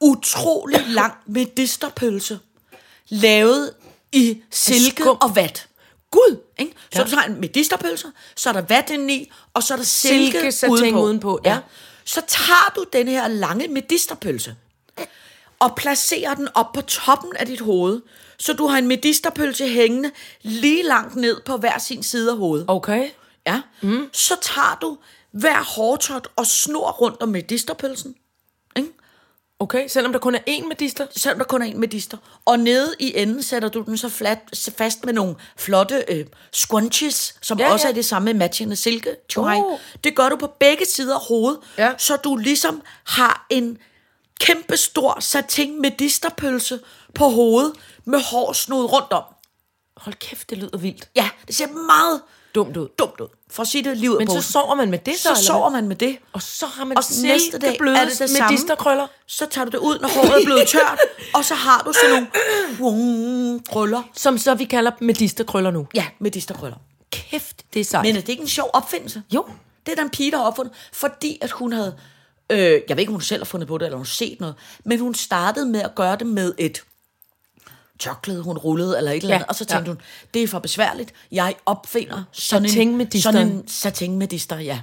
utrolig 0.00 0.80
lang 0.88 1.14
medisterpølse, 1.26 2.38
lavet 3.08 3.74
i 4.12 4.42
silke 4.50 5.02
skum. 5.02 5.16
og 5.20 5.36
vat. 5.36 5.68
Gud! 6.10 6.40
Ikke? 6.58 6.72
Så 6.92 6.98
ja. 6.98 7.04
du 7.04 7.10
tager 7.10 7.22
en 7.22 7.40
medisterpølse, 7.40 8.06
så 8.36 8.48
er 8.48 8.52
der 8.52 8.60
vat 8.60 8.90
indeni, 8.90 9.30
og 9.54 9.62
så 9.62 9.74
er 9.74 9.76
der 9.78 9.84
silke, 9.84 10.32
Silkesatin 10.32 10.70
udenpå. 10.72 11.02
udenpå, 11.04 11.40
Ja. 11.44 11.52
ja. 11.54 11.60
Så 12.04 12.22
tager 12.28 12.72
du 12.76 12.84
den 12.92 13.08
her 13.08 13.28
lange 13.28 13.68
medisterpølse, 13.68 14.56
og 15.58 15.76
placerer 15.76 16.34
den 16.34 16.48
op 16.54 16.72
på 16.72 16.80
toppen 16.80 17.36
af 17.36 17.46
dit 17.46 17.60
hoved, 17.60 18.00
så 18.38 18.52
du 18.52 18.66
har 18.66 18.78
en 18.78 18.86
medisterpølse 18.88 19.68
hængende 19.68 20.10
lige 20.42 20.82
langt 20.82 21.16
ned 21.16 21.40
på 21.46 21.56
hver 21.56 21.78
sin 21.78 22.02
side 22.02 22.30
af 22.30 22.36
hovedet. 22.36 22.64
Okay. 22.68 23.08
Ja. 23.46 23.60
Mm. 23.82 24.08
Så 24.12 24.34
tager 24.42 24.78
du 24.80 24.98
hver 25.30 25.62
hårtot 25.64 26.28
og 26.36 26.46
snor 26.46 26.90
rundt 26.90 27.22
om 27.22 27.28
medisterpølsen. 27.28 28.14
Ikke? 28.76 28.88
Okay, 29.60 29.88
selvom 29.88 30.12
der 30.12 30.18
kun 30.18 30.34
er 30.34 30.38
én 30.48 30.68
medister. 30.68 31.06
selvom 31.16 31.38
der 31.38 31.44
kun 31.44 31.62
er 31.62 31.66
en 31.66 31.80
medister. 31.80 32.16
Og 32.44 32.58
nede 32.58 32.94
i 32.98 33.12
enden 33.16 33.42
sætter 33.42 33.68
du 33.68 33.82
den 33.82 33.98
så 33.98 34.08
flat, 34.08 34.38
fast 34.78 35.04
med 35.04 35.12
nogle 35.12 35.34
flotte 35.56 36.04
øh, 36.08 36.26
scrunchies, 36.52 37.34
som 37.42 37.58
ja, 37.58 37.72
også 37.72 37.86
ja. 37.86 37.90
er 37.90 37.94
det 37.94 38.04
samme 38.04 38.34
matchende 38.34 38.76
silke. 38.76 39.16
Oh. 39.36 39.56
Oh. 39.56 39.78
Det 40.04 40.16
gør 40.16 40.28
du 40.28 40.36
på 40.36 40.46
begge 40.60 40.84
sider 40.86 41.14
af 41.14 41.20
hovedet, 41.28 41.60
Ja. 41.78 41.92
så 41.98 42.16
du 42.16 42.36
ligesom 42.36 42.82
har 43.04 43.46
en 43.50 43.78
kæmpe 44.40 44.76
stor 44.76 45.20
satin 45.20 45.82
medisterpølse 45.82 46.80
på 47.14 47.28
hovedet 47.28 47.72
med 48.08 48.20
hår 48.30 48.52
snoet 48.52 48.92
rundt 48.92 49.12
om. 49.12 49.22
Hold 49.96 50.14
kæft, 50.14 50.50
det 50.50 50.58
lyder 50.58 50.78
vildt. 50.78 51.08
Ja, 51.16 51.28
det 51.46 51.54
ser 51.54 51.66
meget 51.66 52.20
Dumt 52.54 52.76
ud. 52.76 52.88
dumt 52.98 53.20
ud. 53.20 53.28
For 53.50 53.62
at 53.62 53.68
sige 53.68 53.84
det 53.84 53.90
af 53.90 54.18
Men 54.18 54.30
så 54.30 54.42
sover 54.42 54.74
man 54.74 54.90
med 54.90 54.98
det 54.98 55.14
så, 55.16 55.22
så 55.22 55.28
eller 55.28 55.42
sover 55.42 55.68
man 55.70 55.88
med 55.88 55.96
det. 55.96 56.18
Og 56.32 56.42
så 56.42 56.66
har 56.66 56.84
man 56.84 56.96
Og 56.96 57.04
næste 57.22 57.58
dag 57.58 57.68
silkebløde 57.70 57.96
er 57.98 58.04
det 58.08 58.18
det 58.18 58.30
samme. 58.30 58.50
medisterkrøller. 58.50 59.06
Så 59.26 59.46
tager 59.46 59.64
du 59.64 59.70
det 59.70 59.78
ud, 59.78 59.98
når 59.98 60.08
håret 60.08 60.40
er 60.40 60.44
blevet 60.44 60.68
tørt, 60.72 60.98
og 61.34 61.44
så 61.44 61.54
har 61.54 61.82
du 61.82 61.92
sådan 61.92 62.10
nogle 62.10 62.28
wung, 62.80 63.68
krøller. 63.68 64.02
Som 64.14 64.38
så 64.38 64.54
vi 64.54 64.64
kalder 64.64 64.90
medisterkrøller 65.00 65.70
nu. 65.70 65.86
Ja, 65.94 66.06
medisterkrøller. 66.18 66.76
Kæft, 67.12 67.64
det 67.74 67.80
er 67.80 67.84
sejt. 67.84 68.04
Men 68.06 68.16
er 68.16 68.20
det 68.20 68.28
ikke 68.28 68.42
en 68.42 68.48
sjov 68.48 68.70
opfindelse? 68.72 69.22
Jo. 69.34 69.44
Det 69.86 69.92
er 69.92 69.96
der 69.96 70.02
en 70.02 70.10
pige, 70.10 70.30
der 70.30 70.36
har 70.36 70.44
opfundet, 70.44 70.74
fordi 70.92 71.38
at 71.40 71.50
hun 71.50 71.72
havde, 71.72 71.96
øh, 72.50 72.58
jeg 72.58 72.82
ved 72.88 72.98
ikke, 72.98 73.10
om 73.10 73.14
hun 73.14 73.22
selv 73.22 73.40
har 73.40 73.44
fundet 73.44 73.68
på 73.68 73.78
det, 73.78 73.84
eller 73.84 73.96
hun 73.96 74.04
har 74.06 74.14
set 74.14 74.40
noget, 74.40 74.54
men 74.84 75.00
hun 75.00 75.14
startede 75.14 75.66
med 75.66 75.80
at 75.82 75.94
gøre 75.94 76.16
det 76.16 76.26
med 76.26 76.54
et 76.58 76.82
tørklæde, 77.98 78.42
hun 78.42 78.58
rullede, 78.58 78.98
eller 78.98 79.10
et 79.10 79.16
eller 79.16 79.28
Ja, 79.28 79.34
andet, 79.34 79.48
og 79.48 79.54
så 79.54 79.64
tænkte 79.64 79.90
ja. 79.90 79.94
hun, 79.94 80.00
det 80.34 80.42
er 80.42 80.48
for 80.48 80.58
besværligt, 80.58 81.12
jeg 81.32 81.54
opfinder 81.66 82.22
sådan 82.32 82.64
en, 82.64 82.68
Satinmedisteren. 82.70 83.34
sådan 83.34 83.48
en 83.52 83.68
satinmedister, 83.68 84.58
ja. 84.58 84.80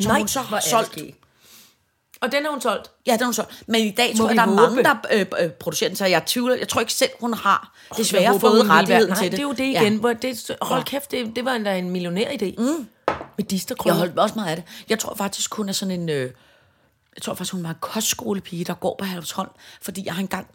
Som 0.00 0.10
Nej, 0.10 0.18
hun 0.18 0.28
så 0.28 0.40
har 0.40 0.56
er 0.56 0.60
det 0.60 0.70
solgt. 0.70 0.92
skægt. 0.92 1.16
Og 2.20 2.32
den 2.32 2.44
har 2.44 2.50
hun 2.50 2.60
solgt. 2.60 2.90
Ja, 3.06 3.12
det 3.12 3.20
er 3.20 3.24
hun 3.24 3.34
så. 3.34 3.44
Men 3.66 3.80
i 3.80 3.90
dag 3.90 4.12
Må 4.16 4.18
tror 4.18 4.28
jeg, 4.28 4.36
der 4.36 4.42
er 4.42 4.46
håbe? 4.46 4.60
mange, 4.62 4.82
der 4.84 4.94
øh, 5.12 5.26
øh, 5.44 5.50
producerer 5.50 5.88
den, 5.90 5.96
så 5.96 6.06
jeg 6.06 6.26
tvivler. 6.26 6.54
Jeg 6.56 6.68
tror 6.68 6.80
ikke 6.80 6.92
selv, 6.92 7.10
hun 7.20 7.34
har 7.34 7.76
desværre 7.96 8.22
Jeg 8.22 8.30
håber, 8.30 8.40
fået 8.50 8.68
rettigheden 8.70 9.08
Nej, 9.10 9.18
til 9.18 9.24
det. 9.24 9.32
det 9.32 9.38
er 9.38 9.42
jo 9.42 9.52
det 9.52 9.72
Ja. 9.72 9.82
igen. 9.82 9.96
Hvor 9.96 10.12
det, 10.12 10.50
hold 10.62 10.80
Ja. 10.80 10.84
kæft, 10.84 11.10
det, 11.10 11.36
det 11.36 11.44
var 11.44 11.52
en 11.54 11.90
millionær 11.90 12.28
idé. 12.30 12.54
Mm. 12.58 12.88
Jeg 13.08 13.16
Medisterkrøller. 13.38 13.98
holdt 13.98 14.18
også 14.18 14.34
meget 14.34 14.48
af 14.50 14.56
det. 14.56 14.64
Jeg 14.88 14.98
tror 14.98 15.14
faktisk, 15.14 15.54
hun 15.54 15.68
er 15.68 15.72
sådan 15.72 16.00
en... 16.00 16.08
Øh, 16.08 16.30
jeg 17.16 17.22
tror 17.22 17.34
faktisk, 17.34 17.52
hun 17.52 17.62
var 17.62 17.68
en 17.70 17.76
kostskolepige, 17.80 18.64
der 18.64 18.74
går 18.74 18.96
på 18.98 19.04
Herlufsholm. 19.04 19.50
Fordi 19.82 20.02
jeg 20.06 20.14
har 20.14 20.20
engang 20.20 20.46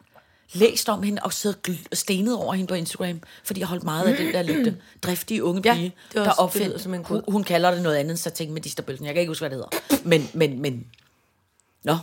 læst 0.54 0.90
om 0.90 1.04
hende 1.04 1.22
og 1.24 1.34
siddet 1.34 1.88
stenet 1.94 2.36
over 2.38 2.54
hende 2.54 2.68
på 2.68 2.74
Instagram. 2.76 3.22
Fordi 3.44 3.60
jeg 3.60 3.68
holdt 3.68 3.84
meget 3.84 4.06
af 4.08 4.18
den 4.18 4.34
der 4.34 4.42
lidt 4.42 4.76
driftige 5.04 5.44
unge 5.44 5.62
Ja, 5.66 5.74
pige, 5.76 5.96
det 6.12 6.20
er 6.20 6.24
der 6.24 6.30
det 6.30 6.40
opfandt. 6.40 6.68
lyder 6.68 6.78
som 6.78 6.94
en 6.94 7.04
hun, 7.06 7.22
hun 7.28 7.44
kalder 7.44 7.72
det 7.72 7.82
noget 7.84 7.96
andet 7.96 8.10
end 8.12 8.18
satin 8.18 8.54
med 8.54 8.62
disterbølsen. 8.62 9.06
Jeg 9.06 9.14
kan 9.14 9.22
ikke 9.22 9.30
huske, 9.30 9.42
hvad 9.48 9.58
det 9.58 9.66
hedder. 9.90 10.08
Men, 10.08 10.30
men, 10.34 10.62
men... 10.62 10.88
Nå. 11.84 11.98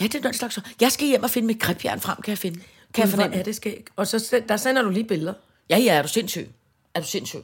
Ja, 0.00 0.04
det 0.06 0.14
er 0.14 0.20
den 0.20 0.34
slags. 0.34 0.58
Jeg 0.80 0.92
skal 0.92 1.06
hjem 1.08 1.22
og 1.22 1.30
finde 1.30 1.46
mit 1.46 1.60
gribjern 1.60 2.00
frem, 2.00 2.16
kan 2.22 2.30
jeg 2.30 2.38
finde. 2.38 2.58
Kan 2.58 2.64
jeg 2.96 3.04
Gud, 3.04 3.10
hvor 3.10 3.16
fornemme. 3.16 3.36
er 3.36 3.42
det 3.42 3.56
skægt. 3.56 3.88
Og 3.96 4.06
så 4.06 4.40
der 4.48 4.56
sender 4.56 4.82
du 4.82 4.90
lige 4.90 5.04
billeder. 5.04 5.34
Ja, 5.70 5.78
ja, 5.78 5.94
er 5.94 6.02
du 6.02 6.08
sindssyg? 6.08 6.48
Er 6.94 7.00
du 7.00 7.06
sindssyg? 7.06 7.40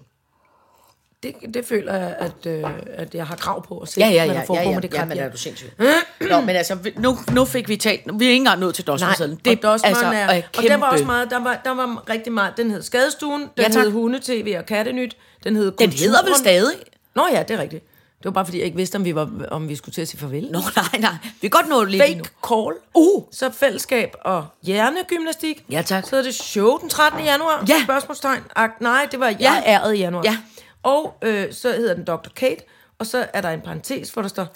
Det, 1.22 1.34
det 1.54 1.64
føler 1.66 1.94
jeg, 1.94 2.14
at, 2.18 2.46
øh, 2.46 2.64
at 2.94 3.14
jeg 3.14 3.26
har 3.26 3.36
krav 3.36 3.66
på 3.66 3.78
at 3.78 3.88
se, 3.88 4.00
Ja, 4.00 4.08
ja, 4.08 4.24
ja, 4.24 4.32
der 4.34 4.44
foregår 4.46 4.62
ja, 4.62 4.68
ja, 4.68 4.74
med 4.74 4.82
det 4.82 4.94
ja, 4.94 5.04
men 5.04 5.18
er 5.18 5.28
du 5.30 5.36
sindssyg. 5.36 5.68
Nå, 6.30 6.40
men 6.40 6.48
altså, 6.56 6.76
nu, 6.98 7.18
nu 7.32 7.44
fik 7.44 7.68
vi 7.68 7.76
talt, 7.76 8.00
vi 8.14 8.24
er 8.24 8.28
ikke 8.30 8.36
engang 8.36 8.60
nået 8.60 8.74
til 8.74 8.84
Nej, 8.86 8.92
Dosmersedlen. 8.94 9.40
det, 9.44 9.64
og 9.64 9.72
altså, 9.84 10.06
er, 10.06 10.10
er 10.10 10.42
og 10.56 10.62
der 10.62 10.76
var 10.76 10.86
også 10.86 10.96
kæmpe- 11.04 11.06
meget, 11.06 11.30
der 11.30 11.38
var, 11.40 11.60
der 11.64 11.70
var 11.74 12.04
rigtig 12.10 12.32
meget, 12.32 12.52
den 12.56 12.70
hed 12.70 12.82
Skadestuen, 12.82 13.40
den 13.40 13.48
Ja, 13.58 13.62
tak. 13.68 13.82
hed 13.84 13.90
Hunde-TV 13.90 14.54
og 14.58 14.66
Kattenyt, 14.66 15.16
den 15.44 15.56
hed 15.56 15.72
Den 15.78 15.90
hedder 15.92 16.22
vel 16.22 16.32
Kulturen. 16.32 16.34
stadig? 16.44 16.74
Nå 17.14 17.26
ja, 17.32 17.42
det 17.42 17.50
er 17.56 17.60
rigtigt. 17.62 17.84
Det 18.18 18.24
var 18.24 18.30
bare 18.30 18.44
fordi, 18.44 18.58
jeg 18.58 18.64
ikke 18.64 18.76
vidste, 18.76 18.96
om 18.96 19.04
vi, 19.04 19.14
var, 19.14 19.30
om 19.50 19.68
vi 19.68 19.76
skulle 19.76 19.94
til 19.94 20.02
at 20.02 20.08
sige 20.08 20.20
farvel. 20.20 20.48
Nå, 20.50 20.58
nej, 20.76 20.84
nej. 21.00 21.10
Vi 21.22 21.48
kan 21.48 21.50
godt 21.50 21.68
nå 21.68 21.80
det 21.80 21.90
lidt 21.90 22.02
Fake 22.02 22.12
endnu. 22.12 22.24
call. 22.48 22.74
Uh. 22.94 23.22
Så 23.32 23.50
fællesskab 23.50 24.14
og 24.24 24.46
hjernegymnastik. 24.62 25.64
Ja, 25.70 25.82
tak. 25.82 26.06
Så 26.08 26.16
er 26.16 26.22
det 26.22 26.34
show 26.34 26.78
den 26.78 26.88
13. 26.88 27.24
januar. 27.24 27.64
Ja. 27.68 27.82
Spørgsmålstegn. 27.84 28.42
Ak, 28.56 28.70
nej, 28.80 29.08
det 29.10 29.20
var 29.20 29.26
jeg 29.26 29.36
ja. 29.40 29.62
æret 29.66 29.94
i 29.94 29.98
januar. 29.98 30.22
Ja. 30.24 30.36
Og 30.82 31.18
øh, 31.22 31.52
så 31.52 31.72
hedder 31.72 31.94
den 31.94 32.04
Dr. 32.04 32.28
Kate. 32.36 32.62
Og 32.98 33.06
så 33.06 33.26
er 33.32 33.40
der 33.40 33.50
en 33.50 33.60
parentes, 33.60 34.10
hvor 34.10 34.22
der 34.22 34.28
står 34.28 34.46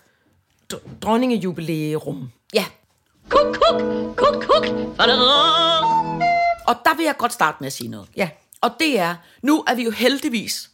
dr- 0.74 0.98
dronningejubilæum. 1.02 2.30
Ja. 2.54 2.64
Kuk, 3.28 3.46
kuk, 3.56 3.80
kuk, 4.16 4.42
kuk. 4.42 4.66
Og 6.66 6.76
der 6.84 6.96
vil 6.96 7.04
jeg 7.04 7.14
godt 7.18 7.32
starte 7.32 7.56
med 7.60 7.66
at 7.66 7.72
sige 7.72 7.88
noget. 7.88 8.08
Ja. 8.16 8.28
Og 8.60 8.70
det 8.80 8.98
er, 8.98 9.14
nu 9.42 9.64
er 9.66 9.74
vi 9.74 9.82
jo 9.84 9.90
heldigvis 9.90 10.70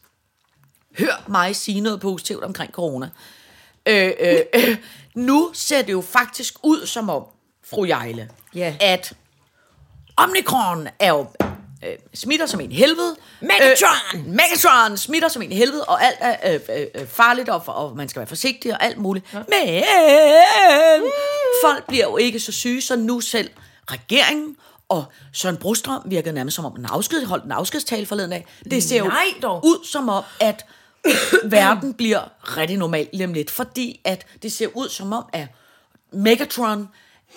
hørt 0.98 1.28
mig 1.28 1.56
sige 1.56 1.80
noget 1.80 2.00
positivt 2.00 2.44
omkring 2.44 2.72
corona. 2.72 3.10
Øh, 3.86 4.12
øh, 4.20 4.38
øh, 4.54 4.76
nu 5.14 5.50
ser 5.54 5.82
det 5.82 5.92
jo 5.92 6.00
faktisk 6.00 6.54
ud 6.62 6.86
som 6.86 7.10
om, 7.10 7.24
fru 7.64 7.84
Jejle, 7.84 8.30
Ja. 8.54 8.76
at 8.80 9.12
Omikron 10.16 10.88
er 10.98 11.08
jo 11.08 11.26
øh, 11.84 11.92
smitter 12.14 12.46
som 12.46 12.60
en 12.60 12.72
helvede. 12.72 13.16
Megatron! 13.40 14.20
Øh, 14.20 14.26
Megatron 14.26 14.96
smitter 14.96 15.28
som 15.28 15.42
en 15.42 15.52
helvede, 15.52 15.84
og 15.84 16.04
alt 16.04 16.16
er 16.20 16.54
øh, 16.54 16.60
øh, 16.76 16.86
øh, 16.94 17.06
farligt, 17.08 17.48
og, 17.48 17.64
for, 17.64 17.72
og 17.72 17.96
man 17.96 18.08
skal 18.08 18.20
være 18.20 18.26
forsigtig 18.26 18.72
og 18.72 18.84
alt 18.84 18.98
muligt. 18.98 19.26
Ja. 19.32 19.38
Men 19.38 19.84
folk 21.64 21.86
bliver 21.86 22.04
jo 22.04 22.16
ikke 22.16 22.40
så 22.40 22.52
syge, 22.52 22.80
så 22.80 22.96
nu 22.96 23.20
selv 23.20 23.50
regeringen 23.90 24.56
og 24.88 25.04
Søren 25.32 25.56
Brostrøm 25.56 26.02
virkede 26.06 26.34
nærmest 26.34 26.56
som 26.56 26.64
om 26.64 26.76
en 26.76 26.86
afsked, 26.86 27.24
holdt 27.24 27.44
en 27.44 27.52
afskedstale 27.52 28.06
forleden 28.06 28.32
af. 28.32 28.46
Det 28.70 28.82
ser 28.82 28.98
jo 28.98 29.04
Nej 29.04 29.24
dog. 29.42 29.64
ud 29.64 29.86
som 29.86 30.08
om, 30.08 30.24
at 30.40 30.66
verden 31.44 31.94
bliver 31.94 32.20
rigtig 32.42 32.76
normal 32.76 33.08
lige 33.12 33.24
om 33.24 33.32
lidt, 33.32 33.50
fordi 33.50 34.00
at 34.04 34.26
det 34.42 34.52
ser 34.52 34.68
ud 34.74 34.88
som 34.88 35.12
om, 35.12 35.24
at 35.32 35.46
Megatron 36.12 36.88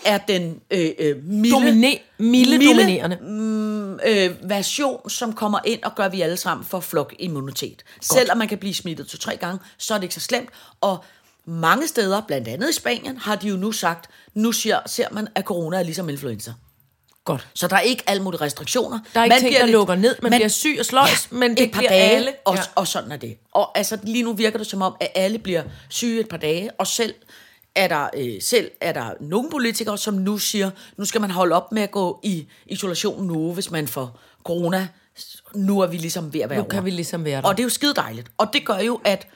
er 0.06 0.18
den 0.18 0.60
øh, 0.72 0.90
øh, 1.00 1.16
milde, 1.24 1.56
Domine- 1.56 2.00
milde 2.18 2.66
dominerende. 2.68 3.18
mm, 3.22 3.94
øh, 4.06 4.50
version, 4.50 5.10
som 5.10 5.34
kommer 5.34 5.60
ind 5.66 5.84
og 5.84 5.96
gør, 5.96 6.04
at 6.04 6.12
vi 6.12 6.22
alle 6.22 6.38
sammen 6.38 6.66
får 6.66 6.80
flokimmunitet. 6.80 7.84
Selvom 8.02 8.38
man 8.38 8.48
kan 8.48 8.58
blive 8.58 8.74
smittet 8.74 9.08
to-tre 9.08 9.36
gange, 9.38 9.60
så 9.78 9.94
er 9.94 9.98
det 9.98 10.04
ikke 10.04 10.16
så 10.16 10.22
slemt. 10.22 10.50
Og 10.82 11.04
mange 11.46 11.88
steder, 11.88 12.22
blandt 12.28 12.48
andet 12.48 12.70
i 12.70 12.74
Spanien, 12.74 13.18
har 13.18 13.36
de 13.36 13.48
jo 13.48 13.56
nu 13.56 13.72
sagt, 13.72 14.10
nu 14.34 14.52
ser, 14.52 14.80
ser 14.86 15.08
man, 15.12 15.28
at 15.36 15.44
corona 15.46 15.78
er 15.80 15.84
ligesom 15.84 16.10
influenza. 16.10 16.54
Godt. 17.26 17.48
Så 17.54 17.68
der 17.68 17.76
er 17.76 17.80
ikke 17.82 18.04
alle 18.08 18.24
mulige 18.24 18.42
restriktioner. 18.42 19.00
Der 19.14 19.20
er 19.20 19.24
ikke 19.24 19.36
ting, 19.36 19.48
bliver 19.50 19.60
der 19.60 19.66
lidt- 19.66 19.72
lukker 19.74 19.96
ned. 19.96 20.16
Man 20.22 20.32
bliver 20.32 20.48
syg 20.48 20.76
og 20.80 20.86
sløjs, 20.86 21.32
men 21.32 21.52
det 21.58 21.64
et 21.64 21.72
par 21.72 21.80
bliver 21.80 21.90
dage, 21.92 22.10
alle. 22.12 22.34
Og, 22.46 22.56
Ja. 22.56 22.62
og 22.76 22.88
sådan 22.88 23.12
er 23.12 23.18
det. 23.18 23.38
Og 23.52 23.78
altså, 23.78 23.98
lige 24.04 24.24
nu 24.24 24.34
virker 24.34 24.58
det 24.58 24.68
som 24.68 24.82
om, 24.82 24.96
at 25.00 25.12
alle 25.16 25.38
bliver 25.38 25.64
syge 25.90 26.20
et 26.20 26.28
par 26.30 26.38
dage, 26.38 26.72
og 26.72 26.88
selv 26.88 27.14
er 27.76 27.88
der, 27.88 28.10
øh, 28.18 28.42
selv 28.42 28.72
er 28.82 28.92
der 28.92 29.10
nogle 29.20 29.50
politikere, 29.50 29.98
som 29.98 30.14
nu 30.14 30.38
siger, 30.38 30.72
nu 30.98 31.06
skal 31.06 31.22
man 31.22 31.32
holde 31.32 31.56
op 31.56 31.72
med 31.72 31.82
at 31.82 31.92
gå 31.92 32.20
i 32.24 32.48
isolation 32.66 33.28
nu, 33.28 33.54
hvis 33.54 33.72
man 33.72 33.88
får 33.88 34.20
corona. 34.44 34.88
Nu 35.56 35.80
er 35.80 35.88
vi 35.88 35.98
ligesom 35.98 36.34
ved 36.34 36.42
at 36.42 36.50
være 36.50 36.60
Nu 36.60 36.64
kan 36.66 36.78
over. 36.80 36.84
vi 36.84 36.90
ligesom 36.90 37.26
være 37.26 37.42
der. 37.42 37.48
Og 37.48 37.58
det 37.58 37.64
er 37.64 37.66
jo 37.66 37.70
skide 37.70 37.94
dejligt. 37.94 38.28
Og 38.38 38.48
det 38.54 38.66
gør 38.66 38.78
jo, 38.78 39.02
at 39.04 39.28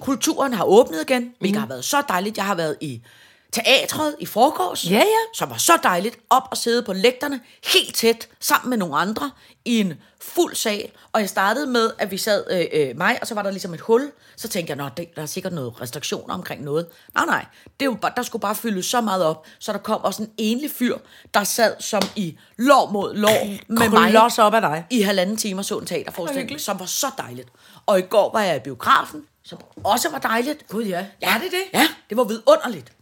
kulturen 0.00 0.52
har 0.52 0.64
åbnet 0.64 1.02
igen, 1.08 1.32
hvilket 1.38 1.54
Mhm. 1.56 1.60
har 1.60 1.66
været 1.68 1.84
så 1.84 2.02
dejligt. 2.08 2.36
Jeg 2.36 2.44
har 2.46 2.54
været 2.54 2.76
i 2.80 3.02
teatret 3.52 4.16
i 4.20 4.26
forgårs, 4.26 4.84
Ja, 4.90 4.96
ja. 4.96 5.04
som 5.34 5.50
var 5.50 5.56
så 5.56 5.72
dejligt, 5.82 6.18
op 6.30 6.42
og 6.50 6.56
sidde 6.56 6.82
på 6.82 6.92
lægterne, 6.92 7.40
helt 7.74 7.94
tæt, 7.94 8.28
sammen 8.40 8.70
med 8.70 8.78
nogle 8.78 8.96
andre, 8.96 9.30
i 9.64 9.80
en 9.80 9.94
fuld 10.20 10.54
sal. 10.54 10.90
Og 11.12 11.20
jeg 11.20 11.28
startede 11.28 11.66
med, 11.66 11.90
at 11.98 12.10
vi 12.10 12.16
sad, 12.16 12.44
øh, 12.50 12.66
øh, 12.72 12.96
mig, 12.96 13.18
og 13.20 13.26
så 13.26 13.34
var 13.34 13.42
der 13.42 13.50
ligesom 13.50 13.74
et 13.74 13.80
hul. 13.80 14.10
Så 14.36 14.48
tænkte 14.48 14.74
jeg, 14.76 14.90
det, 14.96 15.16
der 15.16 15.22
er 15.22 15.26
sikkert 15.26 15.52
noget 15.52 15.80
restriktioner 15.80 16.34
omkring 16.34 16.64
noget. 16.64 16.86
Nej, 17.14 17.26
nej, 17.26 17.44
det 17.80 17.88
var, 17.88 18.08
der 18.16 18.22
skulle 18.22 18.40
bare 18.40 18.54
fyldes 18.54 18.86
så 18.86 19.00
meget 19.00 19.24
op, 19.24 19.46
så 19.58 19.72
der 19.72 19.78
kom 19.78 20.04
også 20.04 20.22
en 20.22 20.30
enlig 20.38 20.70
fyr, 20.70 20.98
der 21.34 21.44
sad 21.44 21.74
som 21.80 22.02
i 22.16 22.38
lår 22.56 22.90
mod 22.90 23.14
lår 23.14 23.46
med 23.68 23.88
mig 23.88 24.38
op 24.38 24.54
af 24.54 24.60
dig. 24.60 24.86
i 24.90 25.00
halvanden 25.02 25.36
time 25.36 25.60
og 25.60 25.64
så 25.64 25.78
en 25.78 25.86
teaterforestilling, 25.86 26.60
som 26.60 26.80
var 26.80 26.86
så 26.86 27.06
dejligt. 27.18 27.48
Og 27.86 27.98
i 27.98 28.02
går 28.02 28.32
var 28.32 28.40
jeg 28.42 28.56
i 28.56 28.60
biografen, 28.60 29.22
som 29.44 29.58
også 29.84 30.10
var 30.10 30.18
dejligt. 30.18 30.68
Gud, 30.68 30.84
ja. 30.84 31.06
Ja, 31.22 31.32
Var 31.32 31.38
det 31.38 31.50
det? 31.50 31.78
Ja, 31.78 31.88
det 32.08 32.16
var 32.16 32.24
vidunderligt. 32.24 32.92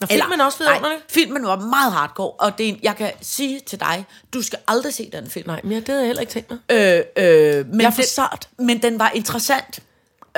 Nå, 0.00 0.06
filmen 0.06 0.40
er 0.40 0.44
også 0.44 0.58
vidunderlig. 0.58 0.88
Nej, 0.88 1.00
filmen 1.08 1.46
var 1.46 1.56
meget 1.56 1.92
hardcore, 1.92 2.30
og 2.30 2.58
det 2.58 2.68
er 2.68 2.72
en, 2.72 2.80
jeg 2.82 2.96
kan 2.96 3.12
sige 3.20 3.60
til 3.60 3.80
dig, 3.80 4.04
du 4.34 4.42
skal 4.42 4.58
aldrig 4.68 4.94
se 4.94 5.10
den 5.12 5.30
film. 5.30 5.46
Nej, 5.48 5.60
men 5.62 5.72
jeg, 5.72 5.80
det 5.80 5.88
havde 5.88 6.00
jeg 6.00 6.06
heller 6.06 6.20
ikke 6.20 6.32
tænkt 6.32 6.50
mig. 6.50 6.58
Øh, 6.70 7.02
øh, 7.16 7.66
men 7.66 7.80
Jeg 7.80 7.86
er 7.86 7.90
for 7.90 8.02
sart. 8.02 8.48
Men 8.58 8.82
den 8.82 8.98
var 8.98 9.10
interessant. 9.10 9.80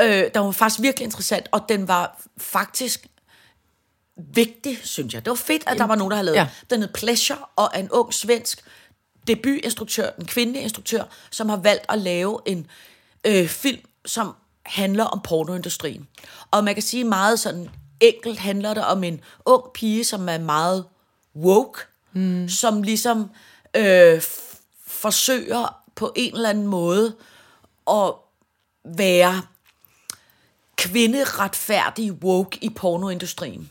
Øh, 0.00 0.24
den 0.34 0.42
var 0.42 0.50
faktisk 0.50 0.82
virkelig 0.82 1.04
interessant, 1.04 1.48
og 1.52 1.68
den 1.68 1.88
var 1.88 2.22
faktisk 2.38 3.06
vigtig, 4.34 4.78
synes 4.82 5.14
jeg. 5.14 5.24
Det 5.24 5.30
var 5.30 5.36
fedt, 5.36 5.62
at 5.66 5.78
der 5.78 5.84
var 5.86 5.94
nogen, 5.94 6.10
der 6.10 6.16
havde 6.16 6.26
lavet 6.26 6.36
Ja. 6.36 6.48
Den 6.70 6.80
hed 6.80 6.88
Pleasure, 6.94 7.38
og 7.56 7.70
en 7.78 7.90
ung 7.90 8.14
svensk 8.14 8.64
debutinstruktør, 9.26 10.10
en 10.18 10.26
kvindelig 10.26 10.62
instruktør, 10.62 11.02
som 11.30 11.48
har 11.48 11.56
valgt 11.56 11.84
at 11.88 11.98
lave 11.98 12.38
en 12.46 12.66
øh, 13.26 13.48
film, 13.48 13.80
som 14.06 14.34
handler 14.66 15.04
om 15.04 15.20
pornoindustrien. 15.24 16.08
Og 16.50 16.64
man 16.64 16.74
kan 16.74 16.82
sige 16.82 17.04
meget 17.04 17.40
sådan 17.40 17.68
enkelt 18.00 18.38
handler 18.38 18.74
det 18.74 18.84
om 18.84 19.04
en 19.04 19.20
ung 19.44 19.64
pige, 19.74 20.04
som 20.04 20.28
er 20.28 20.38
meget 20.38 20.84
woke, 21.36 21.80
mm. 22.12 22.48
som 22.48 22.82
ligesom 22.82 23.30
øh, 23.76 24.22
forsøger 24.86 25.76
på 25.94 26.12
en 26.16 26.34
eller 26.34 26.50
anden 26.50 26.66
måde 26.66 27.14
at 27.90 28.12
være 28.84 29.42
kvinderetfærdig 30.76 32.12
woke 32.12 32.58
i 32.60 32.70
pornoindustrien, 32.70 33.70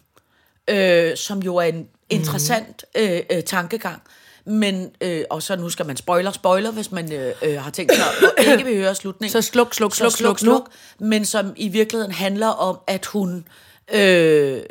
øh, 0.68 1.18
som 1.18 1.40
jo 1.40 1.56
er 1.56 1.64
en 1.64 1.88
interessant 2.10 2.86
øh, 2.96 3.22
øh, 3.32 3.44
tankegang. 3.44 4.02
Men, 4.46 4.92
øh, 5.02 5.24
og 5.30 5.44
så 5.44 5.56
nu 5.56 5.70
skal 5.70 5.86
man 5.86 5.98
spoiler, 5.98 6.32
spoiler, 6.32 6.72
hvis 6.72 6.92
man 6.92 7.14
øh, 7.14 7.36
øh, 7.42 7.62
har 7.62 7.72
tænkt 7.72 7.96
sig 7.96 8.06
at 8.38 8.46
ikke 8.52 8.64
vil 8.64 8.78
høre 8.78 8.96
slutningen. 8.96 9.32
Så 9.32 9.42
sluk, 9.42 9.74
sluk, 9.74 9.96
Så 9.96 9.98
sluk, 9.98 10.12
sluk, 10.12 10.40
sluk. 10.40 10.72
Men 11.00 11.26
som 11.26 11.54
i 11.56 11.68
virkeligheden 11.68 12.12
handler 12.12 12.48
om, 12.48 12.80
at 12.88 13.06
hun 13.06 13.48
øh, 13.94 14.62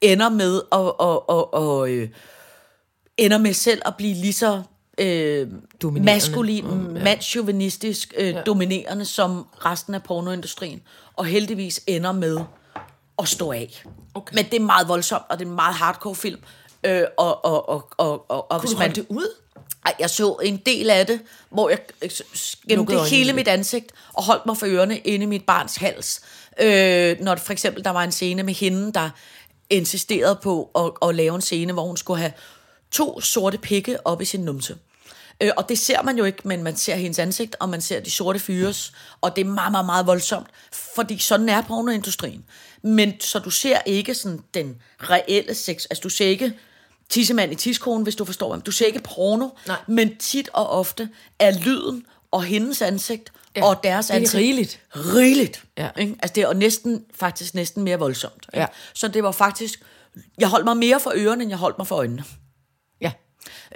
ender 0.00 0.28
med 0.28 0.56
at, 0.56 0.78
og, 0.78 1.30
og, 1.30 1.54
og, 1.54 1.90
øh, 1.90 2.08
ender 3.16 3.38
med 3.38 3.52
selv 3.52 3.82
at 3.86 3.94
blive 3.96 4.14
lige 4.14 4.32
så 4.32 4.62
øh, 4.98 5.48
maskulin, 5.84 6.64
mm, 6.64 6.96
ja. 6.96 7.04
mandsjuvenistisk 7.04 8.14
øh, 8.16 8.28
ja. 8.28 8.42
dominerende 8.42 9.04
som 9.04 9.46
resten 9.64 9.94
af 9.94 10.02
pornoindustrien. 10.02 10.82
Og 11.16 11.24
heldigvis 11.24 11.80
ender 11.86 12.12
med 12.12 12.40
at 13.18 13.28
stå 13.28 13.52
af. 13.52 13.84
Okay. 14.14 14.34
Men 14.34 14.44
det 14.44 14.54
er 14.54 14.60
meget 14.60 14.88
voldsomt, 14.88 15.22
og 15.28 15.38
det 15.38 15.44
er 15.44 15.48
en 15.48 15.54
meget 15.54 15.74
hardcore 15.74 16.14
film. 16.14 16.40
Øh, 16.84 17.02
og, 17.16 17.44
og, 17.44 17.68
og, 17.68 17.90
og, 17.96 18.30
og, 18.30 18.50
og 18.50 18.60
hvis 18.60 18.70
du 18.70 18.78
man 18.78 18.94
det 18.94 19.06
ud? 19.08 19.34
Ej, 19.88 19.94
jeg 19.98 20.10
så 20.10 20.32
en 20.32 20.56
del 20.56 20.90
af 20.90 21.06
det, 21.06 21.20
hvor 21.50 21.68
jeg 21.68 21.78
øh, 22.02 22.10
skæmte 22.34 22.74
Lukkede 22.74 23.08
hele 23.08 23.32
mit 23.32 23.48
ansigt 23.48 23.92
og 24.12 24.24
holdt 24.24 24.46
mig 24.46 24.56
for 24.56 24.66
ørerne 24.66 24.98
inde 24.98 25.24
i 25.24 25.26
mit 25.26 25.44
barns 25.46 25.76
hals. 25.76 26.20
Øh, 26.60 27.16
når 27.20 27.36
for 27.36 27.52
eksempel 27.52 27.84
der 27.84 27.90
var 27.90 28.04
en 28.04 28.12
scene 28.12 28.42
med 28.42 28.54
hende, 28.54 28.92
der 28.92 29.10
insisterede 29.70 30.38
på 30.42 30.70
at, 30.74 31.08
at 31.08 31.14
lave 31.14 31.34
en 31.34 31.40
scene, 31.40 31.72
hvor 31.72 31.82
hun 31.82 31.96
skulle 31.96 32.20
have 32.20 32.32
to 32.90 33.20
sorte 33.20 33.58
pikke 33.58 34.06
op 34.06 34.22
i 34.22 34.24
sin 34.24 34.40
numse. 34.40 34.76
Øh, 35.40 35.50
og 35.56 35.68
det 35.68 35.78
ser 35.78 36.02
man 36.02 36.18
jo 36.18 36.24
ikke, 36.24 36.48
men 36.48 36.62
man 36.62 36.76
ser 36.76 36.94
hendes 36.94 37.18
ansigt, 37.18 37.56
og 37.60 37.68
man 37.68 37.80
ser 37.80 38.00
de 38.00 38.10
sorte 38.10 38.38
fyres, 38.38 38.92
og 39.20 39.36
det 39.36 39.46
er 39.46 39.50
meget, 39.50 39.72
meget, 39.72 39.86
meget 39.86 40.06
voldsomt, 40.06 40.48
fordi 40.72 41.18
sådan 41.18 41.48
er 41.48 41.62
pornoindustrien. 41.62 42.44
Men 42.82 43.20
så 43.20 43.38
du 43.38 43.50
ser 43.50 43.78
ikke 43.86 44.14
sådan 44.14 44.40
den 44.54 44.76
reelle 44.98 45.54
sex, 45.54 45.86
altså 45.90 46.00
du 46.02 46.08
ser 46.08 46.26
ikke 46.26 46.54
tissemand 47.10 47.52
i 47.52 47.54
tiskonen, 47.54 48.02
hvis 48.02 48.16
du 48.16 48.24
forstår 48.24 48.48
hvad. 48.52 48.62
Du 48.62 48.70
ser 48.70 48.86
ikke 48.86 49.00
porno, 49.00 49.48
Nej. 49.66 49.76
men 49.86 50.16
tit 50.16 50.48
og 50.52 50.68
ofte 50.70 51.08
er 51.38 51.50
lyden 51.58 52.06
og 52.30 52.44
hendes 52.44 52.82
ansigt 52.82 53.32
Ja, 53.56 53.64
og 53.64 53.84
deres 53.84 54.06
det 54.06 54.12
er 54.12 54.16
ansigt 54.16 54.40
rigeligt. 54.40 54.80
rigeligt. 54.96 55.64
Ja. 55.78 55.88
Ikke? 55.98 56.16
Altså 56.22 56.34
det 56.34 56.42
er 56.42 56.52
næsten, 56.52 57.04
faktisk 57.14 57.54
næsten 57.54 57.82
mere 57.82 57.98
voldsomt. 57.98 58.46
Ikke? 58.52 58.60
Ja. 58.60 58.66
Så 58.94 59.08
det 59.08 59.22
var 59.22 59.32
faktisk, 59.32 59.82
jeg 60.38 60.48
holdt 60.48 60.64
mig 60.64 60.76
mere 60.76 61.00
for 61.00 61.12
ørerne, 61.16 61.42
end 61.42 61.50
jeg 61.50 61.58
holdt 61.58 61.78
mig 61.78 61.86
for 61.86 61.96
øjnene. 61.96 62.24
Ja. 63.00 63.12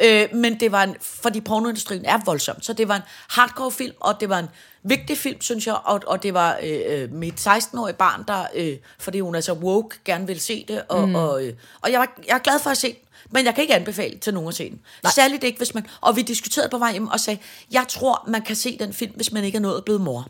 Øh, 0.00 0.34
men 0.34 0.60
det 0.60 0.72
var 0.72 0.82
en, 0.82 0.96
fordi 1.00 1.40
pornoindustrien 1.40 2.04
er 2.04 2.18
voldsom, 2.24 2.62
så 2.62 2.72
det 2.72 2.88
var 2.88 2.96
en 2.96 3.02
hardcore 3.28 3.72
film, 3.72 3.94
og 4.00 4.20
det 4.20 4.28
var 4.28 4.38
en 4.38 4.48
vigtig 4.82 5.18
film, 5.18 5.40
synes 5.40 5.66
jeg, 5.66 5.74
og, 5.84 6.00
og 6.06 6.22
det 6.22 6.34
var 6.34 6.58
øh, 6.62 6.80
øh, 6.86 7.12
mit 7.12 7.46
16-årige 7.46 7.96
barn, 7.96 8.24
der, 8.28 8.46
øh, 8.54 8.76
fordi 8.98 9.20
hun 9.20 9.34
er 9.34 9.40
så 9.40 9.52
woke, 9.52 9.96
gerne 10.04 10.26
vil 10.26 10.40
se 10.40 10.64
det, 10.68 10.82
og, 10.88 11.08
mm. 11.08 11.14
og, 11.14 11.44
øh, 11.44 11.54
og 11.80 11.92
jeg, 11.92 12.00
var, 12.00 12.20
jeg 12.26 12.34
er 12.34 12.38
glad 12.38 12.58
for 12.58 12.70
at 12.70 12.78
se 12.78 12.88
den, 12.88 13.08
men 13.32 13.44
jeg 13.46 13.54
kan 13.54 13.62
ikke 13.62 13.74
anbefale 13.74 14.18
til 14.18 14.34
nogen 14.34 14.48
at 14.48 14.54
se 14.54 14.70
den. 14.70 14.80
Nej. 15.02 15.12
Særligt 15.12 15.44
ikke, 15.44 15.58
hvis 15.58 15.74
man, 15.74 15.86
og 16.00 16.16
vi 16.16 16.22
diskuterede 16.22 16.68
på 16.70 16.78
vej 16.78 16.92
hjem 16.92 17.08
og 17.08 17.20
sagde, 17.20 17.40
jeg 17.70 17.84
tror, 17.88 18.24
man 18.28 18.42
kan 18.42 18.56
se 18.56 18.76
den 18.78 18.92
film, 18.92 19.12
hvis 19.16 19.32
man 19.32 19.44
ikke 19.44 19.56
er 19.56 19.60
nået 19.60 19.76
at 19.76 19.84
blive 19.84 19.98
mor. 19.98 20.26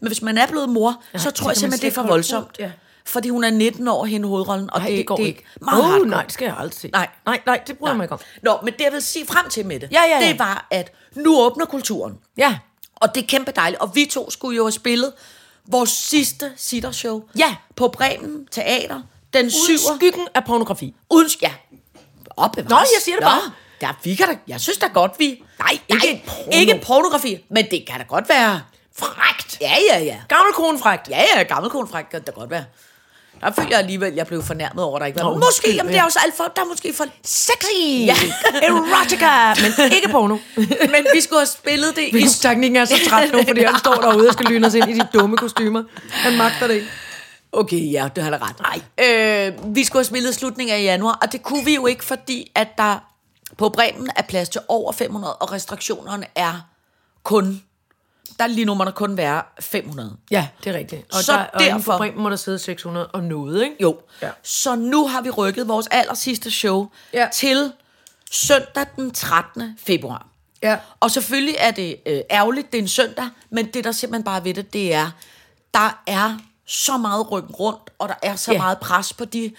Men 0.00 0.06
hvis 0.06 0.22
man 0.22 0.38
er 0.38 0.46
blevet 0.46 0.68
mor, 0.68 1.02
ja, 1.14 1.18
så 1.18 1.30
tror 1.30 1.50
jeg 1.50 1.56
simpelthen, 1.56 1.90
det 1.90 1.96
er 1.98 2.02
for 2.02 2.08
voldsomt. 2.08 2.46
ud, 2.46 2.52
ja. 2.64 2.70
Fordi 3.04 3.28
hun 3.28 3.44
er 3.44 3.50
19 3.50 3.88
år, 3.88 4.04
hende 4.04 4.28
hovedrollen, 4.28 4.70
og 4.72 4.78
Nej, 4.80 4.88
det, 4.88 4.98
det 4.98 5.06
går 5.06 5.16
det 5.16 5.24
ikke. 5.26 5.44
meget 5.60 5.82
oh, 5.84 5.90
hardcore. 5.90 6.08
nej, 6.08 6.22
det 6.22 6.32
skal 6.32 6.44
jeg 6.46 6.56
aldrig 6.58 6.74
se. 6.78 6.88
Nej. 6.92 7.08
nej, 7.26 7.40
nej 7.46 7.60
det 7.66 7.78
bryder 7.78 7.92
jeg 7.92 7.96
mig 7.96 8.04
ikke 8.04 8.12
om. 8.14 8.20
Nå, 8.42 8.58
men 8.64 8.72
det 8.72 8.80
jeg 8.84 8.92
vil 8.92 9.02
sige 9.02 9.26
frem 9.26 9.48
til 9.50 9.66
med 9.66 9.80
det, 9.80 9.88
Ja, 9.92 10.02
ja, 10.02 10.20
ja. 10.20 10.28
det 10.28 10.38
var, 10.38 10.66
at 10.70 10.92
nu 11.16 11.38
åbner 11.40 11.64
kulturen. 11.66 12.18
Ja. 12.36 12.58
Og 12.96 13.14
det 13.14 13.22
er 13.22 13.26
kæmpe 13.26 13.52
dejligt. 13.56 13.80
Og 13.82 13.94
vi 13.94 14.06
to 14.10 14.30
skulle 14.30 14.56
jo 14.56 14.64
have 14.64 14.72
spillet 14.72 15.12
vores 15.68 15.90
sidste 15.90 16.52
sittershow 16.56 17.22
Ja. 17.38 17.56
på 17.76 17.88
Bremen 17.88 18.46
Teater 18.50 19.02
den 19.32 19.50
7. 19.50 19.58
Uden 19.72 19.78
skyggen 19.96 20.28
af 20.34 20.44
pornografi. 20.44 20.94
Uden, 21.10 21.28
ja. 21.42 21.52
Op, 22.36 22.56
Nå, 22.56 22.76
jeg 22.76 23.02
siger 23.04 23.16
det 23.16 23.24
bare. 23.24 23.52
Der, 23.80 23.88
vi 24.04 24.14
kan 24.14 24.28
da, 24.28 24.34
jeg 24.48 24.60
synes 24.60 24.78
da 24.78 24.86
godt, 24.86 25.12
vi... 25.18 25.42
Nej, 25.58 25.78
ikke, 25.88 26.06
ikke 26.08 26.24
porno. 26.26 26.50
ikke 26.52 26.80
pornografi, 26.86 27.44
men 27.50 27.64
det 27.70 27.84
kan 27.90 27.98
da 27.98 28.04
godt 28.08 28.28
være... 28.28 28.60
Frægt. 28.98 29.58
Ja, 29.60 29.74
ja, 29.90 29.98
ja. 29.98 30.16
Gammel 30.28 30.52
kronfrægt. 30.54 31.08
Ja, 31.10 31.22
ja, 31.36 31.42
gammelkonfræk 31.42 32.04
kan 32.10 32.22
det 32.26 32.34
godt 32.34 32.50
være. 32.50 32.64
Der 33.40 33.52
føler 33.52 33.68
jeg 33.70 33.78
alligevel, 33.78 34.06
at 34.06 34.16
jeg 34.16 34.26
blev 34.26 34.42
fornærmet 34.42 34.84
over, 34.84 34.96
at 34.96 35.00
der 35.00 35.06
ikke 35.06 35.20
var 35.20 35.30
Nå, 35.30 35.38
Måske, 35.38 35.74
jamen 35.74 35.92
det 35.92 35.98
er 35.98 36.04
også 36.04 36.18
alt 36.24 36.36
for... 36.36 36.44
Der 36.56 36.62
er 36.62 36.66
måske 36.66 36.94
for... 36.94 37.04
Sexy. 37.24 37.80
Ja. 38.06 38.14
Erotica. 38.68 39.54
Men 39.62 39.92
ikke 39.92 40.08
porno. 40.08 40.36
Men 40.94 41.06
vi 41.14 41.20
skulle 41.20 41.40
have 41.40 41.46
spillet 41.46 41.96
det 41.96 42.02
i 42.02 42.12
Min 42.56 42.76
er 42.76 42.84
så 42.84 42.94
træt 43.08 43.32
nu, 43.32 43.42
fordi 43.46 43.62
han 43.70 43.78
står 43.78 43.94
derude 43.94 44.28
og 44.28 44.32
skal 44.32 44.46
lyne 44.46 44.66
os 44.66 44.74
ind 44.74 44.90
i 44.90 44.92
de 44.92 45.08
dumme 45.14 45.36
kostymer. 45.36 45.82
Han 46.10 46.36
magter 46.36 46.66
det 46.66 46.74
ikke. 46.74 46.88
Okay, 47.52 47.92
ja, 47.92 48.08
det 48.16 48.24
har 48.24 48.30
da 48.30 48.38
ret. 48.40 48.60
Nej. 48.60 48.80
Øh, 49.08 49.74
vi 49.76 49.84
skulle 49.84 50.00
have 50.00 50.04
spillet 50.04 50.34
slutningen 50.34 50.76
af 50.76 50.82
januar, 50.82 51.18
og 51.22 51.32
det 51.32 51.42
kunne 51.42 51.64
vi 51.64 51.74
jo 51.74 51.86
ikke, 51.86 52.04
fordi 52.04 52.52
at 52.54 52.68
der 52.78 52.98
på 53.58 53.68
Bremen 53.68 54.10
er 54.16 54.22
plads 54.22 54.48
til 54.48 54.60
over 54.68 54.92
500, 54.92 55.34
og 55.36 55.52
restriktionerne 55.52 56.26
er 56.34 56.68
kun... 57.22 57.62
Der 58.38 58.46
lige 58.46 58.64
nu 58.64 58.74
må 58.74 58.84
der 58.84 58.90
kun 58.90 59.16
være 59.16 59.42
500. 59.60 60.16
Ja, 60.30 60.48
det 60.64 60.74
er 60.74 60.78
rigtigt. 60.78 61.14
Og, 61.14 61.22
Så 61.22 61.32
der, 61.32 61.38
og 61.38 61.60
derfor- 61.60 61.96
Bremen 61.96 62.22
må 62.22 62.30
der 62.30 62.36
sidde 62.36 62.58
600 62.58 63.06
og 63.06 63.22
noget, 63.22 63.62
ikke? 63.62 63.76
Jo. 63.80 64.00
Ja. 64.22 64.30
Så 64.42 64.74
nu 64.74 65.06
har 65.08 65.20
vi 65.20 65.30
rykket 65.30 65.68
vores 65.68 65.86
aller 65.90 66.14
sidste 66.14 66.50
show 66.50 66.88
Ja. 67.14 67.28
til 67.32 67.72
søndag 68.30 68.86
den 68.96 69.10
13. 69.10 69.76
februar. 69.78 70.26
Ja. 70.62 70.78
Og 71.00 71.10
selvfølgelig 71.10 71.54
er 71.58 71.70
det 71.70 71.96
øh, 72.06 72.20
ærgerligt, 72.30 72.72
det 72.72 72.78
er 72.78 72.82
en 72.82 72.88
søndag, 72.88 73.28
men 73.50 73.66
det 73.66 73.84
der 73.84 73.92
simpelthen 73.92 74.24
bare 74.24 74.44
ved 74.44 74.54
det, 74.54 74.72
det 74.72 74.94
er, 74.94 75.10
der 75.74 76.02
er 76.06 76.38
så 76.72 76.96
meget 76.96 77.30
ryggen 77.30 77.54
rundt, 77.54 77.90
og 77.98 78.08
der 78.08 78.14
er 78.22 78.36
så 78.36 78.52
Ja. 78.52 78.58
meget 78.58 78.78
pres 78.78 79.12
på 79.12 79.24
de 79.24 79.52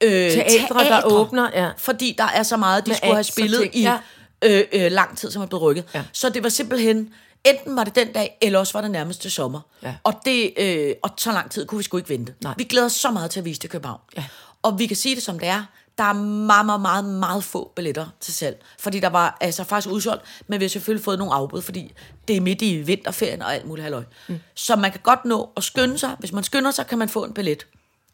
øh, 0.00 0.10
Teatre, 0.10 0.84
der 0.84 1.02
åbner, 1.04 1.50
ja. 1.54 1.70
Fordi 1.78 2.14
der 2.18 2.24
er 2.24 2.42
så 2.42 2.56
meget, 2.56 2.86
de 2.86 2.90
Med 2.90 2.96
skulle 2.96 3.14
have 3.14 3.24
spillet 3.24 3.60
ting, 3.60 3.76
i 3.76 3.82
ja. 3.82 3.98
øh, 4.44 4.64
øh, 4.72 4.92
lang 4.92 5.18
tid, 5.18 5.30
som 5.30 5.42
er 5.42 5.46
blevet 5.46 5.62
rykket. 5.62 5.84
Ja. 5.94 6.04
Så 6.12 6.28
det 6.28 6.42
var 6.42 6.48
simpelthen, 6.48 7.14
enten 7.44 7.76
var 7.76 7.84
det 7.84 7.94
den 7.94 8.12
dag, 8.12 8.38
eller 8.42 8.58
også 8.58 8.72
var 8.72 8.80
det 8.80 8.90
nærmest 8.90 9.22
til 9.22 9.30
sommer. 9.30 9.60
Ja. 9.82 9.94
Og, 10.04 10.14
det, 10.24 10.52
øh, 10.56 10.94
og 11.02 11.10
så 11.16 11.32
lang 11.32 11.50
tid 11.50 11.66
kunne 11.66 11.78
vi 11.78 11.84
sgu 11.84 11.96
ikke 11.96 12.08
vente. 12.08 12.34
Nej. 12.42 12.54
Vi 12.56 12.64
glæder 12.64 12.86
os 12.86 12.92
så 12.92 13.10
meget 13.10 13.30
til 13.30 13.38
at 13.40 13.44
vise 13.44 13.58
det 13.60 13.64
i 13.64 13.68
København. 13.68 14.00
Ja. 14.16 14.24
Og 14.62 14.78
vi 14.78 14.86
kan 14.86 14.96
sige 14.96 15.14
det 15.14 15.22
som 15.22 15.38
det 15.38 15.48
er. 15.48 15.62
Der 15.98 16.04
er 16.04 16.12
meget, 16.12 16.66
meget, 16.66 16.80
meget, 16.80 17.04
meget 17.04 17.44
få 17.44 17.72
billetter 17.76 18.06
til 18.20 18.34
salg. 18.34 18.64
Fordi 18.78 19.00
der 19.00 19.08
var 19.08 19.36
altså 19.40 19.64
faktisk 19.64 19.94
udsolgt, 19.94 20.22
men 20.46 20.60
vi 20.60 20.64
har 20.64 20.68
selvfølgelig 20.68 21.04
fået 21.04 21.18
nogle 21.18 21.34
afbud, 21.34 21.62
fordi 21.62 21.92
det 22.28 22.36
er 22.36 22.40
midt 22.40 22.62
i 22.62 22.76
vinterferien 22.76 23.42
og 23.42 23.54
alt 23.54 23.66
muligt 23.66 23.82
halløj. 23.82 24.04
Mm. 24.28 24.38
Så 24.54 24.76
man 24.76 24.90
kan 24.90 25.00
godt 25.02 25.24
nå 25.24 25.50
at 25.56 25.64
skynde 25.64 25.98
sig. 25.98 26.16
Hvis 26.18 26.32
man 26.32 26.44
skynder 26.44 26.70
sig, 26.70 26.86
kan 26.86 26.98
man 26.98 27.08
få 27.08 27.24
en 27.24 27.34
billet. 27.34 27.66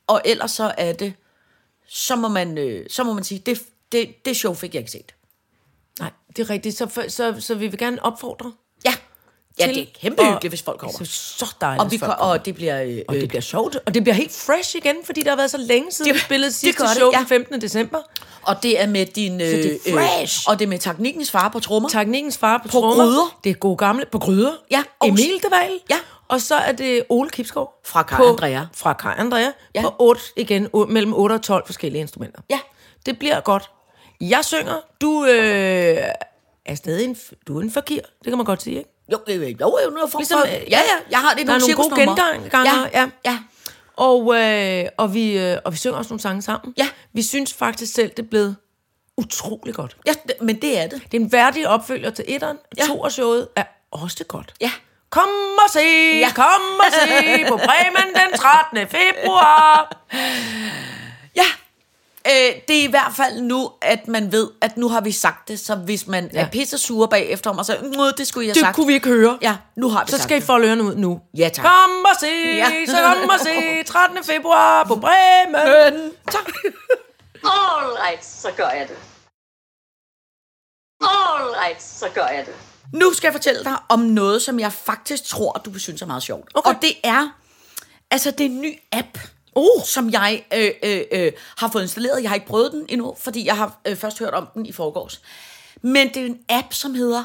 Og 0.06 0.22
ellers 0.24 0.50
så 0.50 0.74
er 0.78 0.92
det, 0.92 1.14
så 1.88 2.16
må 2.16 2.28
man, 2.28 2.58
øh, 2.58 2.86
så 2.90 3.04
må 3.04 3.12
man 3.12 3.24
sige, 3.24 3.38
det, 3.38 3.62
det, 3.92 4.24
det 4.24 4.36
show 4.36 4.54
fik 4.54 4.74
jeg 4.74 4.80
ikke 4.80 4.92
set. 4.92 5.14
Nej, 6.00 6.10
det 6.36 6.38
er 6.38 6.50
rigtigt. 6.50 6.76
Så, 6.76 7.04
så, 7.08 7.36
så 7.40 7.54
vi 7.54 7.66
vil 7.66 7.78
gerne 7.78 8.04
opfordre 8.04 8.52
Ja, 9.58 9.66
til 9.66 9.74
det 9.74 9.82
er 9.82 9.86
kæmpe 10.00 10.22
at- 10.22 10.28
hyggeligt, 10.28 10.50
hvis 10.50 10.62
folk 10.62 10.78
kommer. 10.80 10.98
Det 10.98 11.00
er 11.06 11.10
så 11.10 11.54
dejligt, 11.60 11.82
Og, 11.84 11.90
vi, 11.90 11.98
folk 11.98 12.12
kommer. 12.18 12.32
og 12.32 12.44
det 12.44 12.54
bliver... 12.54 12.82
Øh, 12.82 12.98
Og 13.08 13.14
det 13.14 13.28
bliver 13.28 13.42
sjovt, 13.42 13.76
og 13.86 13.94
det 13.94 14.02
bliver 14.04 14.14
helt 14.14 14.32
fresh 14.32 14.76
igen, 14.76 14.96
fordi 15.04 15.22
der 15.22 15.30
har 15.30 15.36
været 15.36 15.50
så 15.50 15.58
længe 15.58 15.92
siden, 15.92 16.08
Det- 16.08 16.14
vi 16.14 16.20
spillede 16.20 16.52
sidste 16.52 16.88
show 16.96 17.10
ja. 17.12 17.18
den 17.18 17.26
15. 17.26 17.60
december. 17.60 17.98
Og 18.42 18.62
det 18.62 18.80
er 18.82 18.86
med 18.86 19.06
din... 19.06 19.40
Øh, 19.40 19.46
det 19.46 19.74
er 19.86 19.92
fresh. 19.94 20.48
Øh, 20.48 20.52
og 20.52 20.58
det 20.58 20.64
er 20.64 20.68
med 20.68 20.78
teknikkens 20.78 21.30
far 21.30 21.48
på 21.48 21.60
trommer. 21.60 21.88
Teknikkens 21.88 22.38
far 22.38 22.58
på, 22.58 22.62
På 22.68 22.68
trommer. 22.80 23.04
gryder. 23.04 23.38
Det 23.44 23.50
er 23.50 23.54
gode 23.54 23.76
gamle 23.76 24.04
på 24.12 24.18
gryder. 24.18 24.52
Ja, 24.70 24.82
og- 25.00 25.08
Emil 25.08 25.40
de 25.42 25.48
Waal. 25.52 25.80
Ja. 25.90 25.96
Og 26.28 26.40
så 26.40 26.54
er 26.54 26.72
det 26.72 27.04
Ole 27.08 27.30
Kipskov. 27.30 27.70
Fra 27.84 28.02
Kaj 28.02 28.16
på, 28.18 28.28
Andrea. 28.28 28.60
Fra 28.74 28.92
Kaj 28.92 29.14
Andrea. 29.18 29.48
Ja. 29.74 29.82
På 29.82 29.94
8, 29.98 30.20
igen, 30.36 30.68
mellem 30.88 31.14
8 31.14 31.32
og 31.32 31.42
12 31.42 31.66
forskellige 31.66 32.00
instrumenter. 32.00 32.40
Ja. 32.50 32.58
Det 33.06 33.18
bliver 33.18 33.40
godt. 33.40 33.70
Jeg 34.20 34.44
synger. 34.44 34.80
Du 35.00 35.24
øh, 35.24 35.98
er 36.66 36.74
stadig 36.74 37.04
en, 37.04 37.16
du 37.48 37.58
er 37.58 37.62
en 37.62 37.70
fakir. 37.70 38.00
Det 38.00 38.24
kan 38.28 38.36
man 38.36 38.44
godt 38.46 38.62
sige, 38.62 38.78
ikke? 38.78 38.90
Jo, 39.12 39.18
jo, 39.28 39.34
jo, 39.34 39.40
jo, 39.42 39.56
jo, 39.60 39.98
jo 40.00 40.06
for, 40.12 40.18
Ligesom, 40.18 40.38
for, 40.40 40.46
ja, 40.46 40.56
ja, 40.70 40.78
jeg 41.10 41.18
har 41.18 41.34
det 41.34 41.46
der 41.46 41.52
er 41.54 41.58
nogle 41.58 41.74
gode 41.74 41.88
genganger, 42.00 42.88
ja. 42.92 43.00
ja. 43.00 43.08
ja. 43.24 43.38
Og, 43.96 44.34
øh, 44.36 44.84
og, 44.96 45.14
vi, 45.14 45.38
øh, 45.38 45.58
og 45.64 45.72
vi 45.72 45.76
synger 45.78 45.98
også 45.98 46.08
nogle 46.12 46.20
sange 46.22 46.42
sammen. 46.42 46.74
Ja. 46.76 46.88
Vi 47.12 47.22
synes 47.22 47.54
faktisk 47.54 47.94
selv, 47.94 48.10
det 48.10 48.18
er 48.18 48.28
blevet 48.30 48.56
utrolig 49.16 49.74
godt. 49.74 49.96
ja, 50.06 50.12
det- 50.28 50.36
men 50.40 50.62
det 50.62 50.78
er 50.78 50.86
det. 50.86 51.02
Det 51.12 51.16
er 51.20 51.24
en 51.24 51.32
værdig 51.32 51.68
opfølger 51.68 52.10
til 52.10 52.24
etteren. 52.28 52.58
Ja. 52.76 52.82
Ja. 52.82 52.88
Toershowet 52.88 53.48
er 53.56 53.64
også 53.90 54.24
godt. 54.28 54.54
Ja. 54.60 54.70
Kom 55.10 55.28
og 55.66 55.70
se, 55.72 55.80
ja. 56.18 56.32
kom 56.34 56.62
og 56.78 56.92
se 56.92 57.44
på 57.48 57.56
Bremen 57.56 58.14
den 58.14 58.38
13. 58.38 58.78
februar. 58.88 59.96
Øh, 62.26 62.60
det 62.68 62.78
er 62.78 62.82
i 62.82 62.86
hvert 62.90 63.12
fald 63.16 63.40
nu, 63.40 63.70
at 63.82 64.08
man 64.08 64.32
ved, 64.32 64.50
at 64.60 64.76
nu 64.76 64.88
har 64.88 65.00
vi 65.00 65.12
sagt 65.12 65.48
det, 65.48 65.60
så 65.60 65.74
hvis 65.74 66.06
man 66.06 66.30
ja. 66.32 66.40
Er 66.40 66.50
pisse 66.50 66.78
sure 66.78 67.08
bagefter 67.08 67.50
om 67.50 67.58
og 67.58 67.64
så, 67.64 67.76
"Nå, 67.96 68.10
det 68.10 68.26
skulle 68.26 68.46
jeg 68.46 68.50
have 68.50 68.54
Det 68.54 68.60
sagt. 68.66 68.74
kunne 68.76 68.86
vi 68.86 68.92
ikke 68.94 69.08
høre. 69.08 69.38
Ja, 69.42 69.56
nu 69.76 69.88
har 69.88 70.04
vi 70.04 70.10
Så 70.10 70.16
sagt 70.16 70.22
skal 70.22 70.36
I 70.36 70.40
det. 70.40 70.46
folde 70.46 70.66
ørerne 70.68 70.82
ud 70.84 70.94
nu. 70.94 71.20
Ja, 71.36 71.48
tak. 71.48 71.64
Kom 71.64 71.90
og 72.04 72.20
se, 72.20 72.26
Ja. 72.26 72.54
ja. 72.54 72.86
så 72.86 72.96
kom 73.20 73.28
og 73.28 73.40
se, 73.40 73.82
13. 73.92 74.24
februar 74.24 74.84
på 74.84 74.96
Bremen. 74.96 76.12
Tak. 76.30 76.52
All 77.44 77.96
right, 78.08 78.24
så 78.24 78.48
gør 78.56 78.68
jeg 78.68 78.88
det. 78.88 78.96
All 81.00 81.54
right, 81.64 81.82
så 81.82 82.08
gør 82.14 82.26
jeg 82.26 82.46
det. 82.46 82.54
Nu 82.92 83.12
skal 83.12 83.26
jeg 83.28 83.32
fortælle 83.34 83.64
dig 83.64 83.76
om 83.88 83.98
noget, 84.00 84.42
som 84.42 84.60
jeg 84.60 84.72
faktisk 84.72 85.24
tror, 85.24 85.52
du 85.64 85.70
vil 85.70 85.80
synes 85.80 86.02
er 86.02 86.06
meget 86.06 86.22
sjovt. 86.22 86.50
Okay. 86.54 86.70
Og 86.70 86.82
det 86.82 86.92
er, 87.04 87.28
altså 88.10 88.30
det 88.30 88.40
er 88.40 88.50
en 88.50 88.60
ny 88.60 88.78
app, 88.92 89.18
Uh. 89.54 89.84
som 89.84 90.10
jeg 90.10 90.44
øh, 90.54 90.70
øh, 90.82 91.00
øh, 91.12 91.32
har 91.56 91.68
fået 91.72 91.82
installeret. 91.82 92.22
Jeg 92.22 92.30
har 92.30 92.34
ikke 92.34 92.46
prøvet 92.46 92.72
den 92.72 92.86
endnu, 92.88 93.16
fordi 93.20 93.46
jeg 93.46 93.56
har 93.56 93.80
øh, 93.86 93.96
først 93.96 94.18
hørt 94.18 94.34
om 94.34 94.48
den 94.54 94.66
i 94.66 94.72
forgårs. 94.72 95.20
Men 95.82 96.08
det 96.08 96.16
er 96.16 96.26
en 96.26 96.38
app, 96.48 96.72
som 96.74 96.94
hedder 96.94 97.24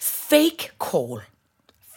Fake 0.00 0.70
Call. 0.90 1.20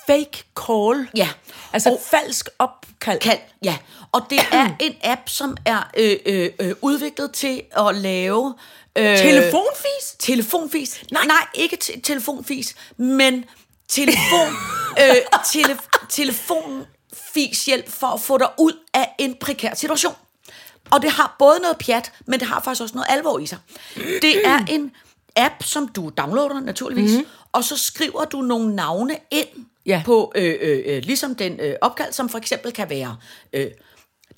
Fake 0.07 0.43
call. 0.67 1.07
Ja. 1.15 1.29
Altså 1.73 1.89
Og- 1.89 2.01
falsk 2.11 2.49
opkald. 2.59 3.19
Kan, 3.19 3.37
ja. 3.63 3.77
Og 4.11 4.21
det 4.29 4.39
er 4.51 4.69
en 4.85 4.95
app, 5.03 5.29
som 5.29 5.57
er 5.65 5.91
øh, 5.97 6.17
øh, 6.25 6.49
øh, 6.59 6.75
udviklet 6.81 7.31
til 7.31 7.61
at 7.77 7.95
lave... 7.95 8.55
Øh, 8.95 9.17
Telefonfis? 9.17 10.15
Telefonfis. 10.19 11.03
Nej, 11.11 11.25
nej 11.25 11.47
ikke 11.53 11.75
te- 11.77 11.99
telefonfis, 12.01 12.75
men 12.97 13.45
telefon, 13.87 14.47
øh, 14.99 15.15
tele, 15.45 15.77
telefonfis 17.13 17.65
hjælp 17.65 17.89
for 17.89 18.07
at 18.07 18.21
få 18.21 18.37
dig 18.37 18.47
ud 18.59 18.71
af 18.93 19.09
en 19.19 19.35
prekær 19.41 19.75
situation. 19.75 20.13
Og 20.91 21.01
det 21.01 21.11
har 21.11 21.35
både 21.39 21.59
noget 21.61 21.77
pjat, 21.77 22.11
men 22.25 22.39
det 22.39 22.47
har 22.47 22.61
faktisk 22.61 22.81
også 22.81 22.95
noget 22.95 23.07
alvor 23.09 23.39
i 23.39 23.45
sig. 23.45 23.57
Det 24.21 24.45
er 24.47 24.65
en 24.75 24.91
app, 25.35 25.63
som 25.63 25.87
du 25.87 26.11
downloader 26.17 26.59
naturligvis, 26.59 27.11
mm-hmm. 27.11 27.25
og 27.51 27.63
så 27.63 27.77
skriver 27.77 28.25
du 28.25 28.41
nogle 28.41 28.75
navne 28.75 29.17
ind 29.31 29.47
Ja. 29.85 30.01
på, 30.05 30.31
øh, 30.35 30.55
øh, 30.61 30.79
øh, 30.85 31.03
ligesom 31.03 31.35
den 31.35 31.59
øh, 31.59 31.75
opkald, 31.81 32.13
som 32.13 32.29
for 32.29 32.37
eksempel 32.37 32.71
kan 32.71 32.89
være 32.89 33.17
øh, 33.53 33.67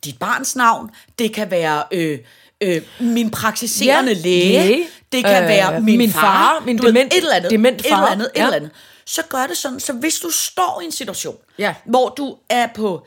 dit 0.05 0.20
barns 0.20 0.55
navn, 0.55 0.89
det 1.20 1.34
kan 1.34 1.51
være 1.51 1.84
øh, 1.91 2.20
øh, 2.61 2.82
min 2.99 3.32
praktiserende 3.32 4.11
Ja, 4.11 4.20
læge, 4.20 4.49
læge. 4.67 4.88
det 5.11 5.24
kan 5.26 5.43
Øh, 5.43 5.49
være 5.49 5.82
min, 5.82 5.97
min 5.97 6.11
far, 6.11 6.22
far, 6.22 6.65
min 6.65 6.78
du 6.78 6.84
ved, 6.84 6.93
dement- 6.93 7.05
et 7.07 7.17
eller 7.17 7.34
andet, 7.36 7.51
dement 7.51 7.80
et 7.82 7.86
eller 7.86 7.97
far. 7.97 8.05
andet, 8.07 8.26
et 8.36 8.39
Ja. 8.39 8.43
eller 8.43 8.55
andet. 8.55 8.72
Så 9.10 9.22
gør 9.30 9.47
det 9.47 9.57
sådan, 9.57 9.80
så 9.80 9.93
hvis 9.93 10.20
du 10.20 10.30
står 10.30 10.80
i 10.82 10.86
en 10.86 10.91
situation, 10.91 11.36
Ja. 11.57 11.76
hvor 11.86 12.10
du 12.10 12.38
er 12.49 12.68
på 12.76 13.05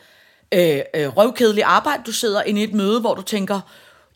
øh, 0.55 0.81
øh, 0.95 1.17
røvkedelig 1.17 1.65
arbejde, 1.65 2.03
du 2.07 2.13
sidder 2.13 2.43
inde 2.43 2.61
i 2.61 2.65
et 2.65 2.75
møde, 2.75 3.01
hvor 3.01 3.15
du 3.15 3.23
tænker, 3.23 3.61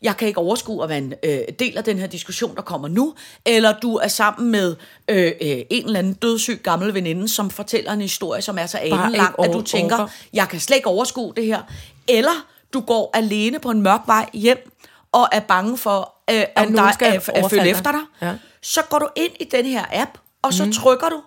jeg 0.01 0.17
kan 0.17 0.27
ikke 0.27 0.39
overskue 0.39 0.83
at 0.83 0.89
være 0.89 0.97
en 0.97 1.13
øh, 1.23 1.39
del 1.59 1.77
af 1.77 1.83
den 1.83 1.99
her 1.99 2.07
diskussion, 2.07 2.55
der 2.55 2.61
kommer 2.61 2.87
nu, 2.87 3.15
eller 3.45 3.79
du 3.79 3.95
er 3.95 4.07
sammen 4.07 4.51
med 4.51 4.75
øh, 5.07 5.31
øh, 5.41 5.61
en 5.69 5.85
eller 5.85 5.99
anden 5.99 6.13
dødssyg 6.13 6.61
gammel 6.63 6.93
veninde, 6.93 7.27
som 7.27 7.49
fortæller 7.49 7.91
en 7.93 8.01
historie, 8.01 8.41
som 8.41 8.57
er 8.57 8.65
så 8.65 8.77
anelang, 8.77 9.35
at 9.43 9.53
du 9.53 9.61
tænker, 9.61 10.07
jeg 10.33 10.49
kan 10.49 10.59
slet 10.59 10.75
ikke 10.75 10.89
overskue 10.89 11.33
det 11.35 11.45
her. 11.45 11.61
Eller 12.07 12.45
du 12.73 12.79
går 12.79 13.11
alene 13.13 13.59
på 13.59 13.71
en 13.71 13.81
mørk 13.81 14.01
vej 14.05 14.29
hjem, 14.33 14.71
og 15.11 15.27
er 15.31 15.39
bange 15.39 15.77
for, 15.77 16.13
øh, 16.31 16.43
nogen 16.57 16.75
der 16.75 16.91
skal 16.91 17.07
er, 17.07 17.31
er 17.35 17.47
følge 17.47 17.69
efter 17.69 17.91
dig. 17.91 18.01
dig. 18.21 18.27
Ja. 18.27 18.33
Så 18.61 18.81
går 18.89 18.99
du 18.99 19.07
ind 19.15 19.31
i 19.39 19.43
den 19.43 19.65
her 19.65 19.85
app, 19.91 20.11
og 20.41 20.53
så 20.53 20.65
mm. 20.65 20.71
trykker 20.71 21.09
du 21.09 21.21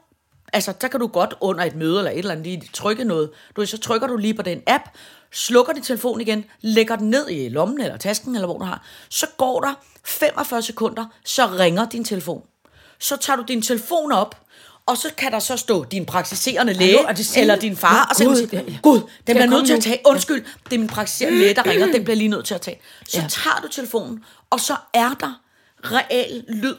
Altså, 0.52 0.72
der 0.80 0.88
kan 0.88 1.00
du 1.00 1.06
godt 1.06 1.34
under 1.40 1.64
et 1.64 1.76
møde 1.76 1.98
eller 1.98 2.10
et 2.10 2.18
eller 2.18 2.30
andet 2.32 2.46
lige 2.46 2.70
trykke 2.72 3.04
noget. 3.04 3.30
Du, 3.56 3.66
så 3.66 3.78
trykker 3.78 4.06
du 4.06 4.16
lige 4.16 4.34
på 4.34 4.42
den 4.42 4.62
app, 4.66 4.84
slukker 5.32 5.72
din 5.72 5.82
telefon 5.82 6.20
igen, 6.20 6.44
lægger 6.60 6.96
den 6.96 7.10
ned 7.10 7.28
i 7.30 7.48
lommen 7.48 7.80
eller 7.80 7.96
tasken, 7.96 8.34
eller 8.34 8.46
hvor 8.46 8.58
du 8.58 8.64
har. 8.64 8.82
Så 9.08 9.26
går 9.36 9.60
der 9.60 9.74
45 10.04 10.62
sekunder, 10.62 11.04
så 11.24 11.46
ringer 11.46 11.88
din 11.88 12.04
telefon. 12.04 12.42
Så 12.98 13.16
tager 13.16 13.36
du 13.36 13.42
din 13.48 13.62
telefon 13.62 14.12
op, 14.12 14.36
og 14.86 14.96
så 14.96 15.08
kan 15.16 15.32
der 15.32 15.38
så 15.38 15.56
stå 15.56 15.84
din 15.84 16.06
praktiserende 16.06 16.72
læge, 16.72 16.98
er 17.08 17.12
det 17.12 17.36
eller 17.36 17.56
din 17.56 17.76
far, 17.76 18.06
og 18.10 18.16
så 18.16 18.22
kan 18.24 18.28
man 18.30 18.66
sige. 18.66 18.78
Gud, 18.82 19.00
den 19.00 19.06
bliver 19.36 19.46
nødt 19.46 19.66
til 19.66 19.74
at 19.74 19.82
tage. 19.82 20.00
Undskyld, 20.06 20.44
det 20.64 20.72
er 20.74 20.78
min 20.78 20.88
praktiserende 20.88 21.38
læge, 21.38 21.54
der 21.54 21.66
ringer, 21.66 21.86
den 21.96 22.04
bliver 22.04 22.16
lige 22.16 22.28
nødt 22.28 22.46
til 22.46 22.54
at 22.54 22.60
tage. 22.60 22.80
Så 23.08 23.20
Ja. 23.20 23.26
tager 23.28 23.60
du 23.62 23.68
telefonen, 23.68 24.24
og 24.50 24.60
så 24.60 24.76
er 24.94 25.10
der 25.20 25.40
reel 25.84 26.44
lyd. 26.48 26.76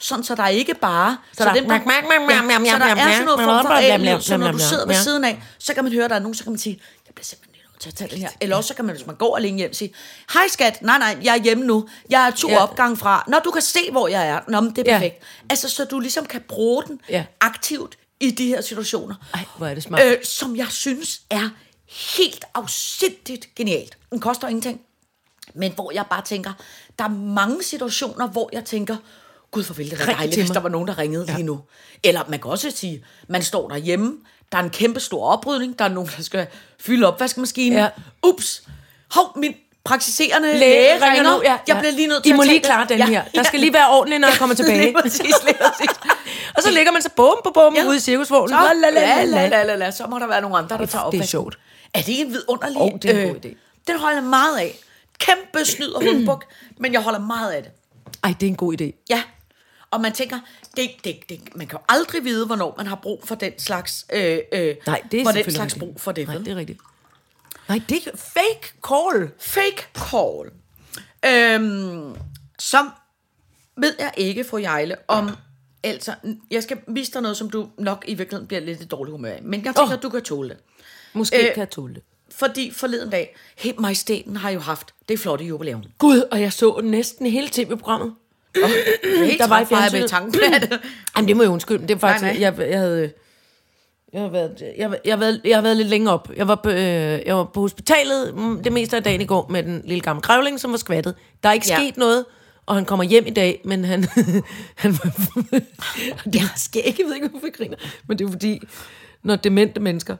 Sådan, 0.00 0.24
så 0.24 0.34
der 0.34 0.42
er 0.42 0.48
ikke 0.48 0.74
bare... 0.74 1.18
Så, 1.38 1.44
der- 1.44 1.52
mak, 1.52 1.86
mak, 1.86 1.86
mak, 1.86 2.44
mak, 2.44 2.66
ja, 2.66 2.70
så 2.72 2.78
der 2.78 2.84
er 2.84 3.12
sådan 3.12 3.24
noget 3.24 3.40
form 3.40 3.62
for 3.64 3.68
mak, 3.68 3.78
reel 3.78 4.00
mak, 4.04 4.14
lyd, 4.16 4.20
så 4.22 4.36
når 4.36 4.52
du 4.52 4.58
sidder 4.58 4.86
ved 4.86 4.94
ja. 4.94 5.02
siden 5.02 5.24
af, 5.24 5.42
så 5.58 5.74
kan 5.74 5.84
man 5.84 5.92
høre, 5.92 6.04
at 6.04 6.10
der 6.10 6.16
er 6.16 6.20
nogen, 6.20 6.34
så 6.34 6.42
kan 6.44 6.52
man 6.52 6.58
sige, 6.58 6.80
jeg 7.06 7.14
bliver 7.14 7.24
simpelthen 7.24 7.48
til 7.80 7.88
at 7.88 7.94
tage 7.94 8.10
den 8.10 8.18
her. 8.18 8.28
Eller 8.40 8.56
også 8.56 8.68
så 8.68 8.74
kan 8.74 8.84
man, 8.84 8.94
hvis 8.96 9.06
man 9.06 9.16
går 9.16 9.36
alene 9.36 9.56
hjem, 9.58 9.72
sige, 9.72 9.94
hej 10.32 10.42
skat, 10.48 10.82
nej 10.82 10.98
nej, 10.98 11.18
jeg 11.22 11.36
er 11.38 11.42
hjemme 11.42 11.64
nu, 11.64 11.88
jeg 12.10 12.26
er 12.26 12.30
to 12.30 12.48
Ja. 12.48 12.62
opgange 12.62 12.96
fra, 12.96 13.24
når 13.28 13.38
du 13.38 13.50
kan 13.50 13.62
se, 13.62 13.90
hvor 13.90 14.08
jeg 14.08 14.28
er, 14.28 14.40
Nå, 14.48 14.60
men 14.60 14.70
det 14.76 14.88
er 14.88 14.92
Ja. 14.92 14.98
perfekt. 14.98 15.22
Altså, 15.50 15.68
så 15.68 15.84
du 15.84 16.00
ligesom 16.00 16.26
kan 16.26 16.40
bruge 16.48 16.82
den 16.86 17.00
Ja. 17.08 17.24
aktivt 17.40 17.98
i 18.20 18.30
de 18.30 18.46
her 18.46 18.60
situationer. 18.60 19.14
Ej, 19.34 19.44
hvor 19.56 19.66
er 19.66 19.74
det 19.74 19.82
smart. 19.82 20.02
Øh, 20.04 20.16
som 20.24 20.56
jeg 20.56 20.66
synes 20.70 21.20
er 21.30 21.48
helt 22.18 22.44
afsindigt 22.54 23.54
genialt. 23.56 23.96
Den 24.10 24.20
koster 24.20 24.48
ingenting. 24.48 24.80
Men 25.54 25.72
hvor 25.72 25.90
jeg 25.92 26.04
bare 26.10 26.22
tænker, 26.22 26.52
der 26.98 27.04
er 27.04 27.08
mange 27.08 27.62
situationer, 27.62 28.26
hvor 28.28 28.50
jeg 28.52 28.64
tænker, 28.64 28.96
gud 29.50 29.64
hvor 29.64 29.74
ville 29.74 29.90
det 29.90 30.06
være 30.06 30.16
dejligt, 30.16 30.36
hvis 30.40 30.50
der 30.50 30.60
var 30.60 30.68
nogen, 30.68 30.88
der 30.88 30.98
ringede 30.98 31.24
ja. 31.28 31.34
lige 31.34 31.46
nu. 31.46 31.60
Eller 32.04 32.20
man 32.28 32.40
kan 32.40 32.50
også 32.50 32.70
sige, 32.70 33.04
man 33.28 33.42
står 33.42 33.68
derhjemme, 33.68 34.16
der 34.52 34.58
er 34.58 34.62
en 34.62 34.70
kæmpe 34.70 35.00
stor 35.00 35.26
oprydning, 35.32 35.78
der 35.78 35.84
er 35.84 35.88
nogen, 35.88 36.10
der 36.16 36.22
skal 36.22 36.46
fylde 36.80 37.06
opvaskemaskinen. 37.06 37.78
Ja. 37.78 37.88
Ups, 38.26 38.62
hov, 39.14 39.32
min 39.38 39.54
praktiserende 39.84 40.48
læge, 40.48 40.58
Læge 40.60 40.92
ringer. 40.94 41.06
ringer 41.12 41.22
nu, 41.36 41.42
ja, 41.44 41.50
Jeg 41.52 41.60
ja. 41.68 41.78
bliver 41.78 41.92
lige 41.92 42.06
nødt 42.06 42.26
I 42.26 42.28
til 42.28 42.36
må 42.36 42.42
at 42.42 42.48
lige 42.48 42.60
klare 42.60 42.86
den 42.88 43.02
her. 43.02 43.22
Der 43.34 43.42
skal 43.42 43.60
lige 43.60 43.72
være 43.72 43.88
ordentligt, 43.90 44.20
når 44.20 44.28
jeg 44.28 44.36
kommer 44.42 44.54
tilbage. 44.54 44.80
lige 44.82 44.94
præcis, 45.02 45.20
lige 45.44 45.56
præcis. 45.60 45.96
Og 46.56 46.62
så 46.62 46.70
ligger 46.70 46.92
man 46.92 47.02
så 47.02 47.10
bum 47.16 47.34
på 47.44 47.50
bum 47.54 47.74
Ja. 47.74 47.86
ude 47.86 47.96
i 47.96 48.00
cirkusvognen. 48.00 48.58
Så, 48.58 49.74
La, 49.78 49.90
så 49.90 50.06
må 50.06 50.18
der 50.18 50.26
være 50.26 50.40
nogle 50.40 50.56
andre, 50.58 50.78
der 50.78 50.86
tager 50.86 51.02
op. 51.02 51.12
det 51.12 51.20
er 51.20 51.24
sjovt. 51.26 51.58
Er 51.94 51.98
det 51.98 52.08
ikke 52.08 52.22
en 52.24 52.32
vidunderlig... 52.32 52.76
Åh, 52.80 52.90
det 53.02 53.10
er 53.10 53.22
en 53.22 53.28
god 53.28 53.36
idé. 53.44 53.54
Den 53.86 53.98
holder 53.98 54.16
jeg 54.16 54.24
meget 54.24 54.58
af. 54.58 54.78
Kæmpe 55.18 55.64
snyd 55.64 55.88
og 55.90 56.02
hundbuk, 56.04 56.44
men 56.80 56.92
jeg 56.92 57.00
holder 57.02 57.18
meget 57.20 57.50
af 57.52 57.62
det. 57.62 57.72
Ej, 58.24 58.34
det 58.40 58.46
er 58.46 58.50
en 58.50 58.56
god 58.56 58.80
idé. 58.80 59.04
Ja. 59.10 59.22
Og 59.90 60.00
man 60.00 60.12
tænker, 60.12 60.38
det, 60.76 60.90
det, 61.04 61.16
det, 61.28 61.40
man 61.56 61.66
kan 61.66 61.78
jo 61.78 61.84
aldrig 61.88 62.24
vide, 62.24 62.46
hvornår 62.46 62.74
man 62.76 62.86
har 62.86 62.96
brug 62.96 63.22
for 63.24 63.34
den 63.34 63.52
slags, 63.58 64.06
øh, 64.12 64.38
øh, 64.52 64.76
Nej, 64.86 65.02
det 65.12 65.20
er 65.20 65.24
for 65.24 65.32
den 65.32 65.44
slags 65.44 65.58
rigtigt. 65.60 65.78
brug 65.78 66.00
for 66.00 66.12
det. 66.12 66.26
Nej, 66.28 66.38
det 66.38 66.48
er 66.48 66.56
rigtigt. 66.56 66.78
Nej, 67.68 67.80
det 67.88 68.06
er 68.06 68.16
fake 68.16 68.72
call. 68.88 69.30
Fake 69.38 69.86
call. 70.10 70.50
Øhm, 71.26 72.16
som 72.58 72.90
ved 73.76 73.94
jeg 73.98 74.12
ikke, 74.16 74.44
fru 74.44 74.58
Jejle, 74.58 74.96
om... 75.08 75.30
Altså, 75.82 76.14
jeg 76.50 76.62
skal 76.62 76.78
vise 76.88 77.12
dig 77.12 77.22
noget, 77.22 77.36
som 77.36 77.50
du 77.50 77.68
nok 77.78 78.04
i 78.08 78.14
virkeligheden 78.14 78.46
bliver 78.46 78.60
lidt 78.60 78.80
i 78.80 78.84
dårlig 78.84 79.12
humør 79.12 79.30
af. 79.32 79.42
Men 79.42 79.64
jeg 79.64 79.74
tænker, 79.76 79.96
oh. 79.96 80.02
du 80.02 80.08
kan 80.08 80.22
tåle 80.22 80.48
det. 80.48 80.56
Måske 81.12 81.36
Øh, 81.36 81.54
kan 81.54 81.60
jeg 81.60 81.70
tåle 81.70 81.94
det. 81.94 82.02
fordi 82.30 82.70
forleden 82.70 83.10
dag, 83.10 83.36
helt 83.56 83.80
majestæten 83.80 84.36
har 84.36 84.50
jo 84.50 84.60
haft 84.60 84.94
det 85.08 85.20
flotte 85.20 85.44
jubilæum. 85.44 85.82
Gud, 85.98 86.20
og 86.30 86.40
jeg 86.40 86.52
så 86.52 86.80
næsten 86.84 87.26
hele 87.26 87.48
tv-programmet. 87.52 88.14
Helt 89.24 89.38
Der 89.40 89.46
var 89.48 89.58
træt 89.58 89.68
bare 89.68 89.92
ved 90.00 90.08
tanken. 90.08 90.40
Jamen, 91.16 91.28
det 91.28 91.36
må 91.36 91.42
jeg 91.42 91.50
undskylde, 91.50 91.78
men 91.78 91.88
det 91.88 91.94
er 91.94 91.98
faktisk... 91.98 92.22
Nej, 92.22 92.32
nej. 92.32 92.42
Jeg, 92.42 92.70
jeg 92.70 92.78
havde... 92.78 93.12
Jeg 94.12 94.20
har, 94.20 94.28
været, 94.28 94.62
jeg, 94.78 94.98
jeg, 95.04 95.12
har 95.12 95.18
været, 95.18 95.40
jeg 95.44 95.56
har 95.56 95.62
været 95.62 95.76
lidt 95.76 95.88
længere 95.88 96.14
op. 96.14 96.30
Jeg 96.36 96.48
var, 96.48 96.54
på, 96.54 96.70
øh, 96.70 96.76
jeg 97.26 97.36
var 97.36 97.44
på 97.44 97.60
hospitalet 97.60 98.34
mm, 98.36 98.62
det 98.62 98.72
meste 98.72 98.96
af 98.96 99.02
dagen 99.02 99.20
i 99.20 99.24
går 99.24 99.46
med 99.50 99.62
den 99.62 99.82
lille 99.84 100.00
gamle 100.00 100.20
grævling, 100.22 100.60
som 100.60 100.70
var 100.70 100.76
skvattet. 100.76 101.14
Der 101.42 101.48
er 101.48 101.52
ikke 101.52 101.66
Ja. 101.68 101.76
sket 101.76 101.96
noget, 101.96 102.24
og 102.66 102.74
han 102.74 102.84
kommer 102.84 103.04
hjem 103.04 103.26
i 103.26 103.30
dag, 103.30 103.60
men 103.64 103.84
han... 103.84 104.04
han 104.76 104.92
det 106.32 106.34
er 106.40 106.52
skægt, 106.56 106.98
jeg 106.98 107.06
ved 107.06 107.14
ikke, 107.14 107.28
hvorfor 107.28 107.46
jeg 107.46 107.54
griner. 107.54 107.76
Men 108.08 108.18
det 108.18 108.24
er 108.26 108.30
fordi, 108.30 108.60
når 109.22 109.36
demente 109.36 109.80
mennesker 109.80 110.16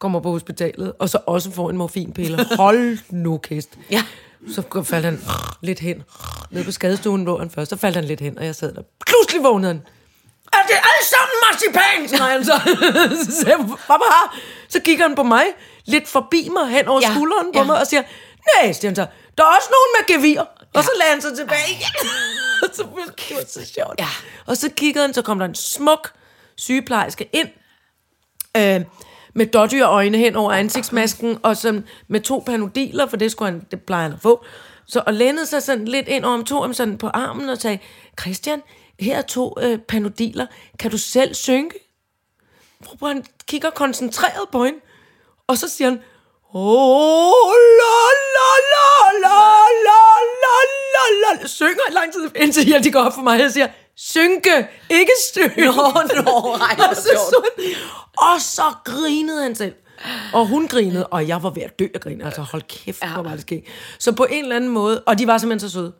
kommer 0.00 0.20
på 0.20 0.30
hospitalet, 0.30 0.92
og 0.98 1.08
så 1.08 1.18
også 1.26 1.50
får 1.50 1.70
en 1.70 1.76
morfinpille. 1.76 2.44
Hold 2.56 2.98
nu 3.10 3.38
kæst. 3.38 3.78
Ja. 3.90 4.02
Så 4.48 4.82
faldt 4.84 5.04
han 5.04 5.20
lidt 5.60 5.80
hen. 5.80 6.02
Nede 6.50 6.64
på 6.64 6.72
skadestuen 6.72 7.24
lå 7.24 7.38
han 7.38 7.50
først, 7.50 7.70
så 7.70 7.76
faldt 7.76 7.96
han 7.96 8.04
lidt 8.04 8.20
hen, 8.20 8.38
og 8.38 8.44
jeg 8.44 8.54
sad 8.54 8.74
der. 8.74 8.82
Pludselig 9.06 9.42
vågnede 9.42 9.72
han. 9.72 9.82
Er 10.52 10.66
det 10.68 10.74
alt 10.74 11.06
sammen 11.14 11.36
marcipan? 11.44 12.20
Nej, 12.20 12.32
han 12.32 12.44
så. 12.44 12.60
så 13.24 13.40
sagde 13.40 13.56
jeg, 13.58 13.66
Papa, 13.86 14.04
så 14.68 14.80
kigger 14.80 15.06
han 15.08 15.14
på 15.16 15.22
mig, 15.22 15.44
lidt 15.84 16.08
forbi 16.08 16.48
mig, 16.52 16.68
hen 16.68 16.88
over 16.88 17.00
Ja, 17.00 17.08
ja, 17.08 17.14
skulderen 17.14 17.52
på 17.52 17.58
ja. 17.58 17.64
mig, 17.64 17.80
og 17.80 17.86
siger, 17.86 18.02
nej, 18.56 18.72
siger 18.72 18.88
han 18.88 18.96
så, 18.96 19.06
der 19.38 19.44
er 19.44 19.48
også 19.56 19.68
nogen 19.70 19.90
med 19.96 20.14
gevir. 20.16 20.40
Og 20.74 20.84
så 20.84 20.90
lagde 20.98 21.12
han 21.12 21.22
sig 21.22 21.36
tilbage 21.36 21.70
igen. 21.70 22.08
og 22.62 22.68
så 22.76 22.82
det 22.82 23.36
var 23.36 23.44
så 23.48 23.72
sjovt. 23.74 23.94
Ja. 23.98 24.08
Og 24.46 24.56
så 24.56 24.70
kiggede 24.76 25.04
han, 25.04 25.14
så 25.14 25.22
kom 25.22 25.38
der 25.38 25.46
en 25.46 25.54
smuk 25.54 26.12
sygeplejerske 26.56 27.28
ind, 27.32 27.48
øh, 28.56 28.80
med 29.34 29.46
dårdyrøjne 29.46 30.18
hen 30.18 30.36
over 30.36 30.52
ansigtsmasken, 30.52 31.38
og 31.42 31.56
så 31.56 31.82
med 32.08 32.20
to 32.20 32.42
panodiler, 32.46 33.06
for 33.06 33.16
det, 33.16 33.30
skulle 33.30 33.50
han, 33.52 33.66
det 33.70 33.82
plejer 33.82 34.02
han 34.02 34.12
at 34.12 34.20
få. 34.20 34.44
Så 34.86 35.02
og 35.06 35.14
lænede 35.14 35.46
sig 35.46 35.62
sådan 35.62 35.88
lidt 35.88 36.08
ind 36.08 36.24
over 36.24 36.42
to 36.42 36.60
ham 36.60 36.74
sådan 36.74 36.98
på 36.98 37.06
armen 37.06 37.48
og 37.48 37.58
sagde, 37.58 37.78
Christian, 38.20 38.62
her 39.00 39.16
er 39.16 39.22
to 39.22 39.54
øh, 39.62 39.78
panodiler. 39.78 40.46
Kan 40.78 40.90
du 40.90 40.98
selv 40.98 41.34
synke? 41.34 41.78
Hvorpå 42.78 43.06
han 43.06 43.24
kigger 43.48 43.70
koncentreret 43.70 44.48
på 44.52 44.64
hende, 44.64 44.78
og 45.46 45.58
så 45.58 45.68
siger 45.68 45.88
han, 45.88 46.00
Oh, 46.56 47.52
la, 47.80 47.96
la, 48.36 48.50
la, 48.72 49.18
la, 49.24 49.38
la, 49.86 50.06
la, 50.42 50.56
la, 50.94 51.40
la. 51.40 51.46
Synger 51.46 51.82
i 51.90 51.92
lang 51.92 52.12
tid, 52.12 52.30
indtil 52.36 52.68
jeg 52.68 52.84
de 52.84 52.90
går 52.92 53.00
op 53.00 53.14
for 53.14 53.22
mig 53.22 53.44
og 53.44 53.50
siger, 53.50 53.68
synke, 53.96 54.68
ikke 54.90 55.12
synge. 55.32 55.66
Nå, 55.66 55.72
nå, 56.24 56.56
ej, 56.60 56.76
og, 56.90 56.96
så, 56.96 57.02
sjovt. 57.02 57.28
så, 57.28 57.42
og 58.18 58.40
så 58.40 58.62
grinede 58.84 59.42
han 59.42 59.54
selv. 59.54 59.74
Og 60.32 60.46
hun 60.46 60.68
grinede, 60.68 61.06
og 61.06 61.28
jeg 61.28 61.42
var 61.42 61.50
ved 61.50 61.62
at 61.62 61.78
dø 61.78 61.86
af 61.94 62.00
grin. 62.00 62.20
Altså 62.20 62.42
hold 62.42 62.62
kæft, 62.62 63.04
hvor 63.14 63.22
var 63.22 63.30
det 63.30 63.40
sket. 63.40 63.64
Så 63.98 64.12
på 64.12 64.26
en 64.30 64.42
eller 64.42 64.56
anden 64.56 64.70
måde, 64.70 65.02
og 65.06 65.18
de 65.18 65.26
var 65.26 65.38
simpelthen 65.38 65.68
så 65.68 65.72
søde. 65.72 65.92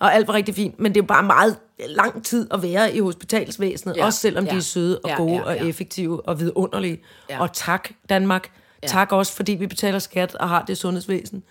Og 0.00 0.14
alt 0.14 0.28
var 0.28 0.34
rigtig 0.34 0.54
fint, 0.54 0.80
men 0.80 0.94
det 0.94 1.02
er 1.02 1.06
bare 1.06 1.22
meget 1.22 1.56
lang 1.86 2.24
tid 2.24 2.48
at 2.50 2.62
være 2.62 2.94
i 2.94 3.00
hospitalsvæsenet, 3.00 3.96
Ja, 3.96 4.04
også 4.04 4.18
selvom 4.18 4.44
ja, 4.44 4.50
de 4.50 4.56
er 4.56 4.60
søde 4.60 5.00
og 5.04 5.10
ja, 5.10 5.16
gode 5.16 5.36
ja, 5.36 5.42
og 5.42 5.54
ja. 5.56 5.66
effektive 5.66 6.28
og 6.28 6.40
vidunderlige. 6.40 7.02
Ja. 7.30 7.40
Og 7.40 7.52
tak, 7.52 7.88
Danmark. 8.08 8.50
Ja. 8.82 8.88
Tak 8.88 9.12
også, 9.12 9.32
fordi 9.32 9.52
vi 9.52 9.66
betaler 9.66 9.98
skat 9.98 10.34
og 10.34 10.48
har 10.48 10.64
det 10.64 10.78
sundhedsvæsen. 10.78 11.42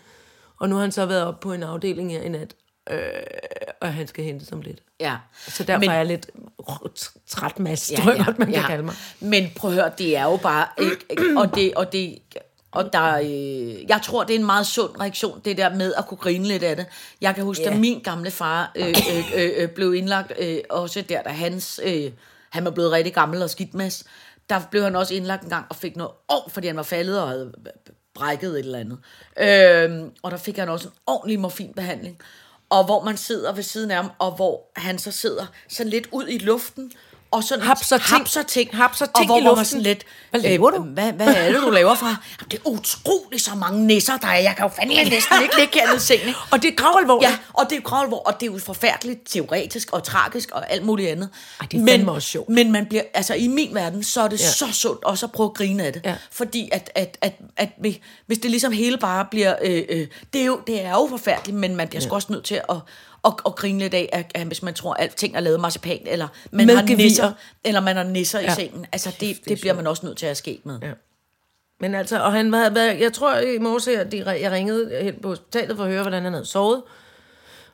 Og 0.59 0.69
nu 0.69 0.75
har 0.75 0.81
han 0.81 0.91
så 0.91 1.05
været 1.05 1.25
op 1.25 1.39
på 1.39 1.53
en 1.53 1.63
afdeling 1.63 2.11
her 2.11 2.21
i 2.21 2.29
nat, 2.29 2.55
øh, 2.89 2.99
og 3.81 3.93
han 3.93 4.07
skal 4.07 4.23
hente 4.23 4.45
som 4.45 4.61
lidt. 4.61 4.79
Ja. 4.99 5.15
Så 5.47 5.63
derfor 5.63 5.79
Men- 5.79 5.89
er 5.89 5.93
jeg 5.95 6.05
lidt 6.05 6.29
tr- 6.61 7.17
træt 7.27 7.59
masse, 7.59 7.93
ja, 7.93 8.01
tror 8.01 8.11
jeg 8.11 8.25
godt, 8.25 8.39
man 8.39 8.51
kan 8.51 8.63
kalde 8.63 8.83
mig. 8.83 8.93
Men 9.19 9.51
prøv 9.55 9.71
at 9.71 9.75
høre, 9.75 9.91
det 9.97 10.17
er 10.17 10.23
jo 10.23 10.37
bare... 10.37 10.67
Ikke, 10.77 11.37
og 11.37 11.55
det... 11.55 11.73
Og 11.75 11.91
det 11.91 12.19
og 12.71 12.93
der, 12.93 13.17
øh, 13.17 13.89
jeg 13.89 14.01
tror, 14.03 14.23
det 14.23 14.35
er 14.35 14.39
en 14.39 14.45
meget 14.45 14.67
sund 14.67 14.99
reaktion, 15.01 15.41
det 15.45 15.57
der 15.57 15.75
med 15.75 15.93
at 15.97 16.05
kunne 16.07 16.17
grine 16.17 16.47
lidt 16.47 16.63
af 16.63 16.75
det. 16.75 16.85
Jeg 17.21 17.35
kan 17.35 17.43
huske, 17.43 17.61
yeah. 17.61 17.71
Ja. 17.71 17.75
da 17.75 17.79
min 17.81 17.99
gamle 17.99 18.31
far 18.31 18.71
øh, 18.75 18.87
øh, 18.87 19.43
øh, 19.43 19.51
øh, 19.57 19.69
blev 19.69 19.93
indlagt, 19.95 20.31
øh, 20.39 20.57
også 20.69 21.01
der, 21.01 21.21
da 21.21 21.29
hans, 21.29 21.79
øh, 21.83 22.11
han 22.49 22.65
var 22.65 22.71
blevet 22.71 22.91
rigtig 22.91 23.13
gammel 23.13 23.41
og 23.43 23.49
skidt 23.49 23.73
med, 23.73 24.03
der 24.49 24.61
blev 24.71 24.83
han 24.83 24.95
også 24.95 25.13
indlagt 25.13 25.43
en 25.43 25.49
gang 25.49 25.65
og 25.69 25.75
fik 25.75 25.95
noget 25.95 26.11
år, 26.29 26.49
fordi 26.53 26.67
han 26.67 26.75
var 26.75 26.83
faldet 26.83 27.21
og 27.21 27.27
havde 27.27 27.53
brækket 28.15 28.51
et 28.51 28.59
eller 28.59 28.79
andet. 28.79 28.97
Øh, 29.37 30.11
og 30.21 30.31
der 30.31 30.37
fik 30.37 30.57
han 30.57 30.69
også 30.69 30.87
en 30.87 30.93
ordentlig 31.07 31.39
morfinbehandling. 31.39 32.17
Og 32.69 32.85
hvor 32.85 33.03
man 33.03 33.17
sidder 33.17 33.51
ved 33.51 33.63
siden 33.63 33.91
af 33.91 33.97
ham, 33.97 34.11
og 34.19 34.35
hvor 34.35 34.71
han 34.75 34.99
så 34.99 35.11
sidder 35.11 35.45
sådan 35.67 35.89
lidt 35.89 36.09
ud 36.11 36.27
i 36.27 36.37
luften, 36.37 36.91
og 37.31 37.43
sådan 37.43 37.63
Hapser 37.65 37.97
ting. 37.97 38.09
hapser 38.09 38.43
ting, 38.43 38.75
Hapser 38.77 39.05
og 39.05 39.13
ting 39.19 39.25
hvor, 39.29 39.37
i 39.37 39.41
hvor 39.41 39.49
man 39.49 39.57
luften. 39.57 39.65
sådan 39.65 39.83
lidt, 39.83 40.03
Hvad 40.29 40.41
laver 40.41 40.69
du? 40.71 40.81
Hvad, 40.81 41.11
hvad 41.13 41.27
er 41.35 41.51
det, 41.51 41.61
du 41.61 41.69
laver 41.69 41.95
fra? 41.95 42.07
Jamen, 42.07 42.51
det 42.51 42.59
er 42.65 42.67
utroligt 42.69 43.41
så 43.43 43.55
mange 43.55 43.87
nisser, 43.87 44.17
der 44.17 44.27
er. 44.27 44.37
Jeg 44.37 44.53
kan 44.57 44.65
jo 44.65 44.71
fandme 44.79 44.95
næsten 44.95 45.41
ikke 45.43 45.55
ligge 45.59 45.79
hernede 45.79 45.97
i 45.97 45.99
sengen. 45.99 46.35
Og 46.51 46.61
det 46.61 46.67
er 46.71 46.75
gravalvorligt. 46.75 47.31
Ja, 47.31 47.37
og 47.53 47.63
det 47.69 47.71
er 47.71 47.75
jo 47.75 47.81
gravalvor, 47.85 48.17
og 48.17 48.33
det 48.39 48.49
er 48.49 48.51
jo 48.53 48.59
forfærdeligt 48.59 49.19
teoretisk 49.29 49.91
og 49.91 50.03
tragisk 50.03 50.51
og 50.51 50.71
alt 50.71 50.85
muligt 50.85 51.09
andet. 51.09 51.29
Ej, 51.61 51.67
det 51.71 51.81
er 51.81 51.85
fandme 51.87 52.11
også 52.11 52.27
sjovt. 52.27 52.49
Men 52.49 52.71
man 52.71 52.85
bliver, 52.85 53.03
altså 53.13 53.33
i 53.33 53.47
min 53.47 53.75
verden, 53.75 54.03
så 54.03 54.21
er 54.21 54.27
det 54.27 54.39
ja. 54.41 54.45
Så 54.51 54.65
sundt 54.73 55.03
også 55.03 55.25
at 55.25 55.31
prøve 55.31 55.49
at 55.49 55.53
grine 55.53 55.83
af 55.83 55.93
det. 55.93 56.01
Ja. 56.05 56.15
Fordi 56.31 56.69
at, 56.71 56.91
at, 56.95 57.17
at, 57.21 57.33
at 57.57 57.69
vi- 57.81 58.01
hvis 58.25 58.37
det 58.37 58.51
ligesom 58.51 58.71
hele 58.71 58.97
bare 58.97 59.25
bliver, 59.31 59.55
øh, 59.63 59.83
øh, 59.89 60.07
det, 60.33 60.41
er 60.41 60.45
jo, 60.45 60.59
det 60.67 60.81
er 60.85 60.91
jo 60.91 61.07
forfærdeligt, 61.09 61.57
men 61.57 61.75
man 61.75 61.87
bliver 61.87 62.01
ja. 62.01 62.07
sgu 62.07 62.15
også 62.15 62.27
nødt 62.31 62.43
til 62.45 62.61
at, 62.69 62.75
at, 63.25 63.33
at 63.45 63.55
grine 63.55 63.79
lidt 63.79 63.93
af, 63.93 64.09
at, 64.13 64.31
at 64.35 64.47
hvis 64.47 64.63
man 64.63 64.73
tror, 64.73 64.93
at 64.93 65.03
alting 65.03 65.35
er 65.35 65.39
lavet 65.39 65.59
marcipan, 65.59 65.99
eller 66.05 66.27
man 66.51 66.67
Med 66.67 66.75
har 66.75 66.83
gevir. 66.87 66.97
nisser, 66.97 67.31
eller 67.63 67.79
man 67.81 67.95
har 67.95 68.03
nisser 68.03 68.39
ja. 68.39 68.51
i 68.51 68.55
sengen. 68.55 68.85
Altså 68.91 69.09
det, 69.09 69.19
det 69.19 69.45
det 69.45 69.59
bliver 69.59 69.73
man 69.73 69.87
også 69.87 70.05
nødt 70.05 70.17
til 70.17 70.25
at 70.25 70.37
ske 70.37 70.61
med. 70.63 70.79
Ja. 70.81 70.91
Men 71.79 71.95
altså, 71.95 72.19
og 72.23 72.31
han 72.33 72.51
var, 72.51 72.71
jeg 72.79 73.13
tror 73.13 73.37
i 73.37 73.57
morges, 73.57 73.83
de, 74.11 74.23
jeg 74.41 74.51
ringede 74.51 74.99
hen 75.03 75.15
på 75.21 75.27
hospitalet 75.27 75.77
for 75.77 75.83
at 75.83 75.89
høre, 75.91 76.01
hvordan 76.01 76.23
han 76.23 76.33
havde 76.33 76.45
sovet. 76.45 76.81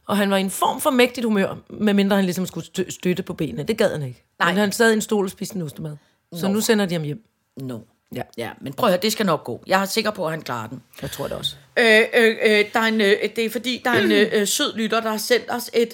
Og 0.07 0.17
han 0.17 0.29
var 0.29 0.37
i 0.37 0.41
en 0.41 0.49
form 0.49 0.81
for 0.81 0.89
mægtigt 0.89 1.25
humør, 1.25 1.55
medmindre 1.69 2.15
han 2.15 2.25
ligesom 2.25 2.45
skulle 2.45 2.65
stø- 2.65 2.89
støtte 2.89 3.23
på 3.23 3.33
benene. 3.33 3.63
Det 3.63 3.77
gad 3.77 3.91
han 3.91 4.01
ikke. 4.07 4.23
Nej. 4.39 4.49
Men 4.51 4.57
han 4.59 4.71
sad 4.71 4.91
i 4.91 4.93
en 4.93 5.01
stol 5.01 5.25
og 5.25 5.31
spiste 5.31 5.55
en 5.55 5.61
ostemad. 5.61 5.97
Så 6.33 6.47
Nå. 6.47 6.53
nu 6.53 6.61
sender 6.61 6.85
de 6.85 6.93
ham 6.93 7.03
hjem. 7.03 7.23
No. 7.61 7.79
Ja. 8.15 8.21
ja, 8.37 8.51
men 8.61 8.73
prøv 8.73 8.87
at 8.87 8.93
høre, 8.93 9.01
det 9.01 9.11
skal 9.11 9.25
nok 9.25 9.43
gå. 9.43 9.63
Jeg 9.67 9.81
er 9.81 9.85
sikker 9.85 10.11
på, 10.11 10.25
at 10.25 10.31
han 10.31 10.41
klarer 10.41 10.67
den. 10.67 10.83
Jeg 11.01 11.11
tror 11.11 11.27
det 11.27 11.37
også. 11.37 11.55
Øh, 11.77 12.01
øh, 12.13 12.37
øh, 12.41 12.65
der 12.73 12.79
er 12.79 12.83
en, 12.83 13.01
øh, 13.01 13.17
det 13.35 13.45
er 13.45 13.49
fordi, 13.49 13.81
der 13.85 13.91
er 13.91 13.99
en 14.01 14.11
øh, 14.11 14.29
øh, 14.33 14.47
sød 14.47 14.75
lytter, 14.75 14.99
der 14.99 15.09
har 15.09 15.17
sendt 15.17 15.51
os 15.51 15.69
et, 15.73 15.93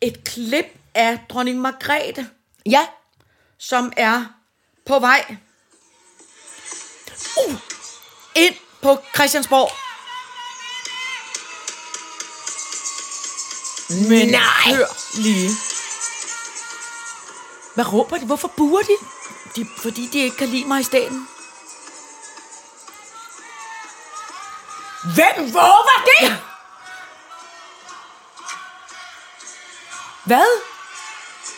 et 0.00 0.24
klip 0.24 0.66
af 0.94 1.18
dronning 1.28 1.60
Margrethe, 1.60 2.26
Ja, 2.66 2.86
som 3.58 3.92
er 3.96 4.24
på 4.86 4.98
vej 4.98 5.36
uh, 7.46 7.54
ind 8.36 8.54
på 8.82 8.98
Christiansborg. 9.14 9.70
Men 14.08 14.28
Nej. 14.28 14.74
hør 14.76 15.20
lige. 15.22 15.50
hvad 17.74 17.92
råber 17.92 18.16
de? 18.16 18.26
Hvorfor 18.26 18.52
buer 18.56 18.80
de? 18.80 19.19
De, 19.56 19.66
fordi 19.82 20.06
de 20.12 20.18
ikke 20.18 20.36
kan 20.36 20.48
lide 20.48 20.64
mig 20.64 20.80
i 20.80 20.84
staten. 20.84 21.28
Hvem 25.14 25.44
råber 25.54 26.04
det? 26.06 26.36
Hvad? 30.24 30.60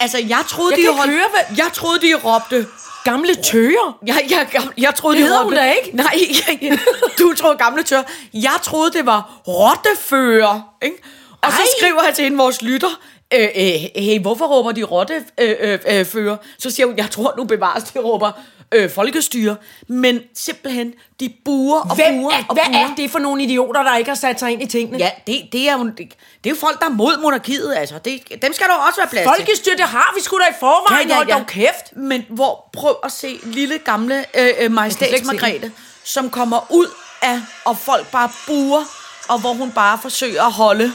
Altså, 0.01 0.18
jeg 0.18 0.45
troede, 0.49 0.74
Jeg 0.76 0.93
de 0.93 0.97
holdt- 0.97 1.12
høre, 1.12 1.28
hvad- 1.30 1.57
Jeg 1.57 1.72
troede, 1.72 2.01
de 2.01 2.14
råbte 2.14 2.66
Gamle 3.05 3.34
tøger? 3.34 3.99
Jeg, 4.07 4.26
jeg, 4.30 4.49
jeg, 4.53 4.68
jeg 4.78 4.95
troede, 4.95 5.16
Det 5.16 5.22
det 5.22 5.28
hedder 5.28 5.45
råbte... 5.45 5.57
hun 5.57 5.64
da 5.64 5.72
ikke. 5.72 5.97
Nej, 5.97 6.14
jeg, 6.49 6.59
jeg, 6.62 6.78
du 7.18 7.34
tror 7.34 7.55
gamle 7.55 7.82
tør. 7.82 8.03
Jeg 8.34 8.55
troede, 8.62 8.93
det 8.93 9.07
var 9.07 9.30
rottefører. 9.49 10.61
Ikke? 10.82 10.97
Og 11.43 11.53
så 11.53 11.59
Ej. 11.59 11.66
skriver 11.78 12.03
jeg 12.05 12.14
til 12.14 12.26
en 12.26 12.38
vores 12.38 12.62
lytter, 12.62 13.01
øh, 13.35 13.49
øh, 13.57 14.03
hey, 14.05 14.20
hvorfor 14.20 14.47
råber 14.47 14.72
de 14.72 14.83
rottefører? 14.83 15.22
Øh, 15.41 15.78
øh, 15.87 15.99
øh, 15.99 16.07
fører? 16.07 16.37
så 16.59 16.70
siger 16.70 16.87
hun, 16.87 16.97
jeg 16.97 17.11
tror 17.11 17.35
nu 17.37 17.45
bevares, 17.45 17.85
de 17.85 17.99
råber 17.99 18.33
øh, 18.72 18.91
folkestyre. 18.91 19.57
Men 19.89 20.20
simpelthen, 20.35 20.95
de 21.20 21.35
buer 21.45 21.80
og 21.80 21.97
Hvem 21.97 22.14
buer 22.14 22.33
er, 22.33 22.45
og 22.49 22.55
hvad 22.55 22.64
buer. 22.66 22.78
er 22.78 22.95
det 22.97 23.11
for 23.11 23.18
nogle 23.18 23.43
idioter, 23.43 23.83
der 23.83 23.97
ikke 23.97 24.11
har 24.11 24.16
sat 24.16 24.41
sig 24.41 24.53
ind 24.53 24.62
i 24.62 24.66
tingene? 24.66 24.99
Ja, 24.99 25.11
det, 25.26 25.49
det, 25.53 25.68
er 25.68 25.78
jo, 25.78 25.85
det, 25.85 25.97
det 25.99 26.47
er 26.47 26.51
jo 26.51 26.57
folk, 26.61 26.80
der 26.80 26.87
er 26.87 26.91
mod 26.91 27.22
monarkiet, 27.22 27.74
altså. 27.76 27.99
Det, 27.99 28.43
dem 28.43 28.53
skal 28.53 28.66
der 28.66 28.74
også 28.74 29.01
være 29.01 29.09
plads 29.11 29.37
til. 29.37 29.45
Folkestyr, 29.45 29.76
det 29.76 29.87
har 29.87 30.12
vi 30.16 30.22
sgu 30.22 30.39
da 30.39 30.45
i 30.51 30.55
forvejen. 30.61 31.09
Ja, 31.09 31.16
ja, 31.16 31.24
ja. 31.28 31.35
Hold 31.35 31.47
kæft. 31.47 31.97
Men 31.97 32.24
hvor, 32.28 32.70
prøv 32.72 32.97
at 33.05 33.12
se 33.12 33.39
lille 33.43 33.78
gamle 33.78 34.24
øh, 34.39 34.49
øh, 34.61 34.72
majestæts 34.72 35.24
Margrethe, 35.24 35.72
som 36.05 36.30
kommer 36.30 36.66
ud 36.70 36.87
af, 37.22 37.41
og 37.64 37.76
folk 37.78 38.11
bare 38.11 38.30
buer, 38.47 38.85
og 39.28 39.41
hvor 39.41 39.53
hun 39.53 39.70
bare 39.70 39.99
forsøger 40.03 40.43
at 40.43 40.53
holde 40.53 40.93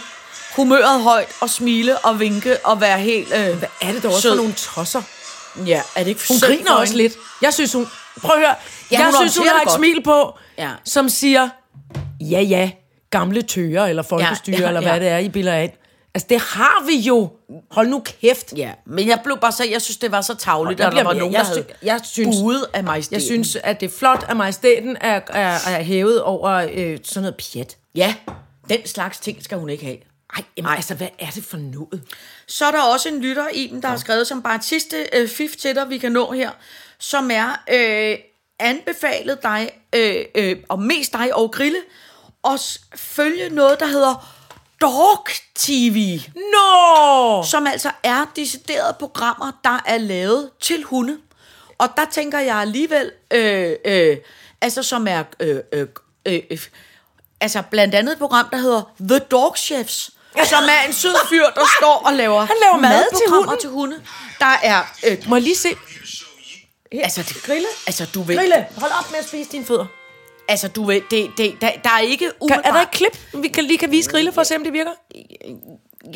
humøret 0.58 1.02
højt, 1.02 1.28
og 1.42 1.50
smile 1.50 1.98
og 1.98 2.20
vinke, 2.20 2.58
og 2.66 2.82
være 2.82 3.00
helt 3.00 3.28
øh, 3.28 3.58
Hvad 3.58 3.70
er 3.82 3.92
det 3.92 4.04
dog 4.04 4.10
også 4.12 4.22
sød. 4.22 4.32
for 4.32 4.36
nogle 4.38 4.54
tosser? 4.54 5.02
Ja, 5.66 5.82
er 5.96 6.00
det 6.04 6.08
ikke 6.08 6.22
Hun 6.30 6.38
synd 6.38 6.50
griner 6.52 6.72
for 6.72 6.74
også 6.74 6.94
hende? 6.94 7.04
lidt. 7.04 7.14
Jeg 7.42 7.54
synes, 7.54 7.74
hun... 7.74 7.88
Prøv 8.22 8.32
at 8.36 8.38
høre. 8.42 8.56
Ja, 8.92 8.98
jeg 8.98 9.06
hun 9.06 9.14
synes, 9.16 9.38
hun 9.38 9.48
har 9.48 9.62
et 9.62 9.68
godt. 9.68 9.76
smil 9.78 10.04
på, 10.04 10.34
Ja. 10.58 10.70
som 10.84 11.10
siger, 11.10 11.50
ja, 12.22 12.42
ja, 12.42 12.72
gamle 13.10 13.42
tøger, 13.42 13.86
eller 13.86 14.04
folkestyre, 14.04 14.56
Ja, 14.56 14.62
ja, 14.62 14.68
eller 14.68 14.82
hvad 14.82 14.94
ja. 14.94 15.00
det 15.00 15.08
er, 15.08 15.18
I 15.18 15.30
bilder 15.30 15.54
af. 15.54 15.78
Altså, 16.16 16.28
det 16.30 16.42
har 16.42 16.86
vi 16.88 16.96
jo. 16.98 17.30
Hold 17.72 17.88
nu 17.88 18.00
kæft. 18.22 18.54
Ja, 18.58 18.72
men 18.86 19.08
jeg 19.08 19.20
blev 19.24 19.38
bare 19.42 19.52
så, 19.52 19.64
jeg 19.72 19.82
synes, 19.82 19.98
det 19.98 20.12
var 20.12 20.22
så 20.22 20.36
tavligt, 20.36 20.82
at 20.82 20.92
der 20.92 21.04
var 21.04 21.14
nogen, 21.14 21.34
jeg 21.34 21.42
der 21.42 21.48
havde 21.48 21.66
jeg 21.84 22.00
synes- 22.04 22.36
buet 22.42 22.66
af 22.74 22.84
mig 22.84 23.04
Jeg 23.12 23.22
synes, 23.22 23.58
at 23.64 23.80
det 23.80 23.92
er 23.92 23.98
flot, 23.98 24.26
at 24.30 24.38
majestæten 24.38 24.98
er, 25.02 25.20
er, 25.30 25.58
er 25.68 25.84
hævet 25.84 26.22
over 26.22 26.52
øh, 26.74 26.98
sådan 27.04 27.22
noget 27.22 27.36
pjat. 27.54 27.78
Ja, 27.96 28.16
den 28.70 28.88
slags 28.88 29.20
ting 29.20 29.44
skal 29.44 29.58
hun 29.58 29.70
ikke 29.70 29.86
have. 29.86 29.98
Ej, 30.36 30.44
jamen, 30.58 30.72
altså, 30.72 30.96
hvad 30.96 31.08
er 31.20 31.30
det 31.30 31.44
for 31.44 31.58
noget? 31.58 32.02
Så 32.48 32.66
er 32.66 32.72
der 32.72 32.82
også 32.82 33.10
en 33.10 33.22
lytter, 33.22 33.48
Iben, 33.54 33.82
der 33.82 33.88
har 33.88 33.98
skrevet 33.98 34.28
som 34.28 34.42
bare 34.42 34.56
et 34.56 34.64
sidste 34.64 35.08
øh, 35.14 35.30
fif 35.30 35.56
til 35.56 35.76
dig, 35.76 35.90
vi 35.90 35.98
kan 35.98 36.12
nå 36.12 36.32
her, 36.32 36.52
som 37.00 37.32
er 37.32 37.64
øh, 37.70 38.18
anbefalet 38.60 39.44
dig, 39.44 39.72
øh, 39.96 40.26
øh, 40.36 40.58
og 40.70 40.80
mest 40.82 41.14
dig 41.14 41.36
og 41.36 41.52
Grille, 41.52 41.80
s- 42.58 42.82
følge 42.96 43.50
noget, 43.50 43.80
der 43.80 43.86
hedder 43.86 44.34
Dog 44.82 45.28
TV, 45.56 46.20
Nå! 46.36 47.44
som 47.44 47.68
altså 47.68 47.92
er 48.04 48.26
deciderede 48.36 48.96
programmer, 49.00 49.52
der 49.64 49.84
er 49.86 49.98
lavet 49.98 50.50
til 50.62 50.84
hunde. 50.84 51.18
Og 51.78 51.90
der 51.98 52.06
tænker 52.12 52.40
jeg 52.40 52.56
alligevel, 52.56 53.12
øh, 53.34 53.76
øh, 53.86 54.18
altså 54.62 54.84
som 54.84 55.08
er, 55.08 55.24
øh, 55.40 55.60
øh, 55.74 55.88
øh, 56.26 56.40
øh, 56.52 56.60
altså 57.42 57.64
blandt 57.72 57.96
andet 57.96 58.12
et 58.14 58.20
program, 58.20 58.48
der 58.52 58.58
hedder 58.58 58.94
The 59.00 59.20
Dog 59.20 59.58
Chefs, 59.58 60.12
som 60.46 60.64
er 60.64 60.88
en 60.88 60.94
sød 60.94 61.16
fyr, 61.30 61.44
der 61.56 61.62
står 61.80 62.04
og 62.06 62.14
laver, 62.14 62.46
Han 62.46 62.56
laver 62.64 62.78
mad 62.78 63.04
til 63.18 63.30
hunden. 63.34 63.58
til 63.60 63.70
hunde. 63.70 64.02
Der 64.40 64.56
er, 64.64 64.82
øh, 65.08 65.18
Må 65.28 65.36
jeg 65.36 65.44
lige 65.44 65.56
se? 65.56 65.70
altså, 67.04 67.24
det, 67.24 67.44
grille? 67.44 67.68
Altså, 67.88 68.06
du 68.14 68.22
ved, 68.22 68.38
Grille, 68.38 68.66
hold 68.78 68.92
op 69.00 69.12
med 69.12 69.20
at 69.20 69.28
spise 69.28 69.52
dine 69.52 69.66
fødder. 69.66 69.86
altså, 70.48 70.68
du 70.68 70.86
ved, 70.86 71.02
det, 71.12 71.30
det, 71.38 71.56
der, 71.62 71.70
der 71.84 71.90
er 71.90 72.00
ikke 72.00 72.32
Kan, 72.48 72.62
er 72.64 72.72
der 72.72 72.82
et 72.82 72.92
klip, 72.92 73.18
vi 73.34 73.48
kan, 73.48 73.64
lige 73.64 73.78
kan 73.78 73.92
vise 73.92 74.10
Grille, 74.10 74.32
for 74.32 74.42
at 74.42 74.48
se, 74.48 74.56
om 74.56 74.64
det 74.64 74.74
virker? 74.74 74.92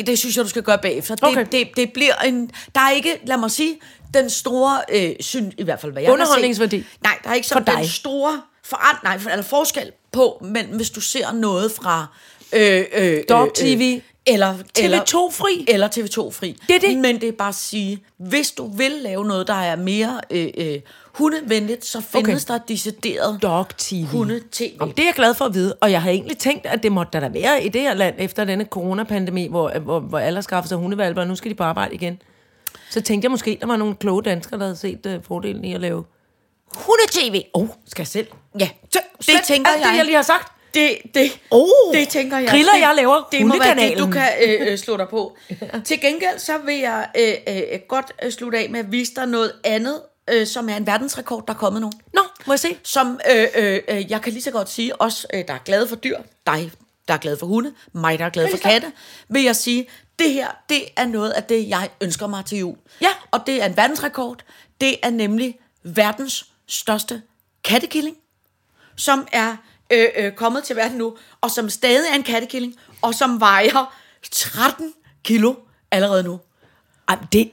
Det 0.07 0.19
synes 0.19 0.35
jeg, 0.37 0.43
du 0.45 0.49
skal 0.49 0.63
gøre 0.63 0.77
bagefter. 0.77 1.15
Det, 1.15 1.23
Okay. 1.23 1.45
det, 1.51 1.67
det 1.75 1.93
bliver 1.93 2.15
en... 2.15 2.51
Der 2.75 2.81
er 2.81 2.91
ikke, 2.91 3.19
lad 3.25 3.37
mig 3.37 3.51
sige, 3.51 3.79
den 4.13 4.29
store... 4.29 4.81
Øh, 4.89 5.11
syn, 5.19 5.51
I 5.57 5.63
hvert 5.63 5.81
fald, 5.81 5.91
hvad 5.91 6.01
jeg 6.01 6.09
har 6.09 6.15
set. 6.15 6.21
Underholdningsværdi. 6.21 6.85
Nej, 7.03 7.17
der 7.23 7.29
er 7.29 7.33
ikke 7.33 7.47
sådan 7.47 7.65
For 7.65 7.71
den 7.71 7.81
dig. 7.81 7.91
store 7.91 8.41
forand, 8.65 8.97
nej, 9.03 9.19
for- 9.19 9.29
eller 9.29 9.43
forskel 9.43 9.91
på, 10.11 10.37
men 10.45 10.65
hvis 10.65 10.89
du 10.89 11.01
ser 11.01 11.31
noget 11.31 11.71
fra... 11.71 12.05
Øh, 12.53 12.85
øh, 12.93 13.23
Dog 13.29 13.47
øh, 13.47 13.53
TV. 13.53 14.01
Eller, 14.25 14.55
eller, 14.79 14.99
TV2 14.99 15.31
fri. 15.31 15.65
Eller 15.67 15.87
TV2 15.87 16.31
fri. 16.31 16.57
Det 16.67 16.75
er 16.75 16.79
det. 16.79 16.97
Men 16.97 17.21
det 17.21 17.29
er 17.29 17.31
bare 17.31 17.49
at 17.49 17.55
sige, 17.55 18.03
hvis 18.17 18.51
du 18.51 18.67
vil 18.77 18.91
lave 18.91 19.25
noget, 19.25 19.47
der 19.47 19.53
er 19.53 19.75
mere 19.75 20.21
øh, 20.29 20.47
øh, 20.57 20.79
hundevenligt, 21.13 21.85
så 21.85 22.01
findes 22.01 22.45
Okay. 22.45 22.53
der 22.53 22.59
decideret 22.67 23.39
Dog 23.41 23.65
TV. 23.77 24.05
hunde-tv. 24.05 24.77
Om 24.79 24.91
det 24.91 24.99
er 24.99 25.07
jeg 25.07 25.13
glad 25.13 25.33
for 25.33 25.45
at 25.45 25.53
vide, 25.53 25.73
og 25.81 25.91
jeg 25.91 26.01
havde 26.01 26.15
egentlig 26.15 26.37
tænkt, 26.37 26.65
at 26.65 26.83
det 26.83 26.91
måtte 26.91 27.09
der 27.13 27.19
da 27.19 27.27
være 27.39 27.63
i 27.63 27.69
det 27.69 27.81
her 27.81 27.93
land, 27.93 28.15
efter 28.17 28.45
denne 28.45 28.65
coronapandemi, 28.65 29.47
hvor, 29.47 29.79
hvor, 29.79 29.99
hvor 29.99 30.19
alle 30.19 30.37
har 30.37 30.41
skaffet 30.41 30.69
sig 30.69 30.77
hundevalper, 30.77 31.21
og 31.21 31.27
nu 31.27 31.35
skal 31.35 31.51
de 31.51 31.55
på 31.55 31.63
arbejde 31.63 31.95
igen. 31.95 32.21
Så 32.89 33.01
tænkte 33.01 33.25
jeg 33.25 33.31
måske, 33.31 33.57
der 33.61 33.67
var 33.67 33.75
nogle 33.75 33.95
kloge 33.95 34.23
danskere, 34.23 34.59
der 34.59 34.65
havde 34.65 34.77
set 34.77 35.05
uh, 35.05 35.23
fordelen 35.27 35.65
i 35.65 35.73
at 35.73 35.81
lave 35.81 36.03
hunde-tv. 36.75 37.41
Åh, 37.53 37.61
oh, 37.61 37.67
skal 37.87 38.01
jeg 38.01 38.07
selv? 38.07 38.27
Ja, 38.59 38.69
Så, 38.91 38.99
det 39.19 39.35
tænker 39.43 39.71
jeg. 39.71 39.89
det, 39.91 39.97
jeg 39.97 40.05
lige 40.05 40.15
har 40.15 40.23
sagt. 40.23 40.51
Det, 40.73 40.97
det, 41.13 41.39
Oh, 41.49 41.93
det 41.93 42.09
tænker 42.09 42.37
jeg. 42.37 42.49
Griller, 42.49 42.73
det, 42.73 42.81
jeg 42.81 42.93
laver 42.95 43.27
Det 43.31 43.45
må 43.45 43.59
være 43.59 43.75
det, 43.75 43.97
du 43.97 44.07
kan 44.07 44.29
øh, 44.43 44.67
øh, 44.67 44.77
slå 44.77 44.97
dig 44.97 45.07
på. 45.09 45.37
Til 45.85 46.01
gengæld 46.01 46.39
så 46.39 46.57
vil 46.57 46.77
jeg 46.77 47.09
øh, 47.17 47.33
øh, 47.47 47.79
godt 47.87 48.11
øh, 48.23 48.31
slutte 48.31 48.57
af 48.57 48.69
med 48.69 48.79
at 48.79 48.91
vise 48.91 49.13
dig 49.15 49.25
noget 49.25 49.53
andet, 49.63 50.01
øh, 50.29 50.47
som 50.47 50.69
er 50.69 50.75
en 50.77 50.87
verdensrekord, 50.87 51.47
der 51.47 51.53
er 51.53 51.57
kommet 51.57 51.81
nu. 51.81 51.91
Nå, 52.13 52.21
må 52.45 52.53
jeg 52.53 52.59
se? 52.59 52.77
Som 52.83 53.19
øh, 53.31 53.47
øh, 53.55 53.79
øh, 53.87 54.11
jeg 54.11 54.21
kan 54.21 54.33
lige 54.33 54.43
så 54.43 54.51
godt 54.51 54.69
sige, 54.69 55.01
os 55.01 55.27
øh, 55.33 55.47
der 55.47 55.53
er 55.53 55.63
glade 55.65 55.87
for 55.87 55.95
dyr, 55.95 56.17
dig 56.47 56.71
der 57.07 57.13
er 57.13 57.17
glad 57.17 57.37
for 57.37 57.45
hunde, 57.45 57.73
mig 57.93 58.19
der 58.19 58.25
er 58.25 58.29
glad 58.29 58.49
for 58.49 58.57
katte, 58.57 58.91
vil 59.29 59.43
jeg 59.43 59.55
sige, 59.55 59.89
det 60.19 60.33
her, 60.33 60.47
det 60.69 60.83
er 60.97 61.05
noget 61.05 61.31
af 61.31 61.43
det, 61.43 61.69
jeg 61.69 61.89
ønsker 62.01 62.27
mig 62.27 62.45
til 62.45 62.57
jul. 62.57 62.75
Ja. 63.01 63.09
Og 63.31 63.39
det 63.47 63.61
er 63.61 63.65
en 63.65 63.77
verdensrekord. 63.77 64.43
Det 64.81 64.95
er 65.03 65.09
nemlig 65.09 65.59
verdens 65.83 66.45
største 66.67 67.21
kattekilling 67.63 68.17
som 68.95 69.27
er 69.31 69.55
øh, 69.91 70.07
øh, 70.17 70.31
kommet 70.31 70.63
til 70.63 70.75
verden 70.75 70.97
nu, 70.97 71.15
og 71.41 71.51
som 71.51 71.69
stadig 71.69 72.09
er 72.11 72.15
en 72.15 72.23
kattekilling, 72.23 72.75
og 73.01 73.15
som 73.15 73.39
vejer 73.39 73.93
13 74.31 74.93
kilo 75.23 75.53
allerede 75.91 76.23
nu. 76.23 76.39
Ej, 77.09 77.17
det, 77.33 77.51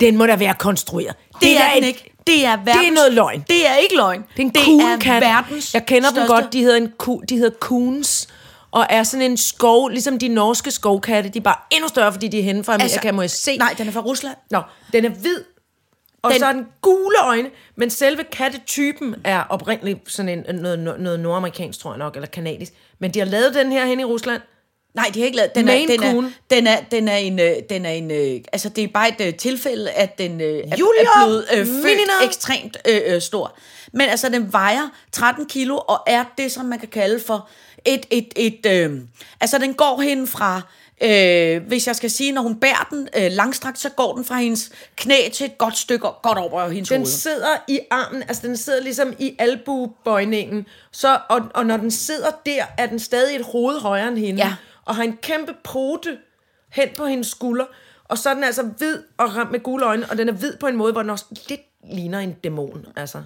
den 0.00 0.16
må 0.16 0.26
da 0.26 0.36
være 0.36 0.54
konstrueret. 0.58 1.16
Det, 1.40 1.56
er 1.56 1.58
da 1.68 1.74
den 1.74 1.82
et- 1.84 1.86
ikke. 1.86 2.14
Det 2.26 2.44
er, 2.44 2.56
verdens, 2.56 2.76
Det 2.80 2.88
er 2.88 2.92
noget 2.92 3.12
løgn. 3.12 3.44
Det 3.48 3.68
er 3.68 3.74
ikke 3.76 3.96
løgn. 3.96 4.20
Det 4.36 4.38
er 4.38 4.42
en 4.42 4.50
det 4.54 4.62
coon 4.64 5.00
kat. 5.00 5.22
verdens 5.22 5.74
Jeg 5.74 5.86
kender 5.86 6.08
dem 6.10 6.16
største- 6.16 6.34
godt. 6.34 6.52
De 6.52 6.60
hedder, 6.60 6.76
en 6.76 6.92
ku, 6.98 7.20
de 7.28 7.36
hedder 7.36 7.56
coons. 7.60 8.28
Og 8.70 8.86
er 8.90 9.02
sådan 9.02 9.30
en 9.30 9.36
skov, 9.36 9.88
ligesom 9.88 10.18
de 10.18 10.28
norske 10.28 10.70
skovkatte. 10.70 11.30
De 11.30 11.38
er 11.38 11.42
bare 11.42 11.56
endnu 11.70 11.88
større, 11.88 12.12
fordi 12.12 12.28
de 12.28 12.38
er 12.38 12.42
henne 12.42 12.64
fra 12.64 12.74
Amerika, 12.74 12.94
altså, 12.94 13.12
må 13.12 13.22
jeg 13.22 13.30
se. 13.30 13.56
Nej, 13.56 13.74
den 13.78 13.88
er 13.88 13.92
fra 13.92 14.00
Rusland. 14.00 14.36
Nå, 14.50 14.62
den 14.92 15.04
er 15.04 15.08
hvid, 15.08 15.38
og 16.22 16.30
Den- 16.32 16.38
så 16.40 16.46
er 16.46 16.52
den 16.52 16.66
gule 16.82 17.16
øjne, 17.24 17.50
men 17.76 17.90
selve 17.90 18.24
kattetypen 18.24 19.14
er 19.24 19.42
oprindeligt 19.48 20.12
sådan 20.12 20.28
en, 20.48 20.54
noget, 20.54 20.78
noget, 20.78 21.00
noget 21.00 21.20
nordamerikansk, 21.20 21.78
tror 21.80 21.90
jeg 21.92 21.98
nok, 21.98 22.14
eller 22.14 22.26
kanadisk. 22.28 22.72
Men 22.98 23.14
de 23.14 23.18
har 23.18 23.26
lavet 23.26 23.54
den 23.54 23.72
her 23.72 23.86
hen 23.86 24.00
i 24.00 24.04
Rusland. 24.04 24.42
Nej, 24.94 25.10
de 25.14 25.18
har 25.20 25.24
ikke 25.24 25.36
lavet 25.36 25.54
den. 25.54 25.68
Er, 25.68 25.72
Maine 25.72 25.92
den, 25.92 26.02
er, 26.02 26.30
den, 26.50 26.66
er, 26.66 26.76
den 26.90 27.08
er 27.08 27.16
en, 27.16 27.40
øh, 27.40 27.52
den 27.70 27.86
er 27.86 27.90
en 27.90 28.10
øh, 28.10 28.40
altså 28.52 28.68
det 28.68 28.84
er 28.84 28.88
bare 28.88 29.08
et 29.08 29.26
øh, 29.28 29.34
tilfælde, 29.34 29.90
at 29.90 30.18
den 30.18 30.40
øh, 30.40 30.46
er, 30.46 30.76
Julia 30.76 31.02
er 31.02 31.26
blevet 31.26 31.44
øh, 31.52 31.66
født 31.66 31.84
Minina. 31.84 32.12
ekstremt 32.24 32.76
øh, 32.88 33.00
øh, 33.06 33.20
stor. 33.22 33.56
Men 33.92 34.08
altså, 34.08 34.28
den 34.28 34.52
vejer 34.52 34.88
13 35.12 35.46
kilo, 35.46 35.76
og 35.76 36.02
er 36.06 36.24
det, 36.38 36.52
som 36.52 36.64
man 36.66 36.78
kan 36.78 36.88
kalde 36.88 37.20
for 37.26 37.48
et, 37.84 38.06
et, 38.10 38.32
et 38.36 38.66
øh, 38.66 39.00
altså 39.40 39.58
den 39.58 39.74
går 39.74 40.00
hen 40.00 40.26
fra, 40.26 40.60
øh, 41.02 41.62
hvis 41.66 41.86
jeg 41.86 41.96
skal 41.96 42.10
sige, 42.10 42.32
når 42.32 42.42
hun 42.42 42.60
bærer 42.60 42.86
den 42.90 43.08
øh, 43.16 43.30
langstrakt, 43.32 43.78
så 43.78 43.88
går 43.88 44.14
den 44.14 44.24
fra 44.24 44.36
hendes 44.38 44.70
knæ 44.96 45.28
til 45.32 45.46
et 45.46 45.58
godt 45.58 45.76
stykke, 45.78 46.06
godt 46.22 46.38
over 46.38 46.68
hendes 46.68 46.88
Den 46.88 46.98
hoved. 47.00 47.06
sidder 47.06 47.56
i 47.68 47.80
armen, 47.90 48.22
altså 48.22 48.46
den 48.46 48.56
sidder 48.56 48.82
ligesom 48.82 49.12
i 49.18 49.36
albuebøjningen, 49.38 50.66
så, 50.92 51.18
og, 51.28 51.40
og 51.54 51.66
når 51.66 51.76
den 51.76 51.90
sidder 51.90 52.30
der, 52.46 52.64
er 52.78 52.86
den 52.86 52.98
stadig 52.98 53.36
et 53.36 53.44
hoved 53.44 53.80
højere 53.80 54.08
end 54.08 54.18
hende, 54.18 54.42
Ja. 54.42 54.54
og 54.84 54.96
har 54.96 55.02
en 55.02 55.16
kæmpe 55.16 55.54
pote 55.64 56.18
hen 56.72 56.88
på 56.96 57.06
hendes 57.06 57.26
skulder, 57.26 57.64
og 58.04 58.18
så 58.18 58.30
er 58.30 58.34
den 58.34 58.44
altså 58.44 58.62
hvid 58.62 58.98
og 59.18 59.36
ramt 59.36 59.50
med 59.52 59.60
gule 59.60 59.86
øjne, 59.86 60.06
og 60.10 60.18
den 60.18 60.28
er 60.28 60.32
hvid 60.32 60.56
på 60.60 60.66
en 60.66 60.76
måde, 60.76 60.92
hvor 60.92 61.02
den 61.02 61.10
også 61.10 61.24
lidt 61.48 61.60
ligner 61.92 62.18
en 62.18 62.32
dæmon, 62.32 62.86
altså. 62.96 63.22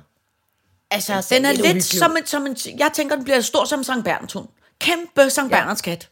Altså, 0.93 1.13
Altså, 1.15 1.35
den 1.35 1.45
er 1.45 1.53
lidt 1.53 1.85
som 1.85 2.17
en, 2.17 2.27
som 2.27 2.47
en... 2.47 2.57
Jeg 2.79 2.91
tænker, 2.95 3.15
den 3.17 3.25
bliver 3.25 3.41
stor 3.41 3.65
som 3.65 3.85
Sankt 3.85 4.05
Bernhards 4.05 4.33
hund. 4.33 4.49
Kæmpe 4.79 5.31
Sankt 5.31 5.53
Ja. 5.53 5.57
Bernhards 5.59 5.81
kat. 5.81 6.09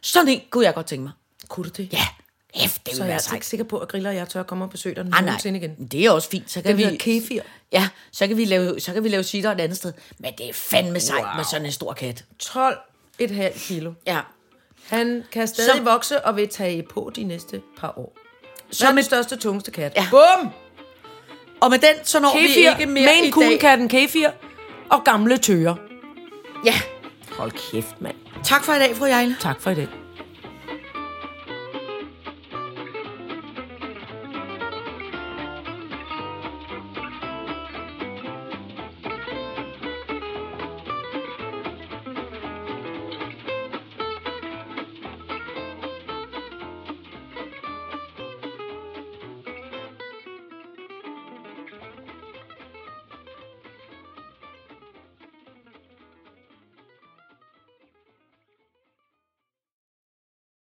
Sådan 0.00 0.28
en 0.28 0.40
kunne 0.50 0.64
jeg 0.64 0.74
godt 0.74 0.86
tænke 0.86 1.02
mig. 1.02 1.12
Kunne 1.48 1.64
du 1.64 1.70
det? 1.70 1.92
Ja, 1.92 2.06
F, 2.68 2.78
det 2.78 2.94
Så 2.96 3.02
er 3.02 3.04
jeg 3.04 3.06
være 3.06 3.12
altså 3.14 3.34
ikke 3.34 3.46
sikker 3.46 3.64
på, 3.64 3.78
at 3.78 3.88
Griller 3.88 4.10
og 4.10 4.16
jeg 4.16 4.28
tør 4.28 4.42
komme 4.42 4.64
og 4.64 4.70
besøge 4.70 4.94
dig 4.94 5.04
Ah, 5.12 5.24
nogensinde 5.24 5.58
igen. 5.58 5.88
det 5.90 6.06
er 6.06 6.10
også 6.10 6.28
fint. 6.28 6.50
Så 6.50 6.62
kan 6.62 6.78
Den 6.78 6.90
vi, 6.92 6.96
kefir. 6.96 7.40
Ja, 7.72 7.88
så 8.12 8.26
kan 8.26 8.36
vi 8.36 8.44
lave, 8.44 8.80
så 8.80 8.92
kan 8.92 9.04
vi 9.04 9.08
lave 9.08 9.22
sitter 9.22 9.52
et 9.52 9.60
andet 9.60 9.76
sted. 9.76 9.92
Men 10.18 10.32
det 10.38 10.48
er 10.48 10.52
fandme 10.52 11.00
sejt 11.00 11.24
wow. 11.24 11.36
Med 11.36 11.44
sådan 11.44 11.66
en 11.66 11.72
stor 11.72 11.92
kat. 11.92 12.24
12,5 12.42 13.58
kilo. 13.58 13.92
Ja. 14.06 14.20
Han 14.88 15.24
kan 15.32 15.48
stadig 15.48 15.70
Som- 15.76 15.84
vokse 15.84 16.24
og 16.24 16.36
vil 16.36 16.48
tage 16.48 16.82
på 16.82 17.12
de 17.16 17.24
næste 17.24 17.62
par 17.78 17.98
år. 17.98 18.16
Som 18.70 18.72
Som 18.72 18.88
den 18.88 18.98
et- 18.98 19.04
største, 19.04 19.36
tungeste 19.36 19.70
kat. 19.70 19.92
Ja. 19.96 20.06
Bum! 20.10 20.50
Og 21.64 21.70
med 21.70 21.78
den, 21.78 21.94
så 22.04 22.20
når 22.20 22.36
vi 22.36 22.46
Kefir, 22.46 22.70
ikke 22.70 22.86
mere 22.86 23.06
Maine 23.06 23.26
i 23.26 23.30
Coon 23.30 23.48
dag. 23.50 23.60
katten 23.60 23.88
kefir 23.88 24.28
og 24.90 25.04
gamle 25.04 25.36
tøger. 25.38 25.74
Ja. 26.64 26.74
Hold 27.38 27.50
kæft, 27.50 28.00
mand. 28.00 28.14
Tak 28.44 28.64
for 28.64 28.72
i 28.72 28.78
dag, 28.78 28.96
fru 28.96 29.04
Jejle. 29.04 29.36
Tak 29.40 29.60
for 29.60 29.70
i 29.70 29.74
dag. 29.74 29.88